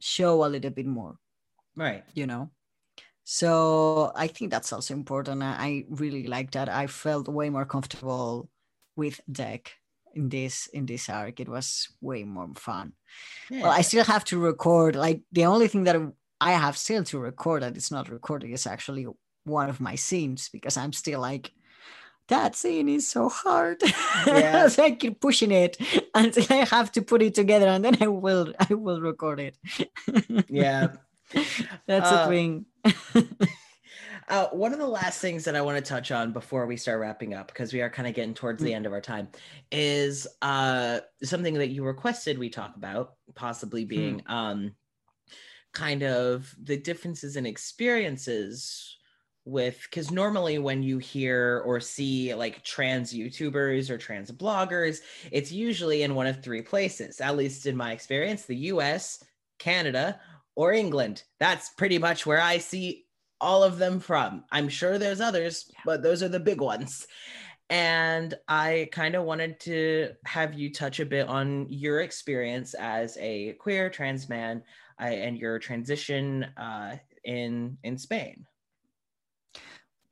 show 0.00 0.44
a 0.44 0.52
little 0.54 0.70
bit 0.70 0.86
more 0.86 1.14
right. 1.76 2.04
you 2.14 2.26
know? 2.26 2.50
So 3.24 4.12
i 4.14 4.26
think 4.26 4.50
that's 4.50 4.72
also 4.72 4.92
important. 4.94 5.42
I 5.42 5.54
I 5.68 5.70
really 6.02 6.26
like 6.26 6.50
that. 6.52 6.68
I 6.68 6.86
felt 6.86 7.28
way 7.38 7.48
more 7.50 7.64
comfortable 7.74 8.48
with 8.96 9.20
Deck 9.30 9.62
in 10.14 10.28
this 10.28 10.68
in 10.76 10.86
this 10.86 11.08
arc. 11.08 11.40
It 11.40 11.48
was 11.48 11.88
way 12.00 12.24
more 12.24 12.50
fun. 12.54 12.92
Well 13.50 13.74
i 13.80 13.82
still 13.82 14.04
have 14.04 14.24
to 14.30 14.38
record. 14.50 14.94
Like 15.06 15.20
the 15.32 15.46
only 15.46 15.68
thing 15.68 15.84
that 15.84 15.96
i 16.40 16.52
have 16.52 16.76
still 16.76 17.04
to 17.04 17.18
record 17.18 17.62
that 17.62 17.76
it's 17.76 17.90
not 17.90 18.08
recording 18.08 18.52
It's 18.52 18.66
actually 18.66 19.06
one 19.44 19.68
of 19.68 19.80
my 19.80 19.94
scenes 19.94 20.48
because 20.48 20.76
i'm 20.76 20.92
still 20.92 21.20
like 21.20 21.52
that 22.28 22.56
scene 22.56 22.88
is 22.88 23.06
so 23.08 23.28
hard 23.28 23.82
Yeah. 24.26 24.68
so 24.68 24.84
i 24.88 24.90
keep 24.92 25.20
pushing 25.20 25.50
it 25.50 25.76
until 26.14 26.46
i 26.50 26.64
have 26.64 26.90
to 26.92 27.02
put 27.02 27.22
it 27.22 27.34
together 27.34 27.66
and 27.68 27.84
then 27.84 27.96
i 28.02 28.06
will 28.08 28.54
i 28.58 28.74
will 28.74 29.00
record 29.00 29.40
it 29.40 29.58
yeah. 30.48 30.88
that's 31.86 32.10
Uh, 32.12 32.24
a 32.24 32.28
thing 32.28 32.66
Uh, 34.28 34.46
one 34.48 34.72
of 34.72 34.78
the 34.78 34.86
last 34.86 35.20
things 35.20 35.44
that 35.44 35.54
I 35.54 35.60
want 35.60 35.76
to 35.76 35.86
touch 35.86 36.10
on 36.10 36.32
before 36.32 36.64
we 36.64 36.78
start 36.78 36.98
wrapping 36.98 37.34
up, 37.34 37.48
because 37.48 37.74
we 37.74 37.82
are 37.82 37.90
kind 37.90 38.08
of 38.08 38.14
getting 38.14 38.32
towards 38.32 38.62
the 38.62 38.70
Mm. 38.70 38.76
end 38.76 38.86
of 38.86 38.92
our 38.94 39.00
time, 39.02 39.28
is 39.70 40.26
uh, 40.40 41.00
something 41.22 41.52
that 41.54 41.68
you 41.68 41.84
requested 41.84 42.38
we 42.38 42.48
talk 42.48 42.74
about, 42.76 43.16
possibly 43.34 43.84
being 43.84 44.22
um, 44.26 44.74
kind 45.74 46.02
of 46.02 46.54
the 46.62 46.76
differences 46.76 47.36
in 47.36 47.46
experiences 47.46 48.96
with, 49.44 49.82
because 49.82 50.10
normally 50.10 50.58
when 50.58 50.82
you 50.82 50.98
hear 50.98 51.62
or 51.66 51.80
see 51.80 52.34
like 52.34 52.64
trans 52.64 53.12
YouTubers 53.12 53.90
or 53.90 53.98
trans 53.98 54.30
bloggers, 54.30 55.00
it's 55.30 55.52
usually 55.52 56.02
in 56.02 56.14
one 56.14 56.26
of 56.26 56.42
three 56.42 56.62
places, 56.62 57.20
at 57.20 57.36
least 57.36 57.66
in 57.66 57.76
my 57.76 57.92
experience 57.92 58.46
the 58.46 58.56
US, 58.56 59.22
Canada, 59.58 60.20
or 60.56 60.72
England. 60.72 61.24
That's 61.38 61.70
pretty 61.70 61.98
much 61.98 62.24
where 62.24 62.40
I 62.40 62.58
see 62.58 63.04
all 63.40 63.62
of 63.62 63.78
them 63.78 64.00
from. 64.00 64.44
I'm 64.50 64.68
sure 64.68 64.98
there's 64.98 65.20
others, 65.20 65.70
but 65.84 66.02
those 66.02 66.22
are 66.22 66.28
the 66.28 66.40
big 66.40 66.60
ones. 66.60 67.06
And 67.70 68.34
I 68.46 68.88
kind 68.92 69.14
of 69.14 69.24
wanted 69.24 69.58
to 69.60 70.10
have 70.26 70.54
you 70.54 70.72
touch 70.72 71.00
a 71.00 71.06
bit 71.06 71.28
on 71.28 71.66
your 71.68 72.00
experience 72.00 72.74
as 72.74 73.16
a 73.18 73.52
queer 73.54 73.90
trans 73.90 74.28
man 74.28 74.62
uh, 75.00 75.04
and 75.04 75.38
your 75.38 75.58
transition 75.58 76.44
uh, 76.56 76.96
in 77.24 77.78
in 77.82 77.98
Spain. 77.98 78.46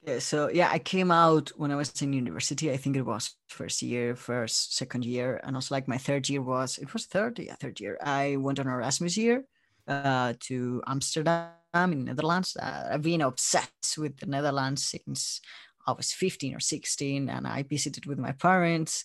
Yeah, 0.05 0.19
so 0.19 0.51
yeah, 0.51 0.69
I 0.73 0.81
came 0.81 1.13
out 1.13 1.51
when 1.57 1.71
I 1.71 1.77
was 1.77 2.03
in 2.03 2.13
university. 2.13 2.73
I 2.73 2.77
think 2.77 2.97
it 2.97 3.07
was 3.07 3.37
first 3.47 3.83
year, 3.83 4.17
first, 4.17 4.77
second 4.77 5.05
year, 5.05 5.41
and 5.45 5.55
also 5.55 5.75
like 5.75 5.87
my 5.87 5.99
third 5.99 6.29
year 6.29 6.43
was 6.43 6.79
it 6.79 6.93
was 6.93 7.07
third, 7.07 7.39
yeah, 7.39 7.55
third 7.55 7.79
year. 7.79 7.99
I 8.03 8.37
went 8.37 8.59
on 8.59 8.67
Erasmus 8.67 9.17
year 9.17 9.45
uh, 9.87 10.35
to 10.41 10.83
Amsterdam 10.89 11.53
in 11.75 12.05
Netherlands. 12.05 12.57
Uh, 12.57 12.89
I've 12.93 13.03
been 13.03 13.21
obsessed 13.21 13.97
with 13.97 14.17
the 14.19 14.27
Netherlands 14.27 14.85
since 14.85 15.41
I 15.87 15.93
was 15.93 16.13
15 16.13 16.57
or 16.57 16.61
16, 16.61 17.29
and 17.29 17.47
I 17.47 17.63
visited 17.63 18.07
with 18.07 18.19
my 18.19 18.33
parents. 18.33 19.05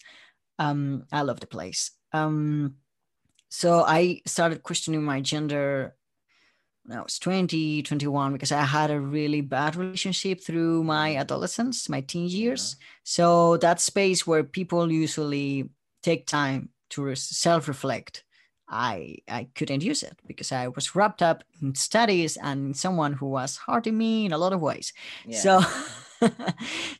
Um, 0.57 1.05
I 1.11 1.21
love 1.21 1.39
the 1.39 1.47
place. 1.47 1.91
Um, 2.11 2.77
so 3.49 3.83
I 3.83 4.21
started 4.25 4.63
questioning 4.63 5.03
my 5.03 5.21
gender 5.21 5.95
when 6.87 6.97
I 6.97 7.01
was 7.01 7.19
20, 7.19 7.83
21, 7.83 8.33
because 8.33 8.51
I 8.51 8.61
had 8.61 8.91
a 8.91 8.99
really 8.99 9.41
bad 9.41 9.75
relationship 9.75 10.41
through 10.41 10.83
my 10.83 11.17
adolescence, 11.17 11.89
my 11.89 12.01
teen 12.01 12.29
years. 12.29 12.77
So 13.03 13.57
that 13.57 13.81
space 13.81 14.25
where 14.25 14.43
people 14.43 14.89
usually 14.91 15.69
take 16.01 16.25
time 16.27 16.69
to 16.91 17.13
self 17.15 17.67
reflect, 17.67 18.23
I, 18.69 19.17
I 19.27 19.47
couldn't 19.53 19.83
use 19.83 20.01
it 20.01 20.17
because 20.25 20.53
I 20.53 20.69
was 20.69 20.95
wrapped 20.95 21.21
up 21.21 21.43
in 21.61 21.75
studies 21.75 22.37
and 22.37 22.75
someone 22.75 23.13
who 23.13 23.27
was 23.27 23.57
hurting 23.57 23.97
me 23.97 24.25
in 24.25 24.31
a 24.31 24.37
lot 24.37 24.53
of 24.53 24.61
ways. 24.61 24.93
Yeah. 25.25 25.39
So, 25.39 25.61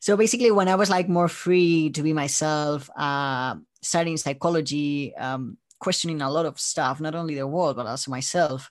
so 0.01 0.17
basically, 0.17 0.51
when 0.51 0.67
I 0.67 0.75
was 0.75 0.89
like 0.89 1.07
more 1.07 1.29
free 1.29 1.91
to 1.91 2.03
be 2.03 2.11
myself, 2.11 2.89
uh, 2.97 3.55
studying 3.81 4.17
psychology, 4.17 5.15
um, 5.15 5.57
questioning 5.79 6.21
a 6.21 6.31
lot 6.31 6.45
of 6.45 6.59
stuff, 6.59 6.99
not 6.99 7.15
only 7.15 7.35
the 7.35 7.47
world 7.47 7.75
but 7.75 7.87
also 7.87 8.11
myself, 8.11 8.69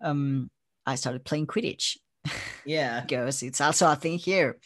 um, 0.00 0.50
I 0.86 0.96
started 0.96 1.24
playing 1.24 1.46
Quidditch 1.46 1.96
yeah. 2.64 3.00
because 3.06 3.42
it's 3.42 3.60
also 3.60 3.90
a 3.90 3.96
thing 3.96 4.18
here. 4.18 4.58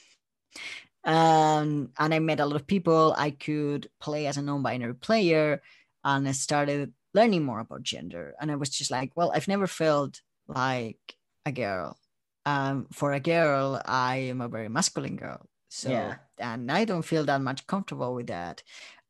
Um, 1.04 1.90
and 1.98 2.12
I 2.14 2.18
met 2.18 2.40
a 2.40 2.46
lot 2.46 2.56
of 2.56 2.66
people. 2.66 3.14
I 3.16 3.30
could 3.30 3.88
play 4.00 4.26
as 4.26 4.36
a 4.36 4.42
non-binary 4.42 4.94
player, 4.94 5.62
and 6.02 6.28
I 6.28 6.32
started 6.32 6.92
learning 7.14 7.44
more 7.44 7.60
about 7.60 7.82
gender. 7.82 8.34
And 8.40 8.50
I 8.50 8.56
was 8.56 8.70
just 8.70 8.90
like, 8.90 9.12
well, 9.14 9.30
I've 9.34 9.48
never 9.48 9.66
felt 9.66 10.20
like 10.48 10.98
a 11.44 11.52
girl. 11.52 11.96
Um, 12.44 12.86
for 12.92 13.12
a 13.12 13.20
girl, 13.20 13.80
I 13.84 14.16
am 14.30 14.40
a 14.40 14.48
very 14.48 14.68
masculine 14.68 15.16
girl. 15.16 15.46
So, 15.68 15.90
Yeah. 15.90 16.16
and 16.38 16.70
I 16.70 16.84
don't 16.84 17.04
feel 17.04 17.24
that 17.24 17.40
much 17.40 17.66
comfortable 17.66 18.14
with 18.14 18.28
that. 18.28 18.62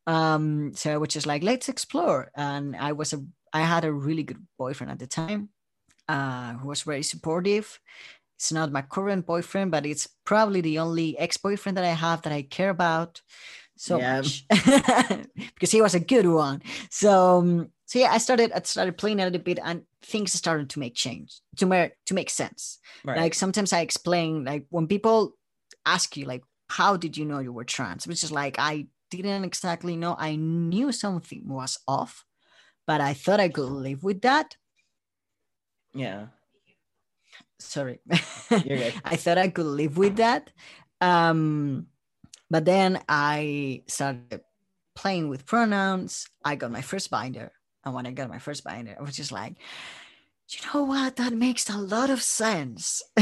Um, 0.07 0.73
so 0.73 0.93
I 0.93 0.97
was 0.97 1.09
just 1.09 1.27
like, 1.27 1.43
let's 1.43 1.69
explore. 1.69 2.31
And 2.35 2.75
I 2.75 2.93
was 2.93 3.13
a, 3.13 3.23
I 3.53 3.61
had 3.61 3.85
a 3.85 3.93
really 3.93 4.23
good 4.23 4.45
boyfriend 4.57 4.91
at 4.91 4.99
the 4.99 5.07
time, 5.07 5.49
uh, 6.07 6.53
who 6.53 6.69
was 6.69 6.83
very 6.83 7.03
supportive 7.03 7.79
it's 8.37 8.51
not 8.51 8.71
my 8.71 8.83
current 8.83 9.25
boyfriend, 9.25 9.71
but 9.71 9.85
it's 9.85 10.07
probably 10.23 10.61
the 10.61 10.77
only 10.77 11.17
ex-boyfriend 11.17 11.75
that 11.77 11.83
I 11.83 11.93
have 11.93 12.21
that 12.21 12.33
I 12.33 12.43
care 12.43 12.69
about 12.69 13.21
so 13.75 13.99
Yeah. 13.99 14.21
much 14.21 14.45
because 15.55 15.71
he 15.71 15.81
was 15.81 15.95
a 15.95 15.99
good 15.99 16.27
one. 16.27 16.61
So 16.91 17.39
um, 17.39 17.71
so 17.85 17.99
yeah, 17.99 18.11
I 18.11 18.19
started 18.19 18.51
I 18.51 18.61
started 18.61 18.97
playing 18.97 19.19
a 19.19 19.25
little 19.25 19.41
bit 19.41 19.59
and 19.63 19.83
things 20.03 20.33
started 20.33 20.69
to 20.71 20.79
make 20.79 20.93
change 20.93 21.39
to 21.57 21.65
make 21.65 21.93
to 22.05 22.13
make 22.13 22.29
sense. 22.29 22.79
Right. 23.03 23.17
Like 23.17 23.33
sometimes 23.33 23.73
I 23.73 23.79
explain 23.81 24.45
like 24.45 24.67
when 24.69 24.87
people 24.87 25.33
ask 25.85 26.15
you 26.15 26.25
like 26.25 26.43
how 26.69 26.97
did 26.97 27.17
you 27.17 27.25
know 27.25 27.39
you 27.39 27.53
were 27.53 27.63
trans? 27.63 28.05
Which 28.05 28.23
is 28.23 28.31
like 28.31 28.57
I 28.59 28.87
didn't 29.09 29.43
exactly 29.43 29.95
know. 29.95 30.15
I 30.17 30.35
knew 30.35 30.91
something 30.91 31.47
was 31.47 31.79
off, 31.87 32.25
but 32.85 33.01
I 33.01 33.13
thought 33.13 33.39
I 33.39 33.49
could 33.49 33.69
live 33.69 34.03
with 34.03 34.21
that. 34.21 34.57
yeah. 35.93 36.27
Sorry. 37.59 37.99
I 38.11 39.15
thought 39.15 39.37
I 39.39 39.47
could 39.49 39.65
live 39.65 39.97
with 39.97 40.17
that. 40.17 40.51
Um, 41.01 41.87
but 42.49 42.65
then 42.65 43.01
I 43.09 43.83
started 43.87 44.41
playing 44.95 45.29
with 45.29 45.45
pronouns. 45.45 46.27
I 46.45 46.55
got 46.55 46.71
my 46.71 46.81
first 46.81 47.09
binder. 47.09 47.51
And 47.83 47.95
when 47.95 48.05
I 48.05 48.11
got 48.11 48.29
my 48.29 48.39
first 48.39 48.63
binder, 48.63 48.95
I 48.97 49.01
was 49.01 49.15
just 49.15 49.31
like, 49.31 49.57
you 50.49 50.59
know 50.73 50.83
what? 50.83 51.15
That 51.15 51.33
makes 51.33 51.69
a 51.69 51.77
lot 51.77 52.09
of 52.09 52.21
sense. 52.21 53.01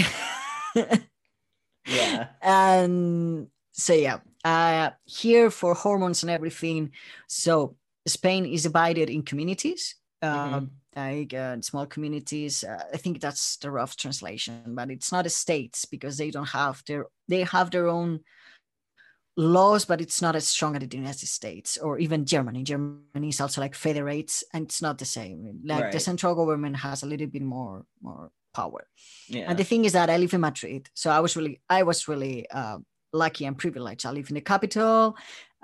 Yeah. 1.87 2.29
and 2.41 3.47
so 3.73 3.93
yeah, 3.93 4.17
uh, 4.45 4.91
here 5.05 5.49
for 5.49 5.73
hormones 5.73 6.23
and 6.23 6.29
everything. 6.31 6.91
So 7.27 7.75
Spain 8.07 8.45
is 8.45 8.63
divided 8.63 9.09
in 9.09 9.23
communities, 9.23 9.95
uh, 10.21 10.61
Mhm. 10.61 10.69
like 10.95 11.33
uh, 11.33 11.61
small 11.61 11.87
communities. 11.87 12.63
Uh, 12.63 12.83
I 12.93 12.97
think 12.97 13.19
that's 13.19 13.57
the 13.57 13.71
rough 13.71 13.95
translation, 13.97 14.75
but 14.75 14.89
it's 14.91 15.11
not 15.11 15.25
a 15.25 15.29
states 15.29 15.85
because 15.85 16.15
they 16.17 16.31
don't 16.31 16.49
have 16.53 16.83
their 16.87 17.07
they 17.27 17.43
have 17.43 17.69
their 17.71 17.87
own 17.87 18.19
laws, 19.37 19.85
but 19.85 19.99
it's 19.99 20.21
not 20.21 20.35
as 20.35 20.47
strong 20.47 20.75
as 20.75 20.87
the 20.87 20.97
United 20.97 21.27
States 21.27 21.77
or 21.77 21.99
even 21.99 22.25
Germany. 22.25 22.63
Germany 22.63 23.29
is 23.29 23.41
also 23.41 23.61
like 23.61 23.75
federates, 23.75 24.43
and 24.53 24.65
it's 24.65 24.81
not 24.81 24.97
the 24.97 25.05
same. 25.05 25.59
Like 25.65 25.91
the 25.91 25.99
central 25.99 26.35
government 26.35 26.77
has 26.77 27.03
a 27.03 27.07
little 27.07 27.27
bit 27.27 27.41
more 27.43 27.85
more 28.01 28.31
power. 28.53 28.87
Yeah. 29.27 29.49
And 29.49 29.57
the 29.59 29.65
thing 29.65 29.85
is 29.85 29.91
that 29.93 30.09
I 30.09 30.17
live 30.17 30.33
in 30.33 30.41
Madrid, 30.41 30.89
so 30.93 31.09
I 31.09 31.19
was 31.19 31.35
really, 31.35 31.59
I 31.69 31.83
was 31.83 32.07
really 32.07 32.47
uh, 32.49 32.77
lucky 33.15 33.45
and 33.45 33.57
privileged. 33.57 34.05
I 34.05 34.11
live 34.11 34.29
in 34.29 34.35
the 34.35 34.41
capital. 34.41 35.15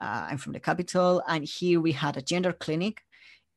Uh, 0.02 0.28
I'm 0.30 0.38
from 0.38 0.54
the 0.54 0.60
capital, 0.60 1.22
and 1.28 1.46
here 1.46 1.80
we 1.80 1.92
had 1.92 2.18
a 2.18 2.22
gender 2.22 2.54
clinic. 2.54 3.02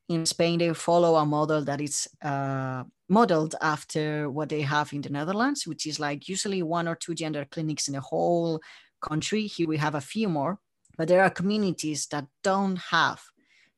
In 0.08 0.26
Spain, 0.26 0.58
they 0.58 0.74
follow 0.74 1.16
a 1.16 1.24
model 1.24 1.64
that 1.64 1.80
is 1.80 2.06
uh, 2.22 2.84
modeled 3.08 3.54
after 3.62 4.28
what 4.28 4.50
they 4.50 4.60
have 4.60 4.92
in 4.92 5.00
the 5.00 5.08
Netherlands, 5.08 5.66
which 5.66 5.86
is 5.86 5.98
like 5.98 6.28
usually 6.28 6.62
one 6.62 6.86
or 6.86 6.94
two 6.94 7.14
gender 7.14 7.46
clinics 7.50 7.88
in 7.88 7.94
the 7.94 8.02
whole 8.02 8.60
country. 9.00 9.46
Here 9.46 9.66
we 9.66 9.78
have 9.78 9.94
a 9.94 10.02
few 10.02 10.28
more, 10.28 10.58
but 10.98 11.08
there 11.08 11.22
are 11.22 11.30
communities 11.30 12.06
that 12.08 12.26
don't 12.42 12.76
have 12.76 13.22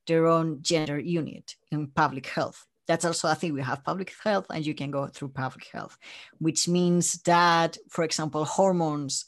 their 0.09 0.27
own 0.27 0.63
gender 0.63 0.99
unit 0.99 1.55
in 1.71 1.87
public 1.89 2.27
health. 2.27 2.67
That's 2.89 3.05
also 3.05 3.29
a 3.29 3.35
thing. 3.35 3.53
We 3.53 3.63
have 3.63 3.85
public 3.85 4.13
health, 4.23 4.47
and 4.51 4.65
you 4.67 4.75
can 4.75 4.91
go 4.91 5.07
through 5.07 5.29
public 5.29 5.67
health, 5.73 5.97
which 6.39 6.69
means 6.69 7.23
that, 7.23 7.77
for 7.89 8.05
example, 8.05 8.45
hormones, 8.45 9.27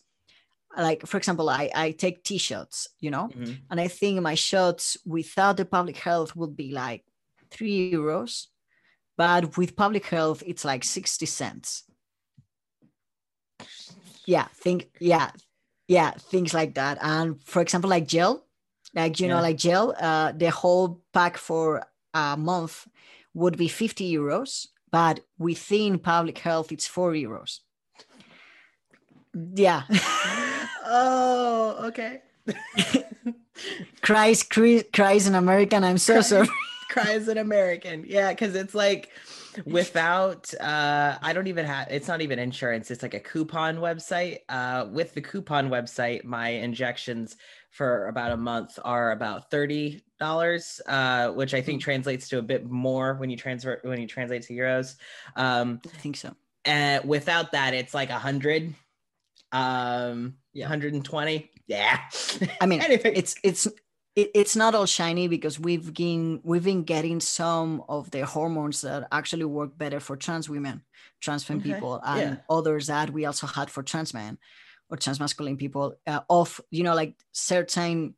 like 0.79 1.07
for 1.07 1.17
example, 1.19 1.49
I, 1.51 1.71
I 1.75 1.91
take 1.91 2.23
t-shirts 2.25 2.89
you 3.01 3.11
know, 3.11 3.29
Mhm. 3.29 3.61
and 3.71 3.81
I 3.81 3.89
think 3.89 4.21
my 4.23 4.35
shirts 4.37 4.97
without 5.05 5.57
the 5.57 5.65
public 5.65 5.97
health 5.97 6.35
would 6.37 6.55
be 6.57 6.71
like 6.73 7.05
three 7.51 7.93
euros, 7.93 8.47
but 9.17 9.57
with 9.59 9.75
public 9.77 10.07
health, 10.07 10.43
it's 10.47 10.65
like 10.65 10.85
60 10.85 11.27
cents. 11.27 11.85
Yeah, 14.27 14.47
think, 14.55 14.91
yeah, 15.01 15.31
yeah, 15.89 16.11
things 16.13 16.53
like 16.53 16.75
that. 16.75 16.99
And 17.01 17.43
for 17.43 17.63
example, 17.63 17.91
like 17.91 18.07
gel, 18.07 18.45
like, 18.95 19.19
you 19.21 19.29
know, 19.29 19.41
like 19.41 19.57
gel, 19.57 19.95
uh, 19.99 20.33
the 20.33 20.51
whole 20.51 21.01
pack 21.13 21.37
for 21.39 21.83
a 22.15 22.37
month 22.37 22.87
would 23.35 23.57
be 23.57 23.69
50 23.69 24.13
euros, 24.13 24.67
but 24.93 25.21
within 25.39 25.99
public 25.99 26.39
health, 26.39 26.71
it's 26.73 26.87
four 26.87 27.13
euros. 27.13 27.61
Yeah. 29.55 29.83
oh, 30.89 31.87
okay. 31.89 32.23
cries, 34.03 34.43
cries, 34.43 34.85
cries 34.93 35.27
in 35.27 35.35
American. 35.35 35.85
I'm 35.85 35.99
so 35.99 36.23
Cry- 36.23 36.23
sorry. 36.23 36.49
cries 36.91 37.29
an 37.29 37.39
American. 37.39 38.05
Yeah, 38.07 38.31
because 38.31 38.55
it's 38.55 38.75
like 38.75 39.11
without 39.65 40.53
uh 40.61 41.19
I 41.23 41.33
don't 41.33 41.49
even 41.49 41.67
have 41.67 41.89
it's 41.91 42.09
not 42.09 42.21
even 42.23 42.39
insurance, 42.39 42.91
it's 42.91 43.03
like 43.03 43.15
a 43.15 43.21
coupon 43.21 43.79
website. 43.79 44.39
Uh 44.49 44.87
with 44.91 45.15
the 45.15 45.21
coupon 45.21 45.69
website, 45.71 46.25
my 46.25 46.51
injections 46.51 47.37
for 47.71 48.09
about 48.09 48.33
a 48.33 48.37
month 48.37 48.79
are 48.85 49.13
about 49.13 49.51
thirty 49.51 50.03
dollars, 50.19 50.81
uh, 50.87 51.31
which 51.31 51.55
I 51.55 51.61
think 51.63 51.83
translates 51.83 52.29
to 52.31 52.39
a 52.39 52.43
bit 52.43 52.67
more 52.69 53.15
when 53.17 53.31
you 53.31 53.37
transfer 53.37 53.81
when 53.85 54.01
you 54.01 54.07
translate 54.09 54.43
to 54.45 54.55
euros. 54.55 54.97
Um 55.37 55.81
I 55.95 55.99
think 55.99 56.17
so. 56.17 56.35
and 56.65 57.05
without 57.09 57.53
that 57.53 57.75
it's 57.75 57.95
like 57.95 58.11
a 58.11 58.19
hundred 58.19 58.75
um 59.53 60.35
Yeah. 60.53 60.67
120 60.67 61.51
yeah 61.67 62.01
I 62.61 62.67
mean, 62.67 62.81
anything 62.89 63.15
it's 63.17 63.35
it's 63.43 63.67
it, 64.17 64.31
it's 64.35 64.57
not 64.57 64.75
all 64.75 64.87
shiny 64.87 65.29
because 65.29 65.61
we've 65.61 65.95
been 65.95 66.41
we've 66.43 66.65
been 66.65 66.83
getting 66.83 67.21
some 67.21 67.85
of 67.89 68.11
the 68.11 68.25
hormones 68.27 68.81
that 68.83 69.07
actually 69.13 69.45
work 69.45 69.79
better 69.79 70.01
for 70.01 70.17
trans 70.17 70.49
women, 70.49 70.83
trans 71.21 71.45
femme 71.45 71.59
Okay, 71.59 71.73
people, 71.75 72.01
and 72.05 72.21
yeah. 72.21 72.37
others 72.57 72.89
that 72.89 73.11
we 73.11 73.27
also 73.27 73.47
had 73.47 73.71
for 73.71 73.83
trans 73.83 74.13
men 74.13 74.39
or 74.91 74.97
trans 74.97 75.21
masculine 75.21 75.57
people. 75.57 75.95
Uh, 76.07 76.21
of 76.29 76.61
you 76.71 76.83
know, 76.83 76.95
like 76.95 77.15
certain 77.33 78.15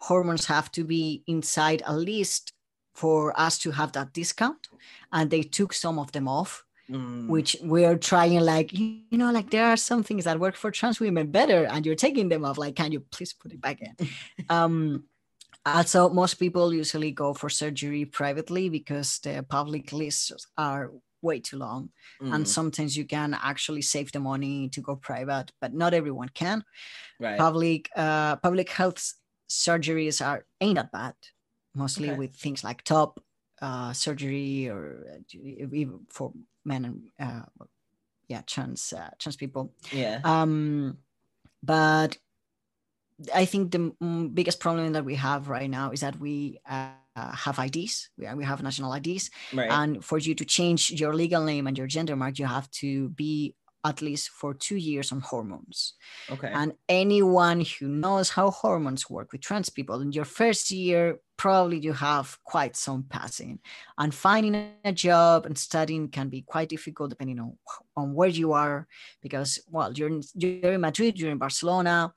hormones 0.00 0.46
have 0.46 0.70
to 0.72 0.84
be 0.84 1.22
inside 1.26 1.82
at 1.82 1.94
least 1.94 2.52
for 2.94 3.38
us 3.38 3.58
to 3.58 3.70
have 3.70 3.92
that 3.92 4.12
discount, 4.12 4.68
and 5.12 5.30
they 5.30 5.42
took 5.42 5.72
some 5.72 5.98
of 6.00 6.10
them 6.12 6.26
off 6.26 6.64
Mm, 6.90 7.28
which 7.28 7.54
we're 7.62 7.98
trying 7.98 8.40
like 8.40 8.72
you 8.72 9.18
know 9.18 9.30
like 9.30 9.50
there 9.50 9.66
are 9.66 9.76
some 9.76 10.02
things 10.02 10.24
that 10.24 10.40
work 10.40 10.56
for 10.56 10.70
trans 10.70 11.00
women 11.00 11.30
better 11.30 11.66
and 11.66 11.84
you're 11.84 11.94
taking 11.94 12.30
them 12.30 12.44
off 12.44 12.56
like 12.56 12.76
can 12.76 12.92
you 12.92 13.00
please 13.00 13.34
put 13.34 13.52
it 13.52 13.60
back 13.60 13.80
in? 13.82 13.94
Um 14.48 15.04
also 15.66 16.08
most 16.08 16.34
people 16.36 16.72
usually 16.72 17.12
go 17.12 17.34
for 17.34 17.50
surgery 17.50 18.04
privately 18.06 18.70
because 18.70 19.18
the 19.20 19.44
public 19.48 19.92
lists 19.92 20.46
are 20.56 20.92
way 21.20 21.40
too 21.40 21.58
long 21.58 21.90
mm, 22.22 22.34
and 22.34 22.48
sometimes 22.48 22.96
you 22.96 23.04
can 23.04 23.34
actually 23.34 23.82
save 23.82 24.12
the 24.12 24.20
money 24.20 24.68
to 24.70 24.80
go 24.80 24.96
private 24.96 25.52
but 25.60 25.74
not 25.74 25.92
everyone 25.94 26.30
can. 26.30 26.64
Right. 27.20 27.38
Public 27.38 27.90
uh 27.96 28.36
public 28.36 28.70
health 28.70 29.14
surgeries 29.50 30.24
are 30.24 30.46
ain't 30.60 30.76
that 30.76 30.92
bad 30.92 31.14
mostly 31.74 32.08
Okay. 32.08 32.18
with 32.18 32.34
things 32.36 32.64
like 32.64 32.82
top 32.84 33.20
uh 33.62 33.92
surgery 33.92 34.68
or 34.68 35.06
uh, 35.12 35.38
even 35.72 36.00
for 36.10 36.32
men 36.64 36.84
and 36.84 37.02
uh 37.20 37.64
yeah 38.28 38.42
trans 38.46 38.92
uh, 38.92 39.10
trans 39.18 39.36
people. 39.36 39.72
Yeah. 39.92 40.20
Um 40.24 40.98
but 41.62 42.16
i 43.34 43.44
think 43.44 43.72
the 43.72 43.92
biggest 44.32 44.60
problem 44.60 44.92
that 44.92 45.04
we 45.04 45.16
have 45.16 45.48
right 45.48 45.68
now 45.68 45.90
is 45.90 46.00
that 46.00 46.18
we 46.20 46.58
uh, 46.70 46.92
have 47.16 47.58
ids 47.58 48.10
we, 48.16 48.32
we 48.34 48.44
have 48.44 48.62
national 48.62 48.92
ids 48.92 49.30
right. 49.52 49.70
And 49.70 50.04
for 50.04 50.18
you 50.18 50.34
to 50.36 50.44
change 50.44 50.92
your 50.92 51.14
legal 51.14 51.42
name 51.42 51.66
and 51.66 51.76
your 51.76 51.88
gender 51.88 52.14
mark 52.14 52.38
you 52.38 52.46
have 52.46 52.70
to 52.82 53.08
be 53.10 53.54
at 53.84 54.02
least 54.02 54.30
for 54.30 54.54
two 54.54 54.76
years 54.76 55.12
on 55.12 55.20
hormones. 55.20 55.94
Okay. 56.30 56.50
And 56.52 56.72
anyone 56.88 57.60
who 57.60 57.88
knows 57.88 58.30
how 58.30 58.50
hormones 58.50 59.08
work 59.08 59.32
with 59.32 59.40
trans 59.40 59.70
people 59.70 60.00
in 60.00 60.12
your 60.12 60.24
first 60.24 60.70
year 60.70 61.20
probably 61.36 61.78
you 61.78 61.92
have 61.92 62.36
quite 62.42 62.76
some 62.76 63.04
passing. 63.04 63.60
And 63.96 64.12
finding 64.12 64.72
a 64.84 64.92
job 64.92 65.46
and 65.46 65.56
studying 65.56 66.08
can 66.08 66.28
be 66.28 66.42
quite 66.42 66.68
difficult 66.68 67.10
depending 67.10 67.38
on, 67.38 67.56
on 67.96 68.14
where 68.14 68.28
you 68.28 68.52
are 68.52 68.88
because 69.22 69.60
well 69.70 69.92
you're 69.92 70.08
in, 70.08 70.22
you're 70.34 70.72
in 70.72 70.80
madrid 70.80 71.18
you're 71.18 71.30
in 71.30 71.38
barcelona. 71.38 72.12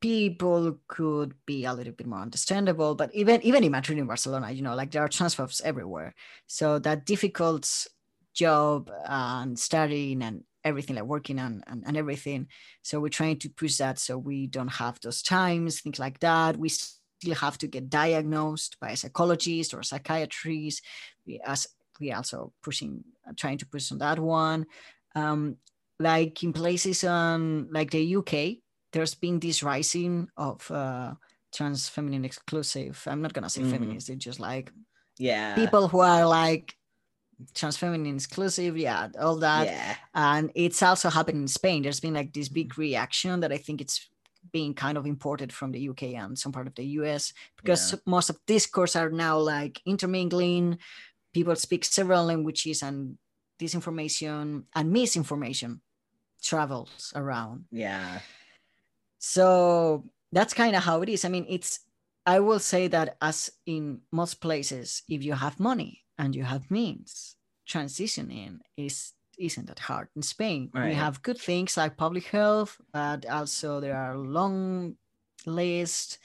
People 0.00 0.80
could 0.88 1.34
be 1.46 1.64
a 1.64 1.74
little 1.74 1.92
bit 1.92 2.06
more 2.06 2.20
understandable 2.20 2.94
but 2.94 3.12
even 3.14 3.42
even 3.42 3.64
in 3.64 3.72
madrid 3.72 3.98
and 3.98 4.08
barcelona 4.08 4.50
you 4.50 4.62
know 4.62 4.74
like 4.74 4.92
there 4.92 5.02
are 5.02 5.08
transphobes 5.08 5.60
everywhere. 5.62 6.14
So 6.46 6.78
that 6.78 7.06
difficult 7.06 7.88
job 8.34 8.90
and 9.06 9.58
studying 9.58 10.22
and 10.22 10.44
everything 10.64 10.96
like 10.96 11.04
working 11.04 11.38
on 11.38 11.62
and, 11.66 11.82
and 11.86 11.96
everything. 11.96 12.46
So 12.82 13.00
we're 13.00 13.08
trying 13.08 13.38
to 13.40 13.48
push 13.48 13.76
that 13.78 13.98
so 13.98 14.16
we 14.18 14.46
don't 14.46 14.68
have 14.72 15.00
those 15.00 15.22
times 15.22 15.80
things 15.80 15.98
like 15.98 16.20
that. 16.20 16.56
We 16.56 16.68
still 16.68 17.34
have 17.34 17.58
to 17.58 17.66
get 17.66 17.90
diagnosed 17.90 18.78
by 18.80 18.90
a 18.90 18.96
psychologist 18.96 19.74
or 19.74 19.82
psychiatrist. 19.82 20.82
We 21.26 21.40
as 21.44 21.66
we 22.00 22.12
also 22.12 22.52
pushing 22.62 23.04
trying 23.36 23.58
to 23.58 23.66
push 23.66 23.92
on 23.92 23.98
that 23.98 24.18
one. 24.18 24.66
Um 25.14 25.56
like 25.98 26.42
in 26.42 26.52
places 26.52 27.04
on 27.04 27.68
like 27.70 27.90
the 27.90 28.16
uk 28.16 28.32
there's 28.92 29.14
been 29.14 29.38
this 29.40 29.62
rising 29.62 30.28
of 30.36 30.68
uh 30.70 31.14
trans 31.54 31.88
feminine 31.88 32.24
exclusive. 32.24 33.02
I'm 33.06 33.22
not 33.22 33.32
gonna 33.32 33.50
say 33.50 33.62
Mhm. 33.62 33.70
feminist 33.70 34.08
it's 34.10 34.24
just 34.24 34.40
like 34.40 34.72
yeah. 35.18 35.54
people 35.54 35.88
who 35.88 36.00
are 36.00 36.26
like 36.26 36.74
trans 37.54 37.76
feminine 37.76 38.14
exclusive, 38.16 38.76
yeah, 38.78 39.08
all 39.20 39.36
that. 39.36 39.66
yeah. 39.66 39.96
And 40.14 40.50
it's 40.54 40.82
also 40.82 41.10
happened 41.10 41.38
in 41.38 41.48
Spain. 41.48 41.82
There's 41.82 42.00
been 42.00 42.14
like 42.14 42.32
this 42.32 42.48
big 42.48 42.78
reaction 42.78 43.40
that 43.40 43.52
I 43.52 43.58
think 43.58 43.80
it's 43.80 44.08
being 44.52 44.74
kind 44.74 44.98
of 44.98 45.06
imported 45.06 45.52
from 45.52 45.72
the 45.72 45.88
UK 45.88 46.02
and 46.14 46.36
some 46.38 46.52
part 46.52 46.66
of 46.66 46.74
the 46.74 46.84
US 47.00 47.32
because 47.56 47.92
Yeah. 47.92 47.98
most 48.06 48.30
of 48.30 48.38
discourse 48.46 48.96
are 48.96 49.10
now 49.10 49.38
like 49.38 49.80
intermingling. 49.86 50.78
People 51.32 51.56
speak 51.56 51.84
several 51.84 52.24
languages 52.24 52.82
and 52.82 53.18
disinformation 53.60 54.64
and 54.74 54.90
misinformation 54.92 55.80
travels 56.42 57.12
around. 57.14 57.64
Yeah. 57.70 58.20
So 59.18 60.04
that's 60.32 60.54
kind 60.54 60.74
of 60.76 60.82
how 60.82 61.02
it 61.02 61.08
is. 61.08 61.24
I 61.24 61.28
mean, 61.28 61.46
it's, 61.48 61.80
I 62.26 62.40
will 62.40 62.58
say 62.58 62.88
that 62.88 63.16
as 63.20 63.50
in 63.66 64.00
most 64.10 64.40
places, 64.40 65.02
if 65.08 65.22
you 65.24 65.34
have 65.34 65.58
money 65.60 66.00
and 66.22 66.36
you 66.36 66.44
have 66.44 66.70
means, 66.70 67.36
transitioning 67.68 68.60
is 68.76 69.12
isn't 69.38 69.66
that 69.66 69.80
hard. 69.80 70.06
In 70.14 70.22
Spain, 70.22 70.70
we 70.72 70.94
have 70.94 71.22
good 71.22 71.38
things 71.38 71.76
like 71.76 71.96
public 71.96 72.26
health, 72.26 72.80
but 72.92 73.26
also 73.26 73.80
there 73.80 73.96
are 73.96 74.16
long 74.16 74.96
lists. 75.46 76.18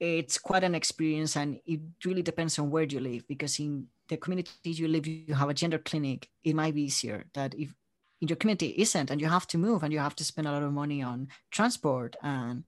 It's 0.00 0.36
quite 0.38 0.64
an 0.64 0.74
experience, 0.74 1.36
and 1.36 1.60
it 1.64 1.80
really 2.04 2.22
depends 2.22 2.58
on 2.58 2.70
where 2.70 2.88
you 2.92 2.98
live. 2.98 3.22
Because 3.28 3.60
in 3.60 3.86
the 4.08 4.16
community 4.16 4.50
you 4.64 4.88
live, 4.88 5.06
you 5.06 5.34
have 5.34 5.50
a 5.50 5.54
gender 5.54 5.78
clinic. 5.78 6.28
It 6.42 6.56
might 6.56 6.74
be 6.74 6.82
easier 6.90 7.26
that 7.34 7.54
if 7.54 7.72
in 8.20 8.28
your 8.28 8.36
community 8.36 8.74
isn't, 8.78 9.10
and 9.10 9.20
you 9.20 9.28
have 9.28 9.46
to 9.48 9.58
move, 9.58 9.84
and 9.84 9.92
you 9.92 10.00
have 10.00 10.16
to 10.16 10.24
spend 10.24 10.48
a 10.48 10.52
lot 10.52 10.64
of 10.64 10.72
money 10.72 11.02
on 11.02 11.28
transport, 11.52 12.16
and 12.22 12.64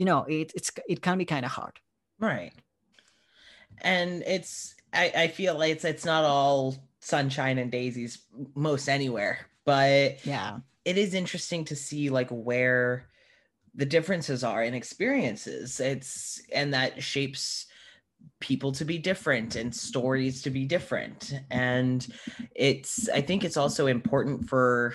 you 0.00 0.06
know 0.06 0.24
it 0.24 0.50
it's 0.56 0.72
it 0.88 1.00
can 1.00 1.18
be 1.18 1.26
kind 1.26 1.44
of 1.44 1.52
hard. 1.52 1.78
Right. 2.18 2.54
And 3.82 4.22
it's 4.26 4.74
I, 4.92 5.12
I 5.14 5.28
feel 5.28 5.58
like 5.58 5.72
it's 5.72 5.84
it's 5.84 6.04
not 6.04 6.24
all 6.24 6.76
sunshine 7.00 7.58
and 7.58 7.70
daisies 7.70 8.22
most 8.54 8.88
anywhere, 8.88 9.46
but 9.64 10.24
Yeah, 10.24 10.58
it 10.84 10.98
is 10.98 11.14
interesting 11.14 11.64
to 11.66 11.76
see 11.76 12.10
like 12.10 12.30
where 12.30 13.08
the 13.74 13.86
differences 13.86 14.44
are 14.44 14.62
in 14.62 14.74
experiences. 14.74 15.80
It's 15.80 16.42
and 16.54 16.74
that 16.74 17.02
shapes 17.02 17.66
people 18.40 18.72
to 18.72 18.84
be 18.84 18.98
different 18.98 19.56
and 19.56 19.74
stories 19.74 20.42
to 20.42 20.50
be 20.50 20.64
different. 20.64 21.34
And 21.50 22.06
it's 22.54 23.08
I 23.08 23.20
think 23.20 23.44
it's 23.44 23.56
also 23.56 23.86
important 23.86 24.48
for 24.48 24.94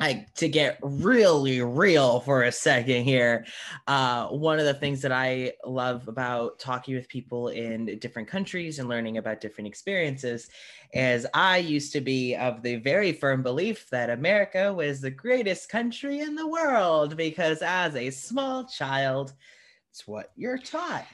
like 0.00 0.32
to 0.34 0.48
get 0.48 0.78
really 0.82 1.60
real 1.62 2.20
for 2.20 2.44
a 2.44 2.52
second 2.52 3.04
here 3.04 3.44
uh, 3.86 4.26
one 4.28 4.58
of 4.58 4.64
the 4.64 4.74
things 4.74 5.02
that 5.02 5.12
I 5.12 5.52
love 5.64 6.08
about 6.08 6.58
talking 6.58 6.94
with 6.94 7.08
people 7.08 7.48
in 7.48 7.98
different 7.98 8.28
countries 8.28 8.78
and 8.78 8.88
learning 8.88 9.18
about 9.18 9.40
different 9.40 9.68
experiences 9.68 10.48
is 10.92 11.26
I 11.34 11.58
used 11.58 11.92
to 11.92 12.00
be 12.00 12.34
of 12.34 12.62
the 12.62 12.76
very 12.76 13.12
firm 13.12 13.42
belief 13.42 13.88
that 13.90 14.10
America 14.10 14.72
was 14.72 15.00
the 15.00 15.10
greatest 15.10 15.68
country 15.68 16.20
in 16.20 16.34
the 16.34 16.46
world 16.46 17.16
because 17.16 17.62
as 17.62 17.94
a 17.94 18.10
small 18.10 18.64
child, 18.64 19.32
it's 19.90 20.06
what 20.06 20.32
you're 20.36 20.58
taught. 20.58 21.06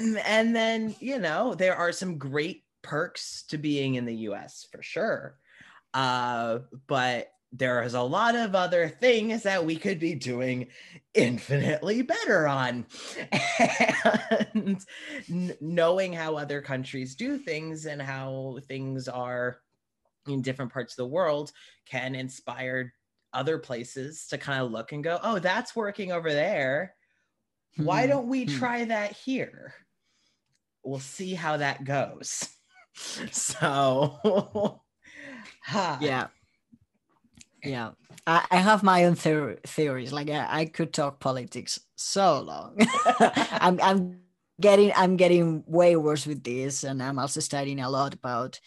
Mm, 0.00 0.22
And 0.24 0.56
then, 0.56 0.94
you 1.00 1.18
know, 1.18 1.54
there 1.54 1.76
are 1.76 1.92
some 1.92 2.18
great 2.18 2.64
perks 2.82 3.44
to 3.48 3.58
being 3.58 3.94
in 3.94 4.04
the 4.04 4.16
US 4.28 4.66
for 4.70 4.82
sure. 4.82 5.38
Uh, 5.94 6.60
but 6.88 7.30
there 7.52 7.82
is 7.84 7.94
a 7.94 8.02
lot 8.02 8.34
of 8.34 8.56
other 8.56 8.88
things 8.88 9.44
that 9.44 9.64
we 9.64 9.76
could 9.76 10.00
be 10.00 10.14
doing 10.14 10.66
infinitely 11.14 12.02
better 12.02 12.46
on. 12.48 12.86
And 14.54 14.84
knowing 15.60 16.12
how 16.12 16.36
other 16.36 16.60
countries 16.60 17.14
do 17.14 17.38
things 17.38 17.86
and 17.86 18.00
how 18.02 18.58
things 18.68 19.08
are 19.08 19.60
in 20.28 20.42
different 20.42 20.72
parts 20.72 20.94
of 20.94 20.96
the 20.96 21.06
world 21.06 21.52
can 21.86 22.14
inspire 22.14 22.92
other 23.32 23.58
places 23.58 24.26
to 24.28 24.38
kind 24.38 24.62
of 24.62 24.70
look 24.72 24.92
and 24.92 25.04
go, 25.04 25.18
oh, 25.22 25.38
that's 25.38 25.76
working 25.76 26.12
over 26.12 26.32
there. 26.32 26.94
Why 27.76 28.04
Hmm, 28.04 28.10
don't 28.10 28.28
we 28.28 28.44
hmm. 28.44 28.56
try 28.58 28.84
that 28.84 29.12
here? 29.12 29.74
We'll 30.84 31.00
see 31.00 31.34
how 31.34 31.56
that 31.58 31.84
goes. 31.84 32.48
So, 33.32 34.80
yeah. 35.72 36.26
Yeah. 37.62 37.90
I, 38.26 38.46
I 38.50 38.56
have 38.56 38.82
my 38.82 39.04
own 39.04 39.14
theor- 39.14 39.62
theories. 39.64 40.12
Like 40.12 40.30
I, 40.30 40.46
I 40.60 40.64
could 40.66 40.92
talk 40.92 41.20
politics 41.20 41.80
so 41.96 42.40
long. 42.40 42.76
I'm, 43.20 43.80
I'm 43.82 44.24
getting 44.60 44.92
i'm 44.94 45.16
getting 45.16 45.64
way 45.66 45.96
worse 45.96 46.26
with 46.26 46.44
this 46.44 46.84
and 46.84 47.02
i'm 47.02 47.18
also 47.18 47.40
studying 47.40 47.80
a 47.80 47.90
lot 47.90 48.14
about 48.14 48.60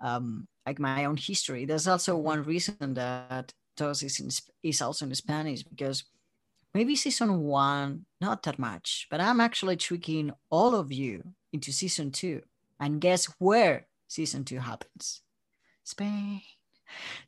um 0.00 0.46
like 0.66 0.78
my 0.78 1.06
own 1.06 1.16
history. 1.16 1.64
There's 1.64 1.88
also 1.88 2.16
one 2.16 2.44
reason 2.44 2.94
that 2.94 3.52
Dos 3.76 4.02
is, 4.02 4.20
in, 4.20 4.28
is 4.62 4.82
also 4.82 5.06
in 5.06 5.14
spanish 5.14 5.62
because 5.62 6.04
maybe 6.74 6.94
season 6.94 7.40
one 7.40 8.04
not 8.20 8.42
that 8.42 8.58
much 8.58 9.08
but 9.10 9.20
i'm 9.20 9.40
actually 9.40 9.76
tricking 9.76 10.30
all 10.50 10.74
of 10.74 10.92
you 10.92 11.24
into 11.52 11.72
season 11.72 12.10
two. 12.10 12.42
And 12.78 13.00
guess 13.00 13.26
where 13.38 13.86
season 14.08 14.44
two 14.44 14.58
happens 14.58 15.22
spain. 15.90 16.42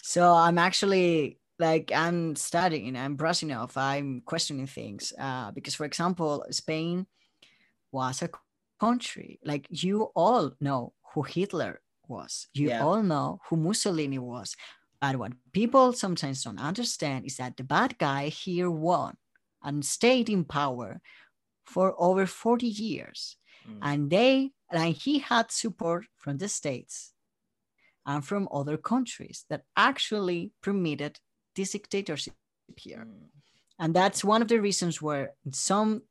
So 0.03 0.23
i'm 0.35 0.59
actually 0.59 1.39
like 1.59 1.93
i'm 1.95 2.35
studying 2.35 2.97
i'm 2.97 3.15
brushing 3.15 3.53
off 3.53 3.77
i'm 3.77 4.23
questioning 4.33 4.67
things 4.67 5.13
uh, 5.27 5.51
because 5.53 5.75
for 5.79 5.85
example 5.87 6.45
spain 6.51 7.07
was 7.93 8.23
a 8.23 8.31
country 8.81 9.39
like 9.45 9.67
you 9.71 10.11
all 10.17 10.53
know 10.61 10.93
who 11.15 11.23
hitler 11.23 11.81
was. 12.09 12.49
You 12.55 12.69
Yeah. 12.69 12.83
all 12.85 13.03
know 13.03 13.39
who 13.47 13.57
mussolini 13.57 14.19
was. 14.19 14.57
But 15.01 15.17
what 15.17 15.33
people 15.53 15.93
sometimes 15.93 16.43
don't 16.45 16.59
understand 16.59 17.27
is 17.27 17.37
that 17.37 17.57
the 17.57 17.65
bad 17.65 17.97
guy 17.99 18.29
here 18.29 18.71
won 18.71 19.15
and 19.63 19.85
stayed 19.85 20.29
in 20.29 20.45
power 20.45 21.01
for 21.65 21.95
over 21.99 22.27
40 22.27 22.67
years. 22.67 23.37
Mm. 23.69 23.79
and 23.83 24.11
they 24.11 24.51
and 24.73 24.97
he 24.97 25.21
had 25.21 25.53
support 25.53 26.07
from 26.17 26.39
the 26.39 26.49
states 26.49 27.12
and 28.07 28.25
from 28.25 28.49
other 28.53 28.77
countries 28.77 29.45
that 29.51 29.63
actually 29.77 30.53
permitted 30.63 31.19
this 31.57 31.73
dictatorship 31.73 32.35
here 32.77 33.07
Mm. 33.07 33.29
and 33.79 33.95
that's 33.95 34.25
one 34.25 34.41
of 34.43 34.49
the 34.49 34.59
reasons 34.59 35.03
where 35.03 35.35
some 35.53 36.03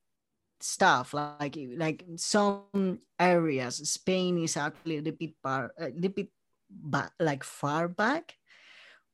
stuff 0.60 1.14
like 1.14 1.58
like 1.76 2.06
some 2.18 3.00
areas 3.20 3.78
spain 3.90 4.38
is 4.38 4.56
actually 4.58 4.98
a 4.98 5.02
little 5.02 5.18
bit 5.18 5.34
bar, 5.44 5.74
a 5.80 5.90
little 5.90 6.10
bit 6.10 6.30
like 7.20 7.44
far 7.44 7.88
back 7.88 8.36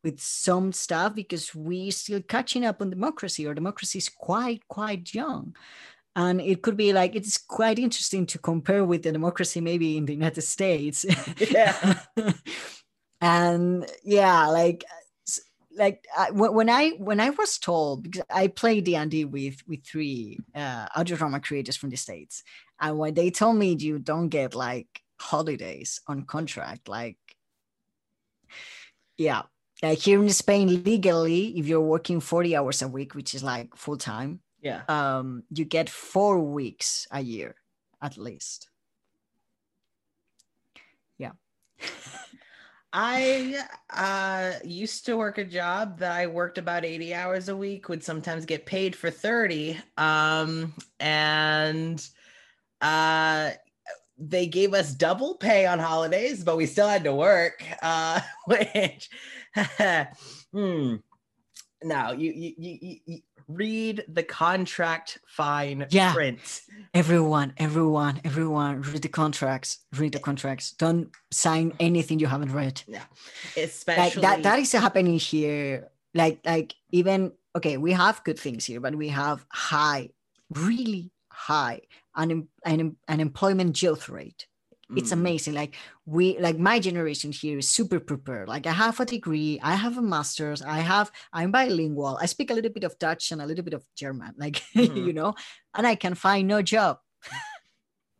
with 0.04 0.20
some 0.20 0.72
stuff 0.72 1.14
because 1.14 1.54
we 1.54 1.90
still 1.90 2.22
catching 2.22 2.64
up 2.64 2.80
on 2.82 2.90
democracy 2.90 3.46
or 3.46 3.54
democracy 3.54 3.98
is 3.98 4.08
quite 4.08 4.62
quite 4.68 5.14
young 5.14 5.54
and 6.18 6.40
it 6.40 6.62
could 6.62 6.76
be 6.76 6.92
like 6.92 7.14
it's 7.14 7.38
quite 7.38 7.78
interesting 7.78 8.26
to 8.26 8.38
compare 8.38 8.84
with 8.84 9.04
the 9.04 9.12
democracy 9.12 9.60
maybe 9.60 9.96
in 9.96 10.04
the 10.04 10.12
united 10.12 10.42
states 10.42 11.06
Yeah. 11.50 12.00
and 13.20 13.86
yeah 14.04 14.48
like 14.48 14.84
like 15.76 16.04
I, 16.16 16.32
when 16.32 16.68
i 16.68 16.90
when 16.98 17.20
i 17.20 17.30
was 17.30 17.58
told 17.58 18.02
because 18.02 18.22
i 18.30 18.48
played 18.48 18.84
d&d 18.84 19.24
with 19.24 19.62
with 19.68 19.84
three 19.84 20.38
uh 20.54 20.86
audio 20.96 21.16
drama 21.16 21.40
creators 21.40 21.76
from 21.76 21.90
the 21.90 21.96
states 21.96 22.42
and 22.80 22.98
when 22.98 23.14
they 23.14 23.30
told 23.30 23.56
me 23.56 23.76
you 23.78 23.98
don't 24.00 24.28
get 24.28 24.54
like 24.54 24.88
holidays 25.20 26.00
on 26.08 26.22
contract 26.22 26.88
like 26.88 27.18
yeah 29.16 29.42
like 29.82 29.98
here 29.98 30.20
in 30.20 30.30
spain 30.30 30.82
legally 30.82 31.58
if 31.58 31.66
you're 31.66 31.80
working 31.80 32.18
40 32.20 32.56
hours 32.56 32.82
a 32.82 32.88
week 32.88 33.14
which 33.14 33.34
is 33.34 33.44
like 33.44 33.76
full 33.76 33.96
time 33.96 34.40
Yeah. 34.60 34.82
um 34.88 35.44
you 35.50 35.64
get 35.64 35.88
four 35.88 36.40
weeks 36.40 37.06
a 37.10 37.20
year 37.20 37.54
at 38.02 38.16
least 38.18 38.68
yeah 41.18 41.32
I 42.92 43.62
uh, 43.90 44.52
used 44.64 45.04
to 45.06 45.16
work 45.18 45.36
a 45.36 45.44
job 45.44 45.98
that 45.98 46.12
I 46.12 46.26
worked 46.26 46.56
about 46.56 46.86
80 46.86 47.12
hours 47.12 47.50
a 47.50 47.56
week, 47.56 47.88
would 47.90 48.02
sometimes 48.02 48.46
get 48.46 48.64
paid 48.64 48.96
for 48.96 49.10
30. 49.10 49.78
Um, 49.98 50.72
and 50.98 52.08
uh, 52.80 53.50
they 54.16 54.46
gave 54.46 54.72
us 54.72 54.94
double 54.94 55.34
pay 55.34 55.66
on 55.66 55.78
holidays, 55.78 56.42
but 56.42 56.56
we 56.56 56.64
still 56.64 56.88
had 56.88 57.04
to 57.04 57.14
work, 57.14 57.62
uh, 57.82 58.20
which, 58.46 59.10
hmm. 60.52 60.96
No, 61.82 62.12
you, 62.12 62.32
you, 62.32 62.54
you, 62.56 62.78
you- 62.80 63.00
you 63.06 63.18
read 63.48 64.04
the 64.08 64.22
contract 64.22 65.18
fine 65.26 65.86
Yeah. 65.90 66.12
print. 66.12 66.60
everyone 66.92 67.54
everyone 67.56 68.20
everyone 68.24 68.82
read 68.82 69.02
the 69.02 69.08
contracts 69.08 69.78
read 69.96 70.12
the 70.12 70.18
contracts 70.18 70.72
don't 70.72 71.10
sign 71.30 71.72
anything 71.80 72.18
you 72.20 72.26
haven't 72.26 72.52
read 72.52 72.82
Yeah. 72.86 73.04
Especially 73.56 74.22
that 74.22 74.42
that 74.42 74.58
is 74.58 74.72
happening 74.72 75.18
here 75.18 75.88
like 76.14 76.40
like 76.44 76.74
even 76.90 77.32
okay 77.56 77.78
we 77.78 77.92
have 77.92 78.22
good 78.24 78.38
things 78.38 78.66
here 78.66 78.80
but 78.80 78.94
we 78.94 79.08
have 79.08 79.46
high 79.50 80.10
really 80.50 81.10
high 81.30 81.80
un, 82.14 82.48
un, 82.66 82.96
unemployment 83.08 83.80
youth 83.80 84.08
rate 84.08 84.46
it's 84.96 85.10
Mm. 85.10 85.20
amazing 85.20 85.54
like 85.54 85.74
we 86.06 86.38
like 86.38 86.58
my 86.58 86.78
generation 86.80 87.30
here 87.30 87.58
is 87.58 87.68
super 87.68 88.00
prepared 88.00 88.48
like 88.48 88.66
i 88.66 88.72
have 88.72 88.98
a 89.00 89.04
degree 89.04 89.60
i 89.62 89.74
have 89.74 89.98
a 89.98 90.02
master's 90.02 90.62
i 90.62 90.78
have 90.80 91.12
i'm 91.32 91.52
bilingual 91.52 92.16
i 92.22 92.26
speak 92.26 92.50
a 92.50 92.54
little 92.54 92.72
bit 92.72 92.84
of 92.84 92.98
dutch 92.98 93.30
and 93.32 93.42
a 93.42 93.46
little 93.46 93.64
bit 93.64 93.74
of 93.74 93.84
german 93.94 94.32
like 94.38 94.62
Mhm. 94.74 95.06
you 95.06 95.12
know 95.12 95.34
and 95.74 95.86
i 95.86 95.94
can 95.94 96.14
find 96.14 96.48
no 96.48 96.62
job 96.62 96.98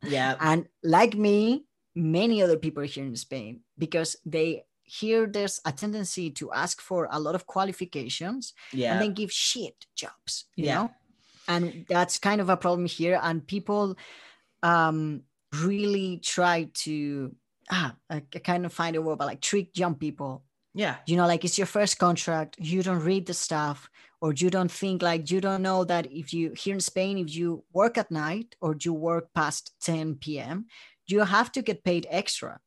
Yeah. 0.03 0.37
and 0.41 0.67
like 0.83 1.15
me 1.17 1.65
many 1.95 2.43
other 2.43 2.59
people 2.59 2.83
here 2.85 3.05
in 3.05 3.17
spain 3.17 3.61
because 3.79 4.17
they 4.27 4.65
here 4.83 5.27
there's 5.27 5.61
a 5.65 5.73
tendency 5.73 6.31
to 6.33 6.53
ask 6.53 6.81
for 6.81 7.09
a 7.11 7.19
lot 7.21 7.35
of 7.35 7.47
qualifications 7.47 8.53
Yeah. 8.73 8.93
and 8.93 9.03
then 9.03 9.15
give 9.15 9.33
shit 9.33 9.87
jobs 9.97 10.45
you 10.55 10.67
Yeah. 10.67 10.75
know 10.75 10.91
and 11.49 11.87
that's 11.89 12.19
kind 12.19 12.41
of 12.43 12.49
a 12.51 12.57
problem 12.57 12.87
here 12.87 13.19
and 13.23 13.47
people 13.47 13.97
um 14.63 15.23
really 15.53 16.19
try 16.19 16.69
to 16.75 17.35
ah 17.71 17.95
I, 18.11 18.23
I 18.35 18.39
kind 18.39 18.67
of 18.67 18.73
find 18.73 18.97
a 18.97 19.03
word 19.03 19.19
but 19.19 19.27
like 19.27 19.41
trick 19.41 19.79
young 19.79 19.95
people 19.95 20.45
yeah. 20.75 20.97
you 21.07 21.17
know 21.17 21.27
like 21.27 21.45
it's 21.45 21.59
your 21.59 21.67
first 21.67 21.99
contract 21.99 22.57
you 22.59 22.83
don't 22.83 23.01
read 23.01 23.27
the 23.27 23.35
stuff 23.35 23.89
or 24.21 24.33
you 24.33 24.51
don't 24.51 24.71
think 24.71 25.03
like 25.03 25.31
you 25.31 25.41
don't 25.41 25.63
know 25.63 25.85
that 25.85 26.07
if 26.13 26.33
you 26.33 26.53
here 26.57 26.75
in 26.75 26.81
spain 26.81 27.19
if 27.19 27.35
you 27.35 27.65
work 27.73 27.99
at 27.99 28.11
night 28.11 28.55
or 28.61 28.77
you 28.81 28.93
work 28.93 29.33
past 29.35 29.73
10 29.83 30.17
p.m 30.17 30.67
you 31.07 31.21
have 31.21 31.51
to 31.53 31.63
get 31.63 31.85
paid 31.85 32.07
extra 32.11 32.61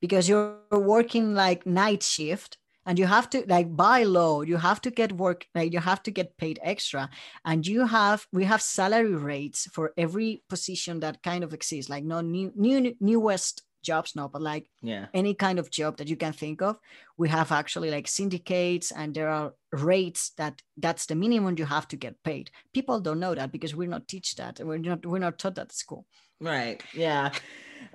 because 0.00 0.28
you're 0.28 0.58
working 0.70 1.34
like 1.34 1.66
night 1.66 2.02
shift 2.02 2.58
and 2.88 2.98
you 2.98 3.06
have 3.06 3.30
to 3.30 3.44
like 3.48 3.76
by 3.76 4.02
law 4.02 4.40
you 4.42 4.56
have 4.56 4.80
to 4.80 4.90
get 4.90 5.12
work 5.12 5.46
like 5.54 5.72
you 5.72 5.78
have 5.80 6.02
to 6.02 6.10
get 6.10 6.36
paid 6.38 6.58
extra. 6.62 7.08
And 7.44 7.66
you 7.66 7.86
have 7.86 8.26
we 8.32 8.44
have 8.46 8.62
salary 8.62 9.14
rates 9.14 9.68
for 9.72 9.92
every 9.96 10.42
position 10.48 11.00
that 11.00 11.22
kind 11.22 11.44
of 11.44 11.54
exists 11.54 11.90
like 11.90 12.04
no 12.04 12.20
new 12.22 12.52
new 12.56 12.96
newest 13.00 13.62
jobs 13.82 14.16
no 14.16 14.28
but 14.28 14.42
like 14.42 14.66
Yeah. 14.82 15.06
any 15.14 15.34
kind 15.34 15.58
of 15.58 15.70
job 15.70 15.98
that 15.98 16.08
you 16.08 16.16
can 16.16 16.32
think 16.32 16.62
of 16.62 16.78
we 17.16 17.28
have 17.28 17.52
actually 17.52 17.90
like 17.90 18.08
syndicates 18.08 18.90
and 18.90 19.14
there 19.14 19.28
are 19.28 19.54
rates 19.72 20.30
that 20.36 20.62
that's 20.76 21.06
the 21.06 21.14
minimum 21.14 21.56
you 21.58 21.66
have 21.66 21.86
to 21.88 21.96
get 21.96 22.22
paid. 22.24 22.50
People 22.74 23.00
don't 23.00 23.20
know 23.20 23.34
that 23.34 23.52
because 23.52 23.74
we're 23.76 23.88
not 23.88 24.08
teach 24.08 24.34
that 24.36 24.60
we're 24.60 24.78
not 24.78 25.06
we're 25.06 25.18
not 25.20 25.38
taught 25.38 25.54
that 25.56 25.66
at 25.68 25.72
school 25.72 26.06
Right. 26.40 26.82
Yeah. 26.94 27.32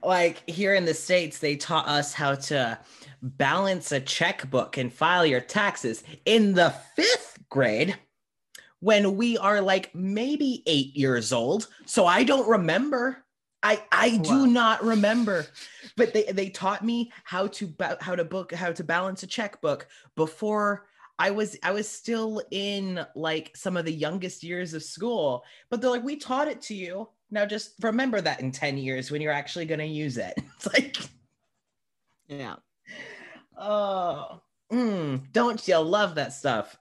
Like 0.03 0.47
here 0.49 0.73
in 0.73 0.85
the 0.85 0.93
States, 0.93 1.39
they 1.39 1.55
taught 1.55 1.87
us 1.87 2.13
how 2.13 2.35
to 2.35 2.79
balance 3.21 3.91
a 3.91 4.01
checkbook 4.01 4.77
and 4.77 4.91
file 4.91 5.25
your 5.25 5.39
taxes 5.39 6.03
in 6.25 6.53
the 6.53 6.71
fifth 6.95 7.39
grade 7.49 7.97
when 8.79 9.15
we 9.15 9.37
are 9.37 9.61
like 9.61 9.95
maybe 9.95 10.61
eight 10.67 10.95
years 10.95 11.31
old. 11.31 11.67
So 11.85 12.05
I 12.05 12.23
don't 12.23 12.49
remember. 12.49 13.23
I, 13.63 13.81
I 13.93 14.19
oh, 14.19 14.23
do 14.23 14.39
Wow. 14.39 14.45
not 14.45 14.83
remember, 14.83 15.45
but 15.95 16.13
they, 16.13 16.23
they 16.23 16.49
taught 16.49 16.83
me 16.83 17.13
how 17.23 17.47
to 17.47 17.67
ba- 17.67 17.97
how 18.01 18.13
to 18.13 18.25
book 18.25 18.53
how 18.53 18.73
to 18.73 18.83
balance 18.83 19.23
a 19.23 19.27
checkbook 19.27 19.87
before 20.17 20.87
I 21.17 21.31
was 21.31 21.55
I 21.63 21.71
was 21.71 21.87
still 21.87 22.41
in 22.51 23.05
like 23.15 23.55
some 23.55 23.77
of 23.77 23.85
the 23.85 23.93
youngest 23.93 24.43
years 24.43 24.73
of 24.73 24.83
school. 24.83 25.45
But 25.69 25.79
they're 25.79 25.89
like, 25.91 26.03
we 26.03 26.17
taught 26.17 26.49
it 26.49 26.61
to 26.63 26.75
you. 26.75 27.07
Now 27.33 27.45
just 27.45 27.73
remember 27.81 28.21
that 28.21 28.39
in 28.39 28.51
10 28.51 28.77
years 28.77 29.11
when 29.11 29.21
you're 29.21 29.33
actually 29.33 29.65
gonna 29.65 29.83
use 29.83 30.17
it. 30.17 30.33
It's 30.55 30.67
like, 30.73 30.97
yeah 32.27 32.55
oh, 33.57 34.41
mm, 34.71 35.21
don't 35.31 35.67
you 35.67 35.77
love 35.79 36.15
that 36.15 36.33
stuff? 36.33 36.77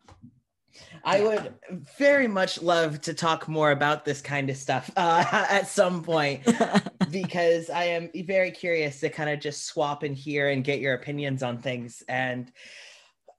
I 1.04 1.20
would 1.20 1.54
very 1.98 2.28
much 2.28 2.62
love 2.62 3.00
to 3.02 3.14
talk 3.14 3.48
more 3.48 3.72
about 3.72 4.04
this 4.04 4.20
kind 4.20 4.48
of 4.48 4.56
stuff 4.56 4.90
uh, 4.96 5.24
at 5.30 5.66
some 5.66 6.02
point 6.02 6.42
because 7.10 7.70
I 7.70 7.84
am 7.84 8.10
very 8.24 8.50
curious 8.50 9.00
to 9.00 9.10
kind 9.10 9.28
of 9.28 9.40
just 9.40 9.66
swap 9.66 10.04
in 10.04 10.14
here 10.14 10.48
and 10.48 10.64
get 10.64 10.80
your 10.80 10.94
opinions 10.94 11.42
on 11.42 11.58
things. 11.58 12.02
And 12.08 12.52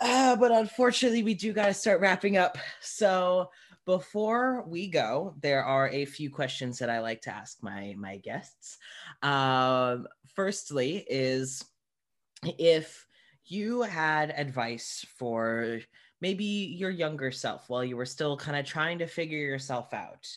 uh, 0.01 0.35
but 0.35 0.51
unfortunately, 0.51 1.23
we 1.23 1.33
do 1.33 1.53
got 1.53 1.67
to 1.67 1.73
start 1.73 2.01
wrapping 2.01 2.35
up. 2.35 2.57
So 2.81 3.49
before 3.85 4.63
we 4.67 4.87
go, 4.87 5.35
there 5.41 5.63
are 5.63 5.89
a 5.89 6.05
few 6.05 6.29
questions 6.29 6.79
that 6.79 6.89
I 6.89 6.99
like 6.99 7.21
to 7.21 7.33
ask 7.33 7.61
my 7.61 7.95
my 7.97 8.17
guests. 8.17 8.77
Um, 9.21 10.07
firstly, 10.35 11.05
is 11.09 11.65
if 12.57 13.05
you 13.45 13.81
had 13.81 14.31
advice 14.31 15.05
for 15.17 15.79
maybe 16.21 16.45
your 16.45 16.89
younger 16.89 17.31
self 17.31 17.69
while 17.69 17.83
you 17.83 17.97
were 17.97 18.05
still 18.05 18.37
kind 18.37 18.57
of 18.57 18.65
trying 18.65 18.99
to 18.99 19.07
figure 19.07 19.37
yourself 19.37 19.93
out 19.93 20.27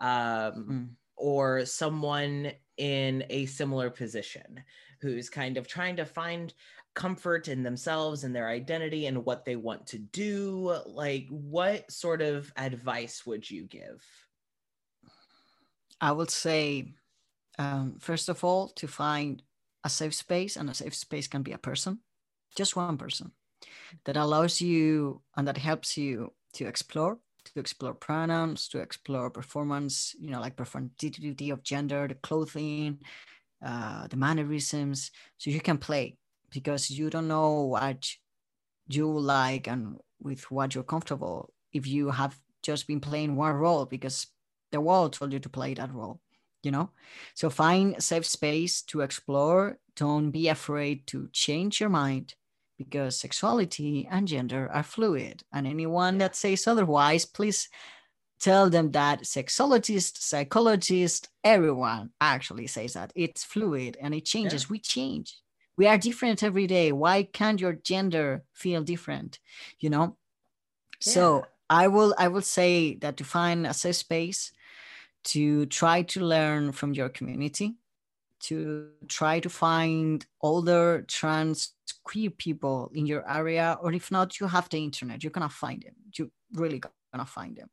um, 0.00 0.64
Mm. 0.64 0.88
or 1.16 1.66
someone 1.66 2.52
in 2.76 3.24
a 3.30 3.46
similar 3.46 3.90
position 3.90 4.62
who's 5.00 5.28
kind 5.28 5.56
of 5.56 5.66
trying 5.66 5.96
to 5.96 6.04
find 6.04 6.54
comfort 6.94 7.48
in 7.48 7.62
themselves 7.62 8.24
and 8.24 8.34
their 8.34 8.48
identity 8.48 9.06
and 9.06 9.24
what 9.24 9.44
they 9.44 9.56
want 9.56 9.86
to 9.88 9.98
do. 9.98 10.76
Like 10.86 11.26
what 11.28 11.90
sort 11.90 12.22
of 12.22 12.52
advice 12.56 13.26
would 13.26 13.48
you 13.50 13.64
give? 13.64 14.04
I 16.00 16.12
would 16.12 16.30
say 16.30 16.94
um, 17.58 17.96
first 18.00 18.28
of 18.28 18.44
all 18.44 18.68
to 18.68 18.86
find 18.86 19.42
a 19.84 19.88
safe 19.88 20.14
space 20.14 20.56
and 20.56 20.70
a 20.70 20.74
safe 20.74 20.94
space 20.94 21.28
can 21.28 21.42
be 21.42 21.52
a 21.52 21.58
person 21.58 22.00
just 22.56 22.76
one 22.76 22.96
person 22.96 23.32
that 24.04 24.16
allows 24.16 24.60
you 24.60 25.22
and 25.36 25.46
that 25.48 25.58
helps 25.58 25.96
you 25.96 26.32
to 26.52 26.66
explore 26.66 27.18
to 27.44 27.60
explore 27.60 27.94
pronouns 27.94 28.68
to 28.68 28.78
explore 28.78 29.30
performance 29.30 30.14
you 30.20 30.30
know 30.30 30.40
like 30.40 30.56
performativity 30.56 31.52
of 31.52 31.62
gender 31.62 32.08
the 32.08 32.14
clothing 32.14 32.98
uh, 33.64 34.06
the 34.08 34.16
mannerisms. 34.16 35.10
So 35.38 35.50
you 35.50 35.60
can 35.60 35.78
play 35.78 36.16
because 36.50 36.90
you 36.90 37.10
don't 37.10 37.28
know 37.28 37.62
what 37.62 38.06
you 38.88 39.08
like 39.08 39.66
and 39.66 39.96
with 40.20 40.50
what 40.50 40.74
you're 40.74 40.84
comfortable 40.84 41.52
if 41.72 41.86
you 41.86 42.10
have 42.10 42.38
just 42.62 42.86
been 42.86 43.00
playing 43.00 43.36
one 43.36 43.54
role 43.54 43.86
because 43.86 44.26
the 44.70 44.80
world 44.80 45.14
told 45.14 45.32
you 45.32 45.38
to 45.38 45.48
play 45.48 45.74
that 45.74 45.92
role 45.92 46.20
you 46.62 46.70
know? 46.70 46.88
So 47.34 47.50
find 47.50 48.02
safe 48.02 48.24
space 48.24 48.80
to 48.84 49.02
explore. 49.02 49.78
Don't 49.96 50.30
be 50.30 50.48
afraid 50.48 51.06
to 51.08 51.28
change 51.30 51.78
your 51.78 51.90
mind 51.90 52.34
because 52.78 53.18
sexuality 53.18 54.08
and 54.10 54.26
gender 54.28 54.70
are 54.72 54.82
fluid 54.82 55.42
and 55.52 55.66
anyone 55.66 56.18
that 56.18 56.36
says 56.36 56.66
otherwise 56.66 57.24
please 57.24 57.68
tell 58.40 58.68
them 58.68 58.90
that 58.90 59.22
sexologists 59.22 60.18
psychologists 60.18 61.28
everyone 61.42 62.10
actually 62.20 62.66
says 62.66 62.92
that. 62.92 63.12
It's 63.14 63.44
fluid 63.44 63.96
and 64.00 64.14
it 64.14 64.24
changes. 64.24 64.68
We 64.68 64.78
change. 64.78 65.36
We 65.76 65.86
are 65.86 65.98
different 65.98 66.42
every 66.42 66.66
day. 66.66 66.92
Why 66.92 67.24
can't 67.24 67.60
your 67.60 67.72
gender 67.72 68.44
feel 68.52 68.82
different 68.82 69.38
you 69.78 69.90
know? 69.90 70.16
So 71.00 71.46
i 71.70 71.88
will 71.88 72.14
i 72.18 72.28
will 72.28 72.42
say 72.42 72.96
that 72.96 73.16
to 73.16 73.24
find 73.24 73.66
a 73.66 73.72
safe 73.72 73.96
space 73.96 74.52
to 75.24 75.64
try 75.66 76.02
to 76.02 76.20
learn 76.20 76.72
from 76.72 76.92
your 76.92 77.08
community 77.08 77.74
to 78.44 78.90
try 79.08 79.40
to 79.40 79.48
find 79.48 80.26
older 80.40 81.04
trans 81.08 81.72
queer 82.04 82.30
people 82.30 82.90
in 82.94 83.06
your 83.06 83.24
area 83.28 83.78
or 83.80 83.92
if 83.92 84.10
not 84.10 84.38
you 84.38 84.46
have 84.46 84.68
the 84.68 84.78
internet 84.78 85.22
you're 85.22 85.30
gonna 85.30 85.48
find 85.48 85.82
them. 85.82 85.94
You 86.16 86.30
really 86.52 86.80
gonna 87.12 87.26
find 87.26 87.56
them. 87.56 87.70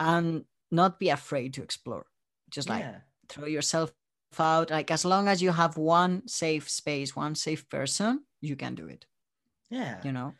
And 0.00 0.44
not 0.70 0.98
be 0.98 1.10
afraid 1.10 1.54
to 1.54 1.62
explore. 1.62 2.06
Just 2.50 2.68
like 2.68 2.82
yeah. 2.82 2.98
throw 3.28 3.46
yourself 3.46 3.92
out. 4.38 4.70
Like 4.70 4.90
as 4.90 5.04
long 5.04 5.28
as 5.28 5.42
you 5.42 5.52
have 5.52 5.76
one 5.76 6.26
safe 6.26 6.68
space 6.68 7.14
one 7.14 7.34
safe 7.34 7.68
person 7.68 8.24
you 8.40 8.56
can 8.56 8.74
do 8.74 8.86
it. 8.88 9.06
Yeah. 9.70 10.00
You 10.02 10.12
know 10.12 10.34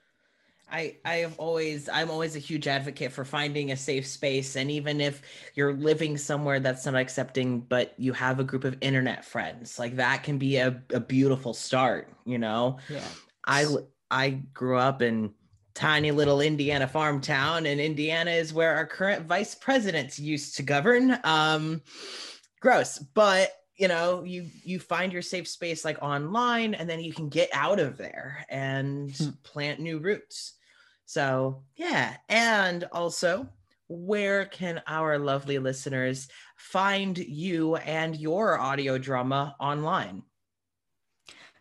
I 0.70 0.96
I 1.04 1.16
have 1.16 1.38
always 1.38 1.88
I'm 1.88 2.10
always 2.10 2.36
a 2.36 2.40
huge 2.40 2.66
advocate 2.66 3.12
for 3.12 3.24
finding 3.24 3.72
a 3.72 3.76
safe 3.76 4.06
space. 4.06 4.56
And 4.56 4.70
even 4.70 5.00
if 5.00 5.22
you're 5.54 5.74
living 5.74 6.16
somewhere 6.16 6.60
that's 6.60 6.86
not 6.86 6.94
accepting 6.94 7.60
but 7.60 7.94
you 7.96 8.12
have 8.12 8.40
a 8.40 8.44
group 8.44 8.64
of 8.64 8.76
internet 8.80 9.24
friends 9.24 9.78
like 9.78 9.96
that 9.96 10.22
can 10.22 10.38
be 10.38 10.56
a, 10.56 10.82
a 10.92 11.00
beautiful 11.00 11.54
start 11.54 12.08
you 12.24 12.38
know? 12.38 12.78
Yeah. 12.88 13.06
I 13.46 13.66
I 14.10 14.30
grew 14.52 14.78
up 14.78 15.02
in 15.02 15.32
tiny 15.74 16.10
little 16.10 16.40
Indiana 16.40 16.86
farm 16.86 17.20
town 17.20 17.66
and 17.66 17.80
Indiana 17.80 18.30
is 18.30 18.54
where 18.54 18.74
our 18.74 18.86
current 18.86 19.26
vice 19.26 19.54
presidents 19.54 20.18
used 20.18 20.56
to 20.56 20.62
govern. 20.62 21.18
Um 21.24 21.82
gross 22.60 22.98
but 22.98 23.50
you 23.76 23.88
know 23.88 24.22
you 24.24 24.46
you 24.62 24.78
find 24.78 25.12
your 25.12 25.22
safe 25.22 25.48
space 25.48 25.84
like 25.84 25.98
online 26.02 26.74
and 26.74 26.88
then 26.88 27.00
you 27.00 27.12
can 27.12 27.28
get 27.28 27.48
out 27.52 27.80
of 27.80 27.96
there 27.96 28.44
and 28.48 29.16
Hmm. 29.16 29.30
plant 29.42 29.80
new 29.80 29.98
roots 29.98 30.54
so 31.06 31.64
yeah 31.76 32.16
and 32.28 32.84
also 32.92 33.48
where 33.88 34.46
can 34.46 34.82
our 34.86 35.18
lovely 35.18 35.58
listeners 35.58 36.28
find 36.56 37.18
you 37.18 37.76
and 37.76 38.16
your 38.16 38.58
audio 38.58 38.98
drama 38.98 39.54
online 39.60 40.22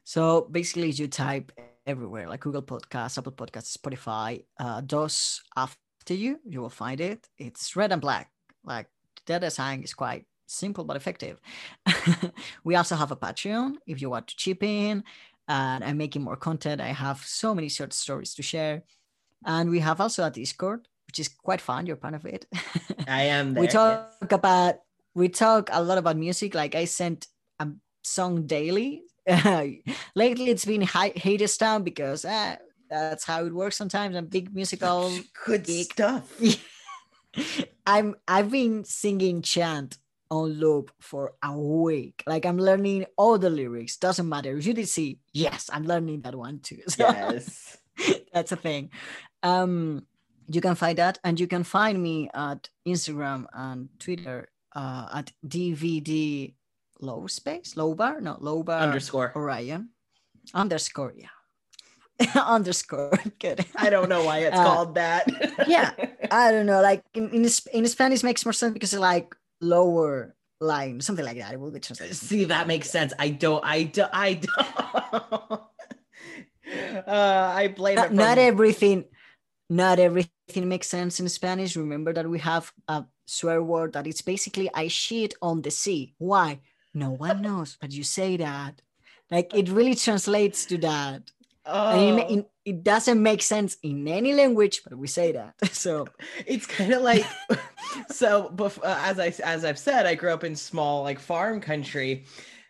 So 0.03 0.47
basically, 0.51 0.91
you 0.91 1.07
type 1.07 1.51
everywhere 1.85 2.27
like 2.27 2.41
Google 2.41 2.61
Podcasts, 2.61 3.17
Apple 3.17 3.31
Podcasts, 3.31 3.75
Spotify. 3.77 4.43
Uh, 4.59 4.81
Dos 4.81 5.41
After 5.55 6.13
You, 6.13 6.39
you 6.45 6.61
will 6.61 6.69
find 6.69 6.99
it. 6.99 7.27
It's 7.37 7.75
red 7.75 7.91
and 7.91 8.01
black. 8.01 8.31
Like 8.63 8.87
the 9.25 9.39
design 9.39 9.83
is 9.83 9.93
quite 9.93 10.25
simple 10.45 10.83
but 10.83 10.97
effective. 10.97 11.39
we 12.63 12.75
also 12.75 12.95
have 12.95 13.11
a 13.11 13.15
Patreon 13.15 13.75
if 13.87 14.01
you 14.01 14.09
want 14.09 14.27
to 14.27 14.35
chip 14.35 14.63
in. 14.63 15.03
And 15.47 15.83
I'm 15.83 15.97
making 15.97 16.23
more 16.23 16.37
content. 16.37 16.79
I 16.79 16.87
have 16.87 17.19
so 17.25 17.53
many 17.53 17.67
short 17.67 17.91
stories 17.93 18.33
to 18.35 18.43
share. 18.43 18.83
And 19.45 19.69
we 19.69 19.79
have 19.79 19.99
also 19.99 20.23
a 20.23 20.31
Discord, 20.31 20.87
which 21.07 21.19
is 21.19 21.27
quite 21.27 21.59
fun. 21.59 21.85
You're 21.85 21.97
part 21.97 22.13
of 22.13 22.25
it. 22.25 22.45
I 23.07 23.23
am. 23.23 23.53
There, 23.53 23.61
we 23.61 23.67
talk 23.67 24.09
yes. 24.21 24.31
about 24.31 24.75
we 25.15 25.29
talk 25.29 25.69
a 25.71 25.83
lot 25.83 25.97
about 25.97 26.17
music. 26.17 26.55
Like 26.55 26.75
I 26.75 26.85
sent 26.85 27.27
a 27.59 27.67
song 28.03 28.47
daily. 28.47 29.03
Lately, 30.15 30.49
it's 30.49 30.65
been 30.65 30.81
Hadestown 30.81 31.83
because 31.83 32.25
uh, 32.25 32.55
that's 32.89 33.25
how 33.25 33.45
it 33.45 33.53
works 33.53 33.75
sometimes. 33.75 34.15
I'm 34.15 34.27
big 34.27 34.55
musical. 34.55 35.11
Good 35.45 35.65
geek. 35.65 35.91
stuff. 35.91 36.31
I'm 37.85 38.15
I've 38.27 38.51
been 38.51 38.85
singing 38.85 39.41
chant 39.41 39.97
on 40.33 40.57
loop 40.57 40.91
for 40.99 41.33
a 41.43 41.53
week. 41.55 42.23
Like 42.25 42.45
I'm 42.45 42.57
learning 42.57 43.05
all 43.17 43.37
the 43.37 43.49
lyrics. 43.49 43.97
Doesn't 43.97 44.27
matter. 44.27 44.57
If 44.57 44.65
You 44.65 44.73
did 44.73 44.89
see, 44.89 45.19
yes, 45.31 45.69
I'm 45.71 45.85
learning 45.85 46.21
that 46.21 46.35
one 46.35 46.59
too. 46.59 46.81
So 46.89 47.05
yes. 47.07 47.77
that's 48.33 48.51
a 48.51 48.57
thing. 48.57 48.89
Um, 49.43 50.07
you 50.49 50.59
can 50.59 50.75
find 50.75 50.97
that, 50.97 51.19
and 51.23 51.39
you 51.39 51.47
can 51.47 51.63
find 51.63 52.01
me 52.01 52.29
at 52.33 52.67
Instagram 52.87 53.45
and 53.53 53.89
Twitter 53.99 54.49
uh, 54.75 55.07
at 55.13 55.31
DVD 55.45 56.53
low 56.99 57.27
space, 57.27 57.77
low 57.77 57.93
bar, 57.93 58.19
no 58.19 58.37
low 58.41 58.63
bar 58.63 58.81
underscore 58.81 59.31
Orion 59.35 59.89
underscore, 60.53 61.13
yeah. 61.15 61.29
underscore 62.35 63.17
good 63.39 63.65
i 63.75 63.89
don't 63.89 64.07
know 64.07 64.23
why 64.23 64.45
it's 64.45 64.55
uh, 64.55 64.63
called 64.63 64.93
that 64.93 65.25
yeah 65.67 65.91
i 66.29 66.51
don't 66.51 66.67
know 66.67 66.79
like 66.79 67.01
in, 67.15 67.27
in, 67.31 67.41
in 67.73 67.87
spanish 67.87 68.21
makes 68.21 68.45
more 68.45 68.53
sense 68.53 68.71
because 68.71 68.93
it's 68.93 69.01
like 69.01 69.33
lower 69.63 70.35
line 70.59 71.01
something 71.01 71.25
like 71.25 71.37
that. 71.37 71.53
It 71.53 71.59
will 71.59 71.71
be 71.71 71.79
translated 71.79 72.15
see 72.15 72.45
that 72.45 72.67
makes 72.67 72.89
sense. 72.89 73.13
I 73.19 73.29
don't 73.29 73.63
i 73.63 73.83
don't 73.83 74.11
i 74.13 74.33
don't. 74.33 75.61
Uh 77.05 77.53
i 77.55 77.67
blame 77.67 77.95
not, 77.95 78.13
not 78.13 78.37
everything 78.37 79.05
not 79.69 79.99
everything 79.99 80.69
makes 80.69 80.87
sense 80.87 81.19
in 81.19 81.29
spanish. 81.29 81.75
Remember 81.75 82.13
that 82.13 82.29
we 82.29 82.39
have 82.39 82.71
a 82.87 83.05
swear 83.25 83.61
word 83.61 83.93
that 83.93 84.07
it's 84.07 84.21
basically 84.21 84.69
i 84.73 84.87
shit 84.87 85.33
on 85.41 85.61
the 85.61 85.71
sea. 85.71 86.13
Why? 86.17 86.61
No 86.93 87.11
one 87.11 87.41
knows 87.41 87.77
but 87.79 87.91
you 87.91 88.03
say 88.03 88.37
that. 88.37 88.81
Like 89.29 89.53
it 89.53 89.69
really 89.69 89.95
translates 89.95 90.65
to 90.67 90.77
that 90.79 91.31
Oh. 91.65 91.97
And 91.97 92.19
it, 92.19 92.49
it, 92.65 92.83
doesn't 92.83 93.21
make 93.21 93.41
sense 93.41 93.77
in 93.83 94.07
any 94.07 94.33
language, 94.33 94.81
but 94.83 94.97
we 94.97 95.07
say 95.07 95.31
that. 95.31 95.53
So 95.73 96.07
it's 96.45 96.65
kind 96.65 96.93
of 96.93 97.01
like 97.01 97.25
so. 98.09 98.49
Before, 98.49 98.85
uh, 98.85 98.99
as 99.03 99.19
I 99.19 99.33
as 99.43 99.63
I've 99.63 99.79
said, 99.79 100.05
I 100.05 100.15
grew 100.15 100.31
up 100.31 100.43
in 100.43 100.55
small 100.55 101.03
like 101.03 101.19
farm 101.19 101.61
country. 101.61 102.25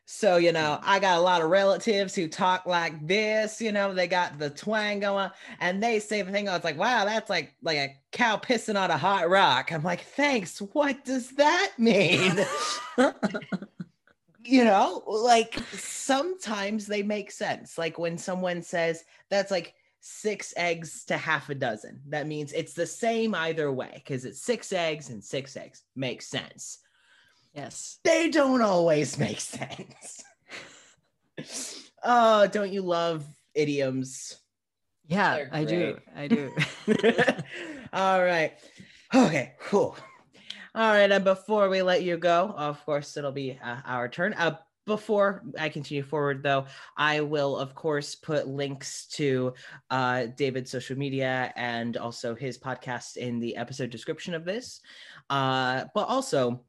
So, 0.06 0.36
you 0.36 0.52
know, 0.52 0.80
I 0.84 1.00
got 1.00 1.18
a 1.18 1.22
lot 1.22 1.42
of 1.42 1.50
relatives 1.50 2.14
who 2.14 2.28
talk 2.28 2.66
like 2.66 3.08
this, 3.08 3.62
you 3.62 3.72
know, 3.72 3.94
they 3.94 4.08
got 4.08 4.38
the 4.38 4.50
twang 4.50 5.00
going 5.00 5.32
and 5.62 5.82
they 5.82 6.00
say 6.00 6.22
the 6.22 6.32
thing. 6.32 6.50
I 6.50 6.54
was 6.54 6.64
like, 6.64 6.78
wow, 6.78 7.06
that's 7.06 7.30
like 7.30 7.56
like 7.62 7.78
a 7.78 7.96
cow 8.12 8.36
pissing 8.38 8.80
on 8.80 8.92
a 8.92 8.98
hot 8.98 9.30
rock. 9.30 9.72
I'm 9.72 9.82
like, 9.82 10.02
thanks. 10.02 10.60
What 10.60 11.06
does 11.06 11.30
that 11.32 11.72
mean? 11.78 12.46
you 14.46 14.66
know, 14.66 15.04
like 15.08 15.58
sometimes 15.72 16.86
they 16.86 17.04
make 17.04 17.32
sense. 17.32 17.78
Like 17.78 17.98
when 17.98 18.18
someone 18.18 18.62
says 18.62 19.04
that's 19.30 19.52
like 19.52 19.74
six 20.00 20.54
eggs 20.58 21.06
to 21.06 21.18
half 21.18 21.50
a 21.50 21.56
dozen, 21.56 22.02
that 22.10 22.28
means 22.28 22.52
it's 22.54 22.74
the 22.74 22.86
same 22.86 23.34
either 23.34 23.72
way 23.72 23.92
because 23.96 24.26
it's 24.26 24.42
six 24.42 24.74
eggs 24.74 25.10
and 25.10 25.24
six 25.24 25.56
eggs 25.56 25.84
makes 25.96 26.28
sense. 26.28 26.80
Yes. 27.54 28.00
They 28.04 28.30
don't 28.30 28.62
always 28.62 29.18
make 29.18 29.40
sense. 29.40 30.24
oh, 32.04 32.48
don't 32.48 32.74
you 32.74 32.82
love 32.82 33.26
idioms? 33.54 34.38
Yeah, 35.08 35.46
I 35.52 35.64
do. 35.64 35.98
I 36.16 36.28
do. 36.28 36.52
All 37.94 38.24
right. 38.24 38.54
Okay, 39.14 39.54
cool. 39.60 39.96
All 40.76 40.92
right, 40.92 41.12
and 41.12 41.24
before 41.24 41.70
we 41.70 41.84
let 41.84 42.02
you 42.02 42.18
go, 42.18 42.52
of 42.58 42.84
course, 42.84 43.16
it'll 43.16 43.32
be 43.32 43.60
uh, 43.64 43.78
our 43.86 44.10
turn. 44.10 44.34
Uh, 44.34 44.58
before 44.88 45.44
I 45.60 45.70
continue 45.70 46.02
forward, 46.02 46.42
though, 46.42 46.66
I 46.98 47.22
will, 47.22 47.58
of 47.58 47.76
course, 47.76 48.16
put 48.16 48.48
links 48.48 49.06
to 49.10 49.54
uh, 49.92 50.26
David's 50.36 50.72
social 50.72 50.98
media 50.98 51.54
and 51.56 51.96
also 51.96 52.34
his 52.34 52.58
podcast 52.58 53.18
in 53.18 53.40
the 53.40 53.56
episode 53.56 53.92
description 53.92 54.34
of 54.34 54.46
this. 54.46 54.82
Uh, 55.30 55.86
but 55.94 56.08
also, 56.08 56.66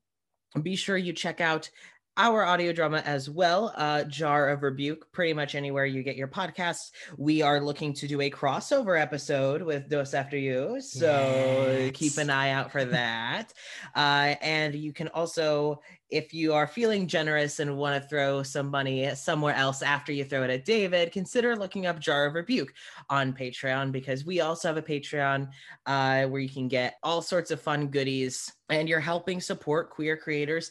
be 0.62 0.76
sure 0.76 0.98
you 0.98 1.14
check 1.14 1.40
out 1.40 1.70
our 2.16 2.44
audio 2.44 2.72
drama 2.72 2.98
as 3.04 3.28
well, 3.28 3.72
uh, 3.76 4.04
Jar 4.04 4.48
of 4.50 4.62
Rebuke, 4.62 5.10
pretty 5.10 5.32
much 5.32 5.56
anywhere 5.56 5.84
you 5.84 6.02
get 6.04 6.16
your 6.16 6.28
podcasts. 6.28 6.92
We 7.16 7.42
are 7.42 7.60
looking 7.60 7.92
to 7.94 8.06
do 8.06 8.20
a 8.20 8.30
crossover 8.30 9.00
episode 9.00 9.62
with 9.62 9.88
Dos 9.88 10.14
After 10.14 10.38
You. 10.38 10.80
So 10.80 11.66
yes. 11.76 11.90
keep 11.94 12.16
an 12.18 12.30
eye 12.30 12.50
out 12.50 12.70
for 12.70 12.84
that. 12.84 13.52
uh, 13.96 14.36
and 14.40 14.76
you 14.76 14.92
can 14.92 15.08
also, 15.08 15.80
if 16.08 16.32
you 16.32 16.52
are 16.52 16.68
feeling 16.68 17.08
generous 17.08 17.58
and 17.58 17.76
want 17.76 18.00
to 18.00 18.08
throw 18.08 18.44
some 18.44 18.70
money 18.70 19.12
somewhere 19.16 19.54
else 19.54 19.82
after 19.82 20.12
you 20.12 20.24
throw 20.24 20.44
it 20.44 20.50
at 20.50 20.64
David, 20.64 21.10
consider 21.10 21.56
looking 21.56 21.86
up 21.86 21.98
Jar 21.98 22.26
of 22.26 22.34
Rebuke 22.34 22.72
on 23.10 23.32
Patreon 23.32 23.90
because 23.90 24.24
we 24.24 24.40
also 24.40 24.68
have 24.68 24.76
a 24.76 24.82
Patreon 24.82 25.48
uh, 25.86 26.26
where 26.26 26.40
you 26.40 26.48
can 26.48 26.68
get 26.68 26.94
all 27.02 27.22
sorts 27.22 27.50
of 27.50 27.60
fun 27.60 27.88
goodies 27.88 28.52
and 28.70 28.88
you're 28.88 29.00
helping 29.00 29.40
support 29.40 29.90
queer 29.90 30.16
creators 30.16 30.70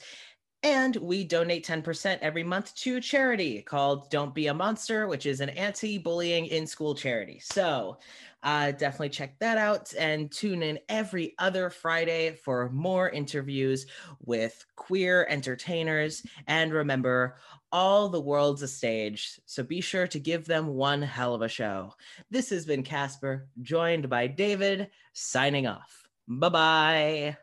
and 0.63 0.95
we 0.95 1.25
donate 1.25 1.65
10% 1.67 2.19
every 2.21 2.43
month 2.43 2.73
to 2.75 2.95
a 2.95 3.01
charity 3.01 3.61
called 3.61 4.09
Don't 4.09 4.33
Be 4.33 4.47
a 4.47 4.53
Monster, 4.53 5.07
which 5.07 5.25
is 5.25 5.41
an 5.41 5.49
anti 5.49 5.97
bullying 5.97 6.45
in 6.45 6.65
school 6.65 6.95
charity. 6.95 7.39
So 7.43 7.97
uh, 8.43 8.71
definitely 8.71 9.09
check 9.09 9.37
that 9.39 9.57
out 9.57 9.93
and 9.97 10.31
tune 10.31 10.63
in 10.63 10.79
every 10.87 11.35
other 11.37 11.69
Friday 11.69 12.35
for 12.43 12.69
more 12.69 13.09
interviews 13.09 13.85
with 14.25 14.65
queer 14.75 15.27
entertainers. 15.29 16.25
And 16.47 16.71
remember, 16.71 17.35
all 17.71 18.07
the 18.07 18.21
world's 18.21 18.61
a 18.61 18.67
stage, 18.67 19.39
so 19.45 19.63
be 19.63 19.81
sure 19.81 20.07
to 20.07 20.19
give 20.19 20.45
them 20.45 20.67
one 20.67 21.01
hell 21.01 21.33
of 21.33 21.41
a 21.41 21.49
show. 21.49 21.93
This 22.29 22.49
has 22.51 22.65
been 22.65 22.83
Casper, 22.83 23.47
joined 23.61 24.09
by 24.09 24.27
David, 24.27 24.91
signing 25.13 25.67
off. 25.67 26.07
Bye 26.27 26.49
bye. 26.49 27.37